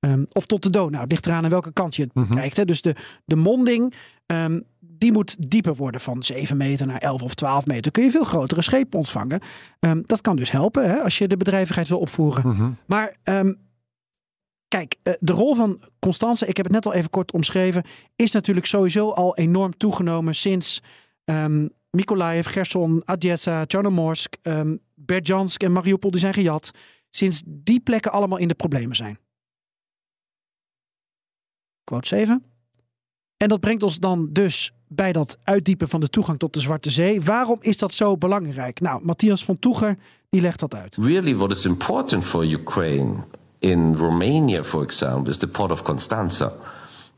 Ehm, 0.00 0.24
of 0.32 0.46
tot 0.46 0.62
de 0.62 0.70
Donau. 0.70 1.02
Het 1.02 1.10
ligt 1.10 1.26
eraan 1.26 1.44
aan 1.44 1.50
welke 1.50 1.72
kant 1.72 1.96
je 1.96 2.02
het 2.02 2.14
Mhm. 2.14 2.34
kijkt. 2.34 2.56
Hè. 2.56 2.64
Dus 2.64 2.82
de, 2.82 2.94
de 3.24 3.36
monding, 3.36 3.94
ehm, 4.26 4.60
die 4.80 5.12
moet 5.12 5.50
dieper 5.50 5.74
worden 5.74 6.00
van 6.00 6.22
7 6.22 6.56
meter 6.56 6.86
naar 6.86 6.98
11 6.98 7.22
of 7.22 7.34
12 7.34 7.66
meter. 7.66 7.92
Kun 7.92 8.04
je 8.04 8.10
veel 8.10 8.24
grotere 8.24 8.62
schepen 8.62 8.98
ontvangen. 8.98 9.40
Ehm, 9.80 10.02
dat 10.06 10.20
kan 10.20 10.36
dus 10.36 10.50
helpen 10.50 10.90
hè, 10.90 10.96
als 11.02 11.18
je 11.18 11.28
de 11.28 11.36
bedrijvigheid 11.36 11.88
wil 11.88 11.98
opvoeren. 11.98 12.48
Mhm. 12.48 12.70
Maar 12.86 13.16
kijk, 14.68 14.94
eh, 15.02 15.12
de 15.18 15.32
rol 15.32 15.54
van 15.54 15.80
Constance, 15.98 16.46
ik 16.46 16.56
heb 16.56 16.66
het 16.66 16.74
net 16.74 16.86
al 16.86 16.92
even 16.92 17.10
kort 17.10 17.32
omschreven, 17.32 17.82
is 18.16 18.32
natuurlijk 18.32 18.66
sowieso 18.66 19.10
al 19.10 19.36
enorm 19.36 19.76
toegenomen 19.76 20.34
sinds 20.34 20.82
Mykolaiv, 21.90 22.46
Gerson, 22.46 23.02
Odessa, 23.06 23.64
Chernomorsk, 23.66 24.34
ehm 24.42 24.76
Berdjansk 24.94 25.62
en 25.62 25.72
Mariupol 25.72 26.10
die 26.10 26.20
zijn 26.20 26.34
gejat. 26.34 26.70
Sinds 27.10 27.42
die 27.46 27.80
plekken 27.80 28.12
allemaal 28.12 28.38
in 28.38 28.48
de 28.48 28.54
problemen 28.54 28.96
zijn. 28.96 29.18
Quote 31.88 32.06
7. 32.06 32.42
En 33.36 33.48
dat 33.48 33.60
brengt 33.60 33.82
ons 33.82 33.98
dan 33.98 34.28
dus 34.32 34.72
bij 34.88 35.12
dat 35.12 35.38
uitdiepen 35.42 35.88
van 35.88 36.00
de 36.00 36.08
toegang 36.08 36.38
tot 36.38 36.52
de 36.52 36.60
Zwarte 36.60 36.90
Zee. 36.90 37.20
Waarom 37.20 37.56
is 37.60 37.78
dat 37.78 37.94
zo 37.94 38.16
belangrijk? 38.16 38.80
Nou, 38.80 39.04
Matthias 39.04 39.44
van 39.44 39.58
Toeger 39.58 39.98
die 40.30 40.40
legt 40.40 40.60
dat 40.60 40.74
uit. 40.74 40.96
Really, 40.96 41.36
what 41.36 41.50
is 41.50 41.64
important 41.64 42.24
for 42.24 42.46
Ukraine 42.46 43.24
in 43.58 43.94
Romania, 43.94 44.64
for 44.64 44.82
example, 44.82 45.30
is 45.30 45.36
the 45.36 45.48
port 45.48 45.70
of 45.70 45.82
Constanza. 45.82 46.52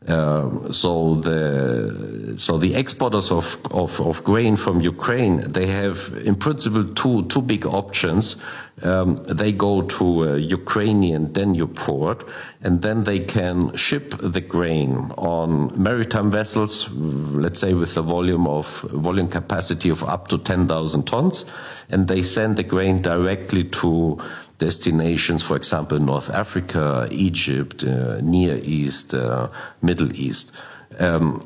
Um, 0.08 0.72
so 0.72 1.16
the 1.16 2.34
so 2.38 2.56
the 2.56 2.74
exporters 2.74 3.30
of, 3.30 3.58
of, 3.70 4.00
of, 4.00 4.24
grain 4.24 4.56
from 4.56 4.80
Ukraine 4.80 5.40
they 5.52 5.66
have 5.66 6.10
in 6.24 6.36
principle 6.36 6.86
two 6.94 7.24
two 7.26 7.42
big 7.42 7.66
options. 7.66 8.36
Um, 8.82 9.16
they 9.16 9.52
go 9.52 9.82
to 9.82 10.24
a 10.24 10.38
Ukrainian 10.38 11.32
Danube 11.32 11.76
port, 11.76 12.26
and 12.62 12.80
then 12.80 13.04
they 13.04 13.18
can 13.18 13.76
ship 13.76 14.14
the 14.22 14.40
grain 14.40 15.12
on 15.18 15.70
maritime 15.76 16.30
vessels, 16.30 16.90
let's 16.90 17.60
say 17.60 17.74
with 17.74 17.94
a 17.98 18.02
volume 18.02 18.46
of 18.46 18.80
volume 18.92 19.28
capacity 19.28 19.90
of 19.90 20.02
up 20.04 20.28
to 20.28 20.38
ten 20.38 20.66
thousand 20.66 21.02
tons, 21.06 21.44
and 21.90 22.08
they 22.08 22.22
send 22.22 22.56
the 22.56 22.62
grain 22.62 23.02
directly 23.02 23.64
to 23.64 24.18
destinations, 24.60 25.42
for 25.42 25.56
example, 25.56 25.98
North 25.98 26.30
Africa, 26.30 27.08
Egypt, 27.10 27.82
uh, 27.82 28.20
Near 28.20 28.60
East, 28.62 29.14
uh, 29.14 29.48
Middle 29.82 30.14
East. 30.14 30.52
Um, 30.98 31.40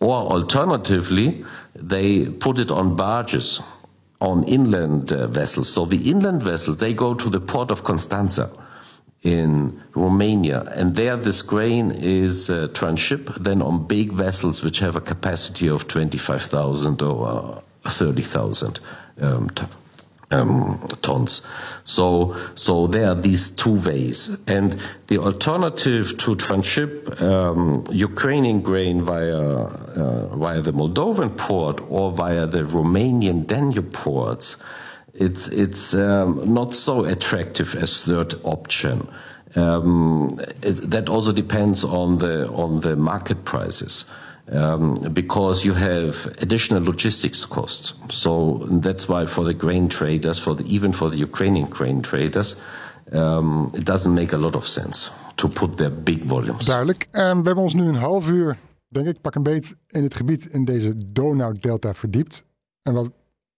or 0.00 0.16
alternatively, 0.16 1.44
they 1.74 2.26
put 2.26 2.58
it 2.58 2.70
on 2.70 2.96
barges, 2.96 3.60
on 4.20 4.44
inland 4.44 5.12
uh, 5.12 5.26
vessels. 5.28 5.72
So 5.72 5.84
the 5.86 6.10
inland 6.10 6.42
vessels, 6.42 6.78
they 6.78 6.92
go 6.92 7.14
to 7.14 7.30
the 7.30 7.40
port 7.40 7.70
of 7.70 7.84
Constanza 7.84 8.50
in 9.22 9.80
Romania, 9.94 10.62
and 10.76 10.94
there 10.94 11.16
this 11.16 11.42
grain 11.42 11.90
is 11.90 12.50
uh, 12.50 12.68
transshipped 12.72 13.34
then 13.42 13.62
on 13.62 13.86
big 13.86 14.12
vessels 14.12 14.62
which 14.62 14.78
have 14.78 14.94
a 14.94 15.00
capacity 15.00 15.68
of 15.68 15.88
25,000 15.88 17.02
or 17.02 17.26
uh, 17.26 17.60
30,000 17.90 18.78
um, 19.20 19.48
um, 20.30 20.78
tons. 21.02 21.42
So, 21.84 22.36
so 22.54 22.86
there 22.86 23.08
are 23.08 23.14
these 23.14 23.50
two 23.50 23.74
ways, 23.80 24.36
and 24.46 24.76
the 25.06 25.18
alternative 25.18 26.16
to 26.18 26.34
transship 26.34 27.20
um, 27.22 27.84
Ukrainian 27.90 28.60
grain 28.60 29.02
via 29.02 29.36
uh, 29.36 30.36
via 30.36 30.60
the 30.60 30.72
Moldovan 30.72 31.36
port 31.36 31.80
or 31.88 32.12
via 32.12 32.46
the 32.46 32.62
Romanian 32.62 33.46
Danube 33.46 33.92
ports, 33.92 34.56
it's 35.14 35.48
it's 35.48 35.94
um, 35.94 36.52
not 36.52 36.74
so 36.74 37.04
attractive 37.04 37.74
as 37.74 38.04
third 38.04 38.34
option. 38.44 39.08
Um, 39.56 40.38
it, 40.62 40.90
that 40.90 41.08
also 41.08 41.32
depends 41.32 41.84
on 41.84 42.18
the 42.18 42.48
on 42.50 42.80
the 42.80 42.96
market 42.96 43.44
prices 43.44 44.04
um, 44.52 44.94
because 45.12 45.64
you 45.64 45.74
have 45.74 46.26
additional 46.40 46.82
logistics 46.84 47.48
costs. 47.48 47.94
So 48.08 48.58
that's 48.80 49.06
why 49.06 49.26
for 49.26 49.44
the 49.44 49.56
grain 49.56 49.88
traders, 49.88 50.40
for 50.40 50.56
the, 50.56 50.64
even 50.64 50.92
for 50.92 51.10
the 51.10 51.18
Ukrainian 51.18 51.68
grain 51.68 52.00
traders, 52.00 52.56
um, 53.12 53.70
it 53.74 53.84
doesn't 53.84 54.14
make 54.14 54.32
a 54.32 54.38
lot 54.38 54.54
of 54.54 54.66
sense 54.66 55.10
to 55.34 55.48
put 55.48 55.76
their 55.76 55.92
big 55.92 56.24
volumes. 56.24 56.64
Duidelijk. 56.64 57.08
Um, 57.12 57.38
we 57.38 57.46
hebben 57.46 57.64
ons 57.64 57.74
nu 57.74 57.86
een 57.86 57.94
half 57.94 58.28
uur, 58.28 58.56
denk 58.88 59.06
ik, 59.06 59.20
pak 59.20 59.34
een 59.34 59.42
beet 59.42 59.76
in 59.86 60.02
het 60.02 60.14
gebied 60.14 60.44
in 60.44 60.64
deze 60.64 60.94
Donau-delta 61.12 61.94
verdiept. 61.94 62.44
En 62.82 62.94
wat 62.94 63.10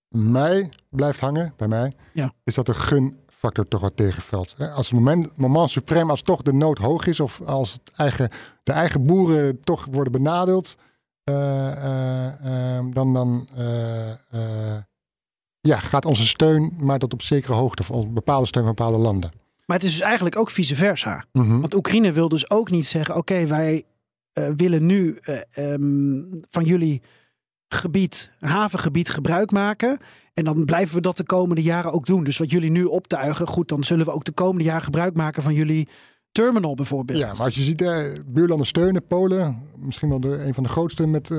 mij 0.08 0.68
blijft 0.88 1.20
hangen, 1.20 1.52
bij 1.56 1.68
mij, 1.68 1.92
ja. 2.12 2.32
is 2.44 2.54
dat 2.54 2.66
de 2.66 2.74
gunfactor 3.40 3.68
toch 3.68 3.80
wat 3.80 3.96
tegenvalt. 3.96 4.56
Als 4.74 4.90
het 4.90 4.98
moment, 4.98 5.36
moment 5.36 5.70
suprem, 5.70 6.10
als 6.10 6.22
toch 6.22 6.42
de 6.42 6.52
nood 6.52 6.78
hoog 6.78 7.06
is 7.06 7.20
of 7.20 7.40
als 7.40 7.72
het 7.72 7.96
eigen, 7.96 8.30
de 8.62 8.72
eigen 8.72 9.06
boeren 9.06 9.60
toch 9.60 9.86
worden 9.90 10.12
benadeeld, 10.12 10.76
uh, 11.24 11.34
uh, 11.36 12.84
dan, 12.92 13.12
dan 13.12 13.48
ja, 15.60 15.78
gaat 15.78 16.04
onze 16.04 16.26
steun 16.26 16.72
maar 16.78 16.98
tot 16.98 17.12
op 17.12 17.22
zekere 17.22 17.54
hoogte, 17.54 17.92
of 17.92 18.08
bepaalde 18.08 18.46
steun 18.46 18.64
van 18.64 18.74
bepaalde 18.74 18.98
landen. 18.98 19.30
Maar 19.66 19.76
het 19.76 19.86
is 19.86 19.92
dus 19.92 20.06
eigenlijk 20.06 20.36
ook 20.36 20.50
vice 20.50 20.76
versa. 20.76 21.24
Mm 21.32 21.60
Want 21.60 21.74
Oekraïne 21.74 22.12
wil 22.12 22.28
dus 22.28 22.50
ook 22.50 22.70
niet 22.70 22.86
zeggen: 22.86 23.16
oké, 23.16 23.46
wij 23.46 23.84
willen 24.56 24.86
nu 24.86 25.18
um, 25.56 26.40
van 26.50 26.64
jullie 26.64 27.02
gebied, 27.68 28.32
havengebied 28.40 29.10
gebruik 29.10 29.50
maken. 29.50 29.98
En 30.34 30.44
dan 30.44 30.64
blijven 30.64 30.94
we 30.94 31.00
dat 31.00 31.16
de 31.16 31.24
komende 31.24 31.62
jaren 31.62 31.92
ook 31.92 32.06
doen. 32.06 32.24
Dus 32.24 32.38
wat 32.38 32.50
jullie 32.50 32.70
nu 32.70 32.84
optuigen, 32.84 33.46
goed, 33.46 33.68
dan 33.68 33.84
zullen 33.84 34.06
we 34.06 34.12
ook 34.12 34.24
de 34.24 34.32
komende 34.32 34.64
jaren 34.64 34.82
gebruik 34.82 35.16
maken 35.16 35.42
van 35.42 35.54
jullie 35.54 35.88
terminal 36.32 36.74
bijvoorbeeld. 36.74 37.18
Ja, 37.18 37.26
maar 37.26 37.40
als 37.40 37.54
je 37.54 37.62
ziet, 37.62 37.82
eh, 37.82 38.04
buurlanden 38.26 38.66
steunen, 38.66 39.06
Polen, 39.06 39.62
misschien 39.76 40.08
wel 40.08 40.20
de, 40.20 40.44
een 40.44 40.54
van 40.54 40.62
de 40.62 40.68
grootste 40.68 41.06
met 41.06 41.30
uh, 41.30 41.38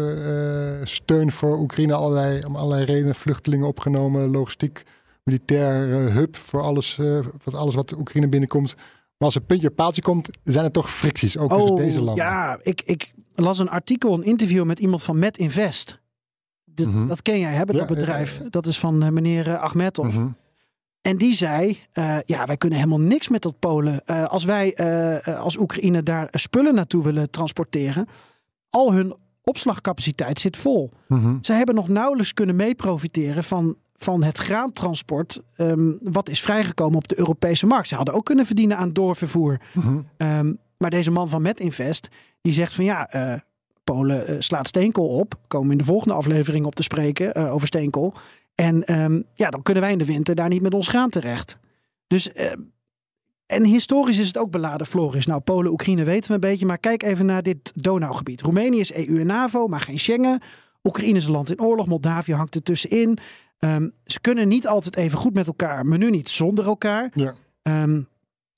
steun 0.83 1.31
voor 1.31 1.59
Oekraïne, 1.59 1.93
allerlei, 1.93 2.45
om 2.45 2.55
allerlei 2.55 2.85
redenen, 2.85 3.15
vluchtelingen 3.15 3.67
opgenomen, 3.67 4.31
logistiek, 4.31 4.83
militair 5.23 5.87
hub 6.11 6.35
voor 6.35 6.61
alles, 6.61 6.99
wat 7.43 7.53
alles 7.53 7.75
wat 7.75 7.97
Oekraïne 7.97 8.29
binnenkomt. 8.29 8.75
Maar 8.75 9.29
als 9.29 9.35
een 9.35 9.45
puntje 9.45 9.69
paaltje 9.69 10.01
komt, 10.01 10.29
zijn 10.43 10.65
er 10.65 10.71
toch 10.71 10.91
fricties, 10.91 11.37
ook 11.37 11.53
oh, 11.53 11.77
deze 11.77 12.01
landen. 12.01 12.25
Ja, 12.25 12.59
ik, 12.61 12.81
ik 12.85 13.11
las 13.35 13.59
een 13.59 13.69
artikel, 13.69 14.13
een 14.13 14.23
interview 14.23 14.63
met 14.65 14.79
iemand 14.79 15.03
van 15.03 15.19
Met 15.19 15.37
Invest. 15.37 16.00
Mhm. 16.75 17.07
Dat 17.07 17.21
ken 17.21 17.39
jij, 17.39 17.53
hè, 17.53 17.65
dat 17.65 17.87
bedrijf. 17.87 18.41
Dat 18.49 18.65
is 18.65 18.79
van 18.79 19.03
uh, 19.03 19.09
meneer 19.09 19.57
Ahmedov. 19.57 20.15
Mm 20.15 20.35
En 21.01 21.17
die 21.17 21.33
zei: 21.33 21.79
uh, 21.93 22.17
Ja, 22.25 22.45
wij 22.45 22.57
kunnen 22.57 22.79
helemaal 22.79 23.01
niks 23.01 23.27
met 23.27 23.41
dat 23.41 23.59
Polen. 23.59 24.01
Uh, 24.05 24.25
als 24.25 24.43
wij 24.43 24.75
als 25.37 25.57
Oekraïne 25.57 26.03
daar 26.03 26.27
spullen 26.31 26.75
naartoe 26.75 27.03
willen 27.03 27.29
transporteren, 27.29 28.07
al 28.69 28.93
hun 28.93 29.15
opslagcapaciteit 29.43 30.39
zit 30.39 30.57
vol. 30.57 30.91
Mm 31.07 31.37
Ze 31.41 31.53
hebben 31.53 31.75
nog 31.75 31.87
nauwelijks 31.87 32.33
kunnen 32.33 32.55
meeprofiteren 32.55 33.43
van, 33.43 33.75
van 33.95 34.23
het 34.23 34.37
graantransport. 34.37 35.41
Um, 35.57 35.99
wat 36.03 36.29
is 36.29 36.41
vrijgekomen 36.41 36.97
op 36.97 37.07
de 37.07 37.19
Europese 37.19 37.65
markt. 37.65 37.87
Ze 37.87 37.95
hadden 37.95 38.13
ook 38.13 38.25
kunnen 38.25 38.45
verdienen 38.45 38.77
aan 38.77 38.93
doorvervoer. 38.93 39.59
Mm 39.73 40.05
um, 40.17 40.57
maar 40.77 40.89
deze 40.89 41.11
man 41.11 41.29
van 41.29 41.41
Metinvest, 41.41 42.07
die 42.41 42.53
zegt 42.53 42.73
van 42.73 42.83
ja. 42.83 43.09
Polen 43.93 44.31
uh, 44.31 44.35
slaat 44.39 44.67
steenkool 44.67 45.07
op. 45.07 45.35
Komen 45.47 45.67
we 45.67 45.71
in 45.71 45.77
de 45.77 45.85
volgende 45.85 46.13
aflevering 46.13 46.65
op 46.65 46.75
te 46.75 46.83
spreken 46.83 47.37
uh, 47.37 47.53
over 47.53 47.67
steenkool. 47.67 48.13
En 48.55 49.01
um, 49.01 49.23
ja, 49.33 49.49
dan 49.49 49.61
kunnen 49.61 49.83
wij 49.83 49.91
in 49.91 49.97
de 49.97 50.05
winter 50.05 50.35
daar 50.35 50.49
niet 50.49 50.61
met 50.61 50.73
ons 50.73 50.87
graan 50.87 51.09
terecht. 51.09 51.59
Dus, 52.07 52.29
uh, 52.33 52.51
en 53.45 53.63
historisch 53.63 54.17
is 54.17 54.27
het 54.27 54.37
ook 54.37 54.51
beladen, 54.51 54.87
Floris. 54.87 55.25
Nou, 55.25 55.41
Polen, 55.41 55.71
Oekraïne 55.71 56.03
weten 56.03 56.27
we 56.27 56.33
een 56.33 56.49
beetje. 56.49 56.65
Maar 56.65 56.77
kijk 56.77 57.03
even 57.03 57.25
naar 57.25 57.43
dit 57.43 57.71
Donaugebied. 57.83 58.41
Roemenië 58.41 58.79
is 58.79 58.93
EU 58.93 59.19
en 59.19 59.27
NAVO, 59.27 59.67
maar 59.67 59.79
geen 59.79 59.99
Schengen. 59.99 60.41
Oekraïne 60.83 61.17
is 61.17 61.25
een 61.25 61.31
land 61.31 61.49
in 61.49 61.61
oorlog. 61.61 61.87
Moldavië 61.87 62.33
hangt 62.33 62.55
er 62.55 62.63
tussenin. 62.63 63.17
Um, 63.59 63.93
ze 64.05 64.19
kunnen 64.19 64.47
niet 64.47 64.67
altijd 64.67 64.95
even 64.95 65.17
goed 65.17 65.33
met 65.33 65.47
elkaar, 65.47 65.85
maar 65.85 65.97
nu 65.97 66.09
niet 66.09 66.29
zonder 66.29 66.65
elkaar. 66.65 67.11
Ja. 67.13 67.33
Um, 67.83 68.07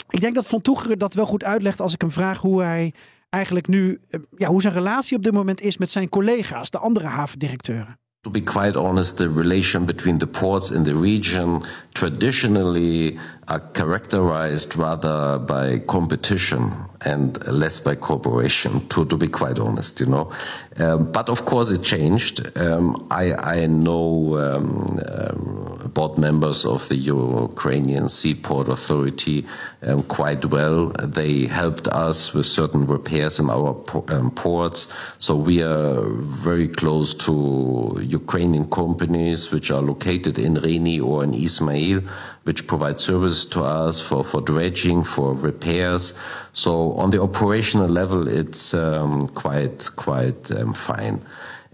ik 0.09 0.21
denk 0.21 0.35
dat 0.35 0.47
Van 0.47 0.61
Toegeren 0.61 0.99
dat 0.99 1.13
wel 1.13 1.25
goed 1.25 1.43
uitlegt 1.43 1.79
als 1.79 1.93
ik 1.93 2.01
hem 2.01 2.11
vraag 2.11 2.41
hoe 2.41 2.61
hij 2.61 2.93
eigenlijk 3.33 3.67
nu, 3.67 3.99
ja, 4.37 4.47
hoe 4.47 4.61
zijn 4.61 4.73
relatie 4.73 5.17
op 5.17 5.23
dit 5.23 5.33
moment 5.33 5.61
is 5.61 5.77
met 5.77 5.91
zijn 5.91 6.09
collega's, 6.09 6.69
de 6.69 6.77
andere 6.77 7.07
havendirecteuren. 7.07 7.97
To 8.21 8.29
be 8.29 8.43
quite 8.43 8.79
honest, 8.79 9.17
the 9.17 9.33
relation 9.33 9.85
between 9.85 10.17
the 10.17 10.27
ports 10.27 10.71
in 10.71 10.83
the 10.83 10.99
region 10.99 11.63
traditionally 11.89 13.17
are 13.47 13.59
characterized 13.59 14.75
rather 14.77 15.37
by 15.39 15.79
competition 15.79 16.71
and 17.05 17.45
less 17.47 17.79
by 17.79 17.95
cooperation, 17.95 18.87
to, 18.87 19.05
to 19.05 19.17
be 19.17 19.27
quite 19.27 19.59
honest, 19.59 19.99
you 19.99 20.05
know. 20.05 20.31
Um, 20.77 21.11
but 21.11 21.29
of 21.29 21.45
course 21.45 21.69
it 21.69 21.83
changed. 21.83 22.57
Um, 22.57 23.05
I, 23.11 23.33
I 23.33 23.65
know 23.65 24.37
um, 24.37 24.99
um 25.07 25.73
board 25.93 26.17
members 26.17 26.65
of 26.65 26.89
the 26.89 26.95
Ukrainian 26.95 28.09
Seaport 28.09 28.67
Authority 28.67 29.45
um, 29.83 30.01
quite 30.03 30.45
well. 30.45 30.87
They 30.99 31.45
helped 31.45 31.87
us 31.87 32.33
with 32.33 32.45
certain 32.45 32.87
repairs 32.87 33.39
in 33.39 33.49
our 33.49 33.75
um, 34.07 34.31
ports. 34.31 34.87
So 35.19 35.35
we 35.35 35.61
are 35.61 36.01
very 36.47 36.67
close 36.67 37.13
to 37.25 37.99
Ukrainian 38.01 38.69
companies 38.69 39.51
which 39.51 39.69
are 39.71 39.81
located 39.81 40.39
in 40.39 40.55
Reni 40.55 40.99
or 40.99 41.23
in 41.23 41.33
Ismail 41.33 42.01
which 42.43 42.67
provide 42.67 42.99
service 42.99 43.45
to 43.45 43.63
us 43.63 44.01
for, 44.01 44.23
for 44.23 44.41
dredging, 44.41 45.03
for 45.03 45.33
repairs. 45.33 46.13
So 46.51 46.93
on 46.93 47.11
the 47.11 47.21
operational 47.21 47.87
level, 47.87 48.27
it's 48.27 48.73
um, 48.73 49.29
quite 49.29 49.89
quite 49.95 50.51
um, 50.51 50.73
fine. 50.73 51.21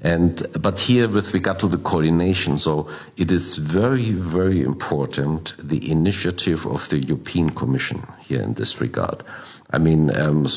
And 0.02 0.46
but 0.62 0.80
here, 0.80 1.10
with 1.10 1.34
regard 1.34 1.60
to 1.60 1.68
the 1.68 1.78
coordination, 1.78 2.58
so 2.58 2.88
it 3.18 3.32
is 3.32 3.58
very 3.58 4.12
very 4.12 4.62
important 4.62 5.56
the 5.60 5.92
initiative 5.92 6.66
of 6.66 6.88
the 6.90 7.00
European 7.00 7.50
Commission 7.50 8.02
here 8.22 8.42
in 8.42 8.54
this 8.54 8.80
regard. 8.82 9.24
I 9.72 9.78
mean. 9.78 10.16
Um, 10.16 10.48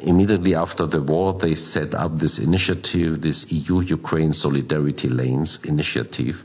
immediately 0.00 0.54
after 0.54 0.86
the 0.86 1.02
war, 1.02 1.32
they 1.32 1.56
set 1.56 1.92
up 1.92 2.18
this 2.18 2.38
initiative, 2.38 3.20
this 3.20 3.50
EU 3.50 3.80
Ukraine 3.80 4.32
Solidarity 4.32 5.08
Lanes 5.08 5.58
initiative, 5.64 6.44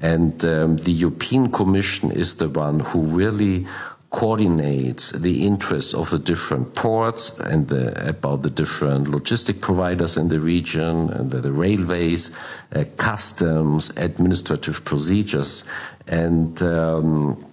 and 0.00 0.44
um, 0.44 0.76
the 0.78 0.92
European 0.92 1.50
Commission 1.52 2.10
is 2.10 2.36
the 2.36 2.48
one 2.48 2.80
who 2.80 3.02
really 3.02 3.66
coordinates 4.10 5.12
the 5.12 5.46
interests 5.46 5.94
of 5.94 6.10
the 6.10 6.18
different 6.18 6.74
ports 6.74 7.38
and 7.38 7.68
the, 7.68 8.08
about 8.08 8.42
the 8.42 8.50
different 8.50 9.06
logistic 9.06 9.60
providers 9.60 10.16
in 10.16 10.28
the 10.28 10.40
region, 10.40 11.10
and 11.10 11.30
the, 11.30 11.38
the 11.38 11.52
railways, 11.52 12.32
uh, 12.74 12.84
customs, 12.96 13.92
administrative 13.96 14.84
procedures, 14.84 15.64
and 16.08 16.60
um, 16.62 17.44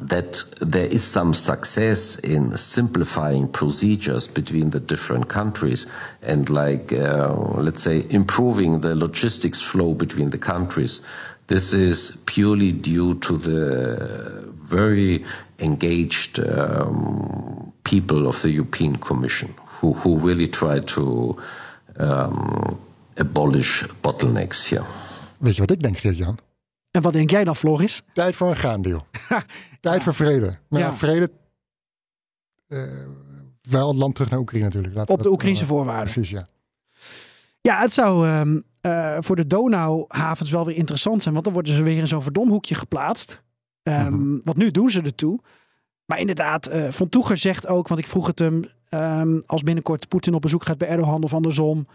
that 0.00 0.44
there 0.60 0.86
is 0.86 1.02
some 1.02 1.32
success 1.32 2.16
in 2.20 2.52
simplifying 2.54 3.48
procedures 3.48 4.28
between 4.28 4.70
the 4.70 4.80
different 4.80 5.28
countries 5.28 5.86
and 6.22 6.50
like 6.50 6.92
uh, 6.92 7.34
let's 7.54 7.82
say 7.82 8.04
improving 8.10 8.80
the 8.80 8.94
logistics 8.94 9.62
flow 9.62 9.94
between 9.94 10.30
the 10.30 10.38
countries 10.38 11.00
this 11.46 11.72
is 11.72 12.16
purely 12.24 12.80
due 12.80 13.18
to 13.18 13.36
the 13.36 13.96
very 14.68 15.24
engaged 15.56 16.38
um, 16.38 17.72
people 17.82 18.26
of 18.26 18.40
the 18.40 18.48
European 18.50 18.98
Commission 18.98 19.54
who, 19.80 19.92
who 19.94 20.18
really 20.26 20.48
try 20.48 20.80
to 20.80 21.36
um, 22.00 22.78
abolish 23.14 23.84
bottlenecks 24.00 24.68
here. 24.68 24.84
Weet 25.38 25.54
je 25.54 25.60
wat 25.60 25.70
ik 25.70 25.82
denk, 25.82 25.98
Geert-Jan? 25.98 26.38
En 26.90 27.02
wat 27.02 27.12
denk 27.12 27.30
jij 27.30 27.44
dan, 27.44 27.56
Floris? 27.56 28.02
Tijd 28.14 28.36
voor 28.36 28.48
een 28.48 28.56
graandeal. 28.56 29.06
Tijd 29.80 30.02
voor 30.02 30.14
vrede. 30.14 30.58
Nou, 30.68 30.84
Ja. 30.84 30.92
vrede. 30.94 31.30
eh, 32.68 32.82
wel 33.62 33.88
het 33.88 33.96
land 33.96 34.14
terug 34.14 34.30
naar 34.30 34.38
Oekraïne 34.40 34.64
natuurlijk. 34.64 34.94
Laten 34.94 35.14
Op 35.14 35.22
de 35.22 35.30
Oekraïnse 35.30 35.64
voorwaarden. 35.66 36.12
Precies, 36.12 36.30
ja. 36.30 36.48
Ja, 37.60 37.80
het 37.80 37.92
zou 37.92 38.26
ehm, 38.28 38.60
eh, 38.86 39.16
voor 39.20 39.36
de 39.36 39.46
Donauhavens 39.46 40.50
wel 40.50 40.64
weer 40.64 40.76
interessant 40.76 41.22
zijn. 41.22 41.34
Want 41.34 41.46
dan 41.46 41.54
worden 41.54 41.74
ze 41.74 41.82
weer 41.82 41.98
in 41.98 42.08
zo'n 42.08 42.22
verdomhoekje 42.22 42.74
geplaatst. 42.74 43.42
Ehm, 43.82 44.38
Want 44.44 44.56
nu 44.56 44.70
doen 44.70 44.90
ze 44.90 45.02
ertoe. 45.02 45.40
Maar 46.04 46.18
inderdaad, 46.20 46.66
eh 46.66 46.88
Von 46.90 47.08
Toeger 47.08 47.36
zegt 47.36 47.66
ook, 47.66 47.88
want 47.88 48.00
ik 48.00 48.06
vroeg 48.06 48.26
het 48.26 48.38
hem, 48.38 48.64
ehm, 48.88 49.40
als 49.46 49.62
binnenkort 49.62 50.08
Poetin 50.08 50.34
op 50.34 50.42
bezoek 50.42 50.64
gaat 50.64 50.78
bij 50.78 50.88
Erdogan 50.88 51.22
of 51.22 51.34
andersom. 51.34 51.86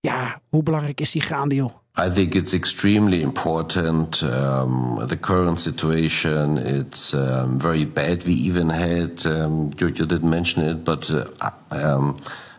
Ja, 0.00 0.40
hoe 0.48 0.62
belangrijk 0.62 1.00
is 1.00 1.10
die 1.10 1.22
graandeal? 1.22 1.82
I 2.06 2.10
think 2.10 2.34
it's 2.34 2.52
extremely 2.52 3.20
important. 3.20 4.20
Um, 4.20 5.06
the 5.06 5.18
current 5.20 5.60
situation, 5.60 6.58
it's 6.58 7.12
um, 7.12 7.60
very 7.60 7.88
bad. 7.88 8.24
We 8.24 8.30
even 8.30 8.68
had, 8.68 9.24
um, 9.24 9.68
you, 9.76 9.92
you 9.92 10.06
didn't 10.06 10.28
mention 10.28 10.68
it, 10.68 10.84
but 10.84 11.08
uh, 11.08 11.94
um, 11.94 12.14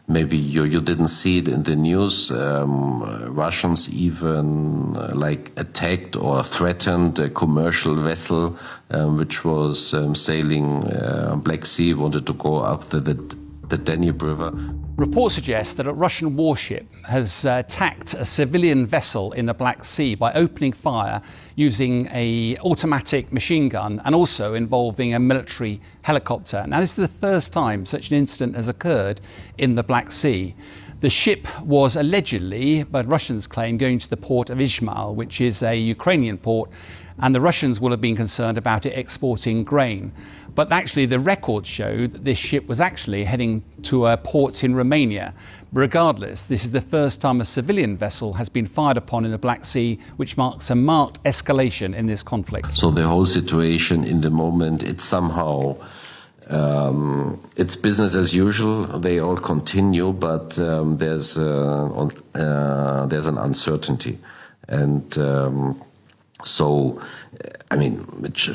maybe 0.07 0.37
you, 0.37 0.63
you 0.63 0.81
didn't 0.81 1.07
see 1.07 1.39
it 1.39 1.47
in 1.47 1.63
the 1.63 1.75
news. 1.75 2.31
Um, 2.31 3.01
uh, 3.01 3.29
Russians 3.29 3.89
even 3.93 4.95
uh, 4.95 5.11
like 5.15 5.51
attacked 5.57 6.15
or 6.15 6.43
threatened 6.43 7.19
a 7.19 7.29
commercial 7.29 7.95
vessel 7.95 8.57
um, 8.91 9.17
which 9.17 9.43
was 9.43 9.93
um, 9.93 10.15
sailing 10.15 10.83
uh, 10.91 11.35
Black 11.37 11.65
Sea, 11.65 11.93
wanted 11.93 12.25
to 12.27 12.33
go 12.33 12.57
up 12.57 12.85
the, 12.85 12.99
the, 12.99 13.44
the 13.70 13.78
Danube 13.78 14.22
River. 14.22 14.51
Reports 14.95 15.36
suggest 15.36 15.78
that 15.78 15.88
a 15.88 15.93
Russian 15.93 16.36
warship 16.36 16.88
has 17.03 17.45
uh, 17.45 17.63
attacked 17.66 18.13
a 18.13 18.24
civilian 18.24 18.86
vessel 18.86 19.32
in 19.34 19.45
the 19.45 19.53
Black 19.53 19.84
Sea 19.84 20.16
by 20.16 20.32
opening 20.34 20.72
fire 20.72 21.22
using 21.55 22.07
a 22.13 22.57
automatic 22.59 23.34
machine 23.34 23.68
gun 23.68 24.01
and 24.05 24.16
also 24.16 24.53
involving 24.53 25.13
a 25.13 25.20
military 25.20 25.82
helicopter. 26.03 26.66
Now 26.68 26.80
this 26.80 26.91
is 26.91 26.95
the 26.95 27.20
first 27.20 27.51
time 27.51 27.86
such 27.86 28.09
an 28.09 28.18
incident 28.18 28.55
has 28.55 28.70
occurred 28.70 29.20
in 29.57 29.76
the 29.76 29.84
Black 29.84 30.11
Sea. 30.11 30.55
The 31.01 31.09
ship 31.09 31.45
was 31.61 31.97
allegedly, 31.97 32.84
but 32.84 33.05
Russians 33.07 33.47
claim, 33.47 33.78
going 33.78 33.99
to 33.99 34.09
the 34.09 34.18
port 34.18 34.49
of 34.49 34.59
Izmail, 34.59 35.13
which 35.13 35.41
is 35.41 35.61
a 35.61 35.76
Ukrainian 35.76 36.38
port, 36.38 36.72
and 37.20 37.36
the 37.36 37.41
Russians 37.41 37.80
will 37.80 37.91
have 37.91 38.01
been 38.01 38.16
concerned 38.16 38.57
about 38.57 38.86
it 38.86 38.97
exporting 38.97 39.63
grain. 39.63 40.13
But 40.55 40.71
actually, 40.71 41.05
the 41.05 41.19
records 41.19 41.67
show 41.67 42.07
that 42.07 42.23
this 42.23 42.37
ship 42.37 42.67
was 42.67 42.79
actually 42.79 43.25
heading 43.25 43.63
to 43.83 44.07
a 44.07 44.17
port 44.17 44.63
in 44.63 44.73
Romania. 44.73 45.33
Regardless, 45.73 46.45
this 46.45 46.63
is 46.63 46.71
the 46.71 46.81
first 46.81 47.19
time 47.19 47.41
a 47.41 47.45
civilian 47.45 47.97
vessel 47.97 48.33
has 48.33 48.47
been 48.47 48.65
fired 48.65 48.95
upon 48.95 49.25
in 49.25 49.31
the 49.31 49.37
Black 49.37 49.65
Sea, 49.65 49.99
which 50.15 50.37
marks 50.37 50.69
a 50.69 50.75
marked 50.75 51.21
escalation 51.23 51.93
in 51.93 52.07
this 52.07 52.23
conflict. 52.23 52.71
So 52.71 52.89
the 52.89 53.05
whole 53.05 53.25
situation 53.25 54.05
in 54.05 54.21
the 54.21 54.29
moment, 54.29 54.81
it's 54.81 55.03
somehow 55.03 55.75
um, 56.49 57.41
it's 57.57 57.75
business 57.75 58.15
as 58.15 58.33
usual. 58.33 58.85
They 58.99 59.19
all 59.19 59.37
continue, 59.37 60.13
but 60.13 60.57
um, 60.59 60.97
there's 60.97 61.37
uh, 61.37 62.09
uh, 62.35 63.05
there's 63.07 63.27
an 63.27 63.37
uncertainty, 63.37 64.19
and 64.67 65.17
um, 65.17 65.81
so 66.45 67.01
I 67.71 67.77
mean, 67.77 67.97
which, 68.21 68.49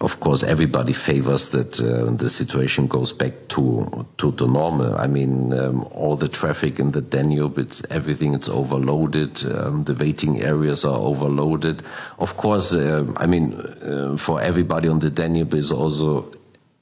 of 0.00 0.20
course, 0.20 0.44
everybody 0.44 0.92
favors 0.92 1.50
that 1.50 1.80
uh, 1.80 2.10
the 2.12 2.30
situation 2.30 2.86
goes 2.86 3.12
back 3.12 3.32
to 3.48 4.06
to, 4.18 4.32
to 4.32 4.46
normal. 4.46 4.96
I 4.96 5.08
mean, 5.08 5.52
um, 5.52 5.82
all 5.90 6.16
the 6.16 6.28
traffic 6.28 6.78
in 6.78 6.92
the 6.92 7.02
Danube, 7.02 7.58
it's 7.58 7.82
everything. 7.90 8.32
It's 8.32 8.48
overloaded. 8.48 9.44
Um, 9.44 9.84
the 9.84 9.94
waiting 9.94 10.40
areas 10.42 10.84
are 10.84 10.96
overloaded. 10.96 11.82
Of 12.18 12.36
course, 12.36 12.74
uh, 12.74 13.04
I 13.16 13.26
mean, 13.26 13.54
uh, 13.54 14.16
for 14.16 14.40
everybody 14.40 14.88
on 14.88 15.00
the 15.00 15.10
Danube 15.10 15.52
is 15.54 15.72
also 15.72 16.30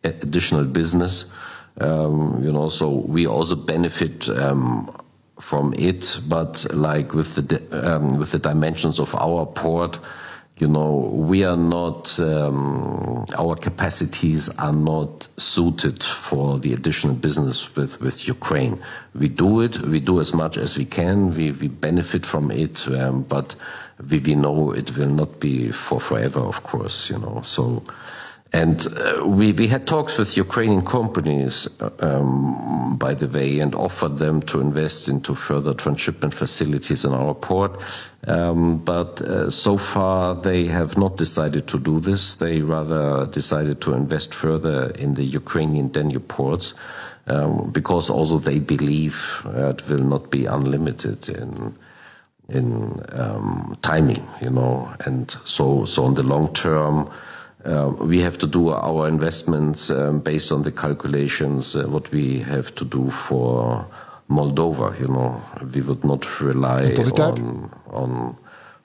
additional 0.05 0.64
business. 0.64 1.24
Um, 1.80 2.44
you 2.44 2.53
know, 2.53 2.68
so 2.68 2.90
we 2.90 3.26
also 3.26 3.57
benefit 3.57 4.28
um, 4.28 4.94
from 5.40 5.72
it. 5.78 6.20
But 6.28 6.66
like 6.74 7.14
with 7.14 7.34
the 7.34 7.96
um, 7.96 8.18
with 8.18 8.30
the 8.32 8.38
dimensions 8.38 9.00
of 9.00 9.14
our 9.14 9.46
port, 9.46 9.98
you 10.59 10.68
know, 10.68 11.11
we 11.12 11.44
are 11.44 11.57
not. 11.57 12.18
Um, 12.20 13.24
our 13.36 13.57
capacities 13.57 14.48
are 14.59 14.72
not 14.72 15.28
suited 15.36 16.03
for 16.03 16.59
the 16.59 16.72
additional 16.72 17.14
business 17.14 17.74
with 17.74 18.00
with 18.00 18.28
Ukraine. 18.28 18.78
We 19.14 19.28
do 19.28 19.61
it. 19.61 19.78
We 19.80 20.00
do 20.00 20.20
as 20.20 20.34
much 20.34 20.57
as 20.57 20.76
we 20.76 20.84
can. 20.84 21.34
We 21.34 21.53
we 21.53 21.68
benefit 21.68 22.26
from 22.26 22.50
it, 22.50 22.86
um, 22.88 23.22
but 23.22 23.57
we, 24.11 24.18
we 24.18 24.34
know 24.34 24.72
it 24.72 24.96
will 24.96 25.11
not 25.11 25.40
be 25.40 25.72
for 25.72 25.98
forever. 26.00 26.40
Of 26.40 26.62
course, 26.62 27.11
you 27.11 27.18
know. 27.18 27.40
So. 27.42 27.82
And 28.55 28.86
uh, 28.98 29.26
we, 29.26 29.53
we 29.53 29.66
had 29.66 29.86
talks 29.86 30.18
with 30.18 30.36
Ukrainian 30.36 30.84
companies, 30.84 31.66
um, 32.00 32.96
by 32.98 33.14
the 33.14 33.26
way, 33.26 33.61
and 33.61 33.74
offered 33.74 34.18
them 34.18 34.42
to 34.42 34.61
invest 34.61 35.09
into 35.09 35.34
further 35.34 35.72
transshipment 35.72 36.34
facilities 36.34 37.07
in 37.07 37.14
our 37.14 37.34
port. 37.34 37.80
Um, 38.26 38.78
but 38.78 39.22
uh, 39.22 39.48
so 39.48 39.78
far, 39.78 40.34
they 40.34 40.66
have 40.66 40.98
not 40.98 41.16
decided 41.16 41.66
to 41.68 41.78
do 41.78 41.98
this. 41.98 42.34
They 42.34 42.61
rather 42.61 43.26
decided 43.26 43.80
to 43.82 43.94
invest 43.94 44.34
further 44.34 44.90
in 44.98 45.14
the 45.14 45.24
Ukrainian 45.24 45.88
Danube 45.88 46.28
ports 46.28 46.74
um, 47.26 47.70
because 47.70 48.11
also 48.11 48.38
they 48.38 48.59
believe 48.59 49.42
uh, 49.46 49.70
it 49.70 49.88
will 49.88 50.05
not 50.05 50.30
be 50.30 50.46
unlimited 50.46 51.28
in 51.28 51.74
in 52.48 53.00
um, 53.12 53.74
timing, 53.80 54.22
you 54.42 54.50
know, 54.50 54.92
and 55.07 55.30
so 55.44 55.84
so 55.86 56.07
in 56.07 56.14
the 56.14 56.22
long 56.22 56.53
term. 56.53 57.09
Uh, 57.66 58.08
we 58.08 58.22
have 58.22 58.36
to 58.36 58.48
do 58.48 58.70
our 58.70 59.08
investments 59.08 59.90
um, 59.90 60.20
based 60.22 60.50
on 60.50 60.62
the 60.62 60.72
calculations 60.72 61.74
uh, 61.74 61.84
what 61.88 62.10
we 62.10 62.40
have 62.40 62.74
to 62.74 62.88
do 62.88 63.10
for 63.10 63.86
Moldova. 64.26 64.98
You 64.98 65.08
know, 65.08 65.40
we 65.72 65.82
would 65.82 66.04
not 66.04 66.40
rely 66.40 66.92
on 66.94 67.70
on. 67.90 68.36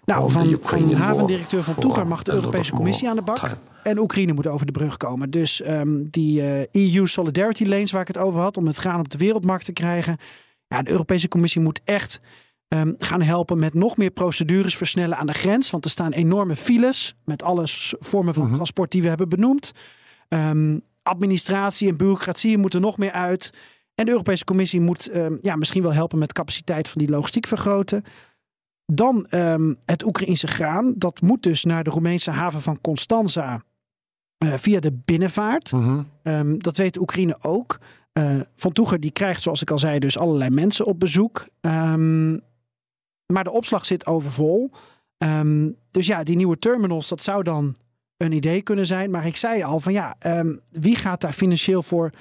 Nou, 0.05 0.31
van, 0.31 0.57
van 0.61 0.93
havendirecteur 0.93 1.63
Van 1.63 1.73
for 1.73 1.81
Toeger 1.83 2.07
mag 2.07 2.23
de 2.23 2.31
Europese 2.31 2.71
Commissie 2.71 3.09
aan 3.09 3.15
de 3.15 3.21
bak. 3.21 3.57
En 3.83 3.99
Oekraïne 3.99 4.33
moet 4.33 4.47
over 4.47 4.65
de 4.65 4.71
brug 4.71 4.97
komen. 4.97 5.29
Dus 5.29 5.61
ehm, 5.61 6.03
die 6.09 6.41
eh, 6.41 6.95
EU 6.95 7.07
Solidarity 7.07 7.65
Lanes 7.65 7.91
waar 7.91 8.01
ik 8.01 8.07
het 8.07 8.17
over 8.17 8.39
had, 8.39 8.57
om 8.57 8.67
het 8.67 8.77
graan 8.77 8.99
op 8.99 9.09
de 9.09 9.17
wereldmarkt 9.17 9.65
te 9.65 9.73
krijgen. 9.73 10.17
Ja, 10.67 10.81
de 10.81 10.89
Europese 10.91 11.27
Commissie 11.27 11.61
moet 11.61 11.81
echt 11.83 12.19
ehm, 12.67 12.93
gaan 12.97 13.21
helpen 13.21 13.59
met 13.59 13.73
nog 13.73 13.97
meer 13.97 14.11
procedures 14.11 14.77
versnellen 14.77 15.17
aan 15.17 15.27
de 15.27 15.33
grens. 15.33 15.69
Want 15.69 15.85
er 15.85 15.91
staan 15.91 16.11
enorme 16.11 16.55
files 16.55 17.15
met 17.25 17.43
alle 17.43 17.63
vormen 17.99 18.33
van 18.33 18.53
transport 18.53 18.91
die 18.91 19.01
we 19.01 19.07
hebben 19.07 19.29
benoemd. 19.29 19.71
Ehm, 20.27 20.79
administratie 21.03 21.89
en 21.89 21.97
bureaucratie 21.97 22.57
moeten 22.57 22.81
nog 22.81 22.97
meer 22.97 23.11
uit. 23.11 23.53
En 23.95 24.05
de 24.05 24.11
Europese 24.11 24.43
Commissie 24.43 24.81
moet 24.81 25.07
ehm, 25.07 25.37
ja, 25.41 25.55
misschien 25.55 25.81
wel 25.81 25.93
helpen 25.93 26.19
met 26.19 26.33
capaciteit 26.33 26.87
van 26.87 27.01
die 27.01 27.09
logistiek 27.09 27.47
vergroten. 27.47 28.03
Dan 28.85 29.25
het 29.85 30.05
Oekraïnse 30.05 30.47
graan. 30.47 30.93
Dat 30.97 31.21
moet 31.21 31.43
dus 31.43 31.63
naar 31.63 31.83
de 31.83 31.89
Roemeense 31.89 32.31
haven 32.31 32.61
van 32.61 32.81
Constanza 32.81 33.63
eh, 34.37 34.53
via 34.55 34.79
de 34.79 34.99
binnenvaart. 35.05 35.71
Ehm, 36.23 36.57
dat 36.57 36.77
weet 36.77 36.97
Oekraïne 36.97 37.37
ook. 37.41 37.79
Eh, 38.13 38.39
van 38.55 38.71
Toeger 38.71 38.99
die 38.99 39.11
krijgt, 39.11 39.41
zoals 39.41 39.61
ik 39.61 39.71
al 39.71 39.79
zei, 39.79 39.99
dus 39.99 40.17
allerlei 40.17 40.49
mensen 40.49 40.85
op 40.85 40.99
bezoek. 40.99 41.47
Maar 43.33 43.43
de 43.43 43.51
opslag 43.51 43.85
zit 43.85 44.05
overvol. 44.05 44.71
Ehm, 45.17 45.69
dus 45.91 46.07
ja, 46.07 46.23
die 46.23 46.35
nieuwe 46.35 46.59
terminals, 46.59 47.07
dat 47.07 47.21
zou 47.21 47.43
dan 47.43 47.75
een 48.17 48.31
idee 48.31 48.61
kunnen 48.61 48.85
zijn. 48.85 49.11
Maar 49.11 49.25
ik 49.25 49.35
zei 49.37 49.63
al 49.63 49.79
van 49.79 49.93
ja, 49.93 50.15
ehm, 50.19 50.55
wie 50.71 50.95
gaat 50.95 51.21
daar 51.21 51.33
financieel 51.33 51.83
voor 51.83 52.11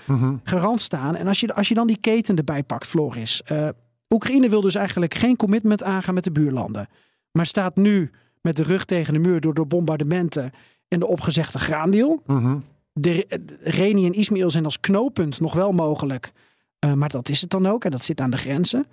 garant 0.42 0.80
staan? 0.80 1.16
En 1.16 1.26
als 1.26 1.40
je, 1.40 1.54
als 1.54 1.68
je 1.68 1.74
dan 1.74 1.86
die 1.86 1.98
keten 2.00 2.36
erbij 2.36 2.62
pakt, 2.62 2.86
Floris. 2.86 3.42
eh, 3.42 3.68
Oekraïne 4.08 4.48
wil 4.48 4.60
dus 4.60 4.74
eigenlijk 4.74 5.14
geen 5.14 5.36
commitment 5.36 5.82
aangaan 5.82 6.14
met 6.14 6.24
de 6.24 6.32
buurlanden. 6.32 6.88
Maar 7.32 7.46
staat 7.46 7.76
nu 7.76 8.10
met 8.40 8.56
de 8.56 8.62
rug 8.62 8.84
tegen 8.84 9.12
de 9.12 9.18
muur 9.18 9.40
door 9.40 9.54
de 9.54 9.66
bombardementen 9.66 10.50
en 10.88 10.98
de 10.98 11.06
opgezegde 11.06 11.58
graandeal. 11.58 12.22
de, 12.92 13.40
Reni 13.60 14.06
en 14.06 14.12
Ismail 14.12 14.50
zijn 14.50 14.64
als 14.64 14.80
knooppunt 14.80 15.40
nog 15.40 15.54
wel 15.54 15.72
mogelijk. 15.72 16.32
Uh, 16.84 16.92
maar 16.92 17.08
dat 17.08 17.28
is 17.28 17.40
het 17.40 17.50
dan 17.50 17.66
ook 17.66 17.84
en 17.84 17.90
dat 17.90 18.04
zit 18.04 18.20
aan 18.20 18.30
de 18.30 18.36
grenzen. 18.36 18.86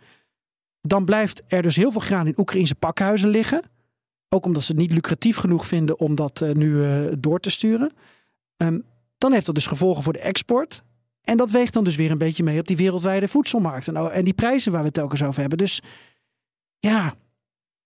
Dan 0.87 1.05
blijft 1.05 1.43
er 1.47 1.61
dus 1.61 1.75
heel 1.75 1.91
veel 1.91 2.01
graan 2.01 2.27
in 2.27 2.39
Oekraïnse 2.39 2.75
pakhuizen 2.75 3.29
liggen. 3.29 3.63
Ook 4.29 4.45
omdat 4.45 4.63
ze 4.63 4.71
het 4.71 4.81
niet 4.81 4.91
lucratief 4.91 5.37
genoeg 5.37 5.67
vinden 5.67 5.99
om 5.99 6.15
dat 6.15 6.41
uh, 6.41 6.51
nu 6.51 6.71
uh, 6.73 7.13
door 7.19 7.39
te 7.39 7.49
sturen. 7.49 7.91
Um, 8.57 8.83
dan 9.17 9.31
heeft 9.31 9.45
dat 9.45 9.55
dus 9.55 9.65
gevolgen 9.65 10.03
voor 10.03 10.13
de 10.13 10.19
export. 10.19 10.83
En 11.21 11.37
dat 11.37 11.51
weegt 11.51 11.73
dan 11.73 11.83
dus 11.83 11.95
weer 11.95 12.11
een 12.11 12.17
beetje 12.17 12.43
mee 12.43 12.59
op 12.59 12.67
die 12.67 12.77
wereldwijde 12.77 13.27
voedselmarkt. 13.27 13.87
En, 13.87 14.11
en 14.11 14.23
die 14.23 14.33
prijzen 14.33 14.71
waar 14.71 14.79
we 14.81 14.85
het 14.85 14.95
telkens 14.95 15.23
over 15.23 15.39
hebben. 15.39 15.57
Dus 15.57 15.81
ja, 16.79 17.13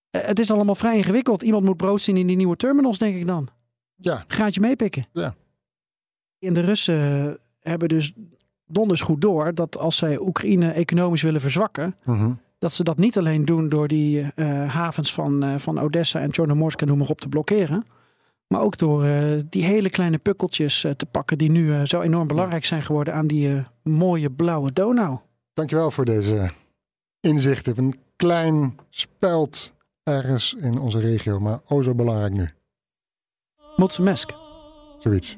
het 0.10 0.40
is 0.40 0.52
allemaal 0.52 0.76
vrij 0.76 0.98
ingewikkeld. 0.98 1.42
Iemand 1.42 1.64
moet 1.64 1.78
brood 1.78 2.02
zien 2.02 2.18
in 2.18 2.28
die 2.28 2.36
nieuwe 2.36 2.56
terminals, 2.56 2.98
denk 2.98 3.16
ik 3.16 3.26
dan. 3.26 3.48
Ja. 3.96 4.24
Gaatje 4.28 4.62
meepikken. 4.62 5.08
Ja. 5.12 5.36
En 6.40 6.54
de 6.54 6.62
Russen 6.62 7.38
hebben 7.60 7.90
dus 7.90 8.14
donders 8.66 9.02
goed 9.02 9.22
door 9.22 9.54
dat 9.54 9.78
als 9.78 9.98
zij 9.98 10.20
Oekraïne 10.20 10.72
economisch 10.72 11.22
willen 11.22 11.42
verzwakken, 11.42 11.96
Mhm. 12.04 12.32
Dat 12.60 12.74
ze 12.74 12.84
dat 12.84 12.98
niet 12.98 13.18
alleen 13.18 13.46
doen 13.46 13.70
door 13.70 13.88
die 13.88 14.22
eh, 14.22 14.74
havens 14.74 15.14
van, 15.14 15.44
eh, 15.44 15.56
van 15.56 15.80
Odessa 15.80 16.20
en 16.20 16.34
Chornomorsk 16.34 16.82
en 16.82 16.88
noem 16.88 16.98
maar 16.98 17.08
op 17.08 17.22
te 17.22 17.30
blokkeren. 17.30 17.86
Maar 18.48 18.62
ook 18.62 18.78
door 18.78 19.04
eh, 19.04 19.42
die 19.50 19.66
hele 19.66 19.90
kleine 19.90 20.18
pukkeltjes 20.18 20.86
te 20.98 21.06
pakken 21.12 21.38
die 21.38 21.52
nu 21.52 21.86
zo 21.86 22.02
enorm 22.02 22.28
belangrijk 22.28 22.66
zijn 22.66 22.84
geworden 22.84 23.14
aan 23.14 23.28
die 23.28 23.66
mooie 23.84 24.32
blauwe 24.32 24.74
Donau. 24.74 25.20
Dankjewel 25.54 25.92
voor 25.92 26.06
deze 26.06 26.52
inzichten. 27.20 27.78
Een 27.78 28.00
klein 28.16 28.76
speld 28.90 29.74
ergens 30.04 30.54
in 30.54 30.80
onze 30.80 31.00
regio, 31.00 31.40
maar 31.40 31.60
o 31.66 31.82
zo 31.82 31.96
belangrijk 31.96 32.34
nu. 32.34 32.48
Motsemesk. 33.76 34.32
Zoiets 35.00 35.36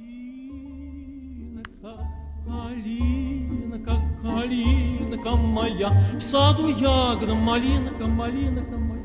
Малинка 5.19 5.37
моя, 5.37 5.91
в 6.15 6.21
саду 6.21 6.69
ягода, 6.69 7.35
малинка, 7.35 8.07
малинка 8.07 8.77
моя. 8.77 9.05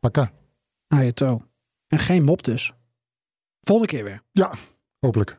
Pakka. 0.00 0.32
Nou 0.88 1.04
je 1.04 1.12
toe. 1.12 1.40
En 1.86 1.98
geen 1.98 2.24
mop 2.24 2.44
dus. 2.44 2.72
Volgende 3.60 3.92
keer 3.92 4.04
weer. 4.04 4.22
Ja, 4.32 4.54
hopelijk. 5.00 5.38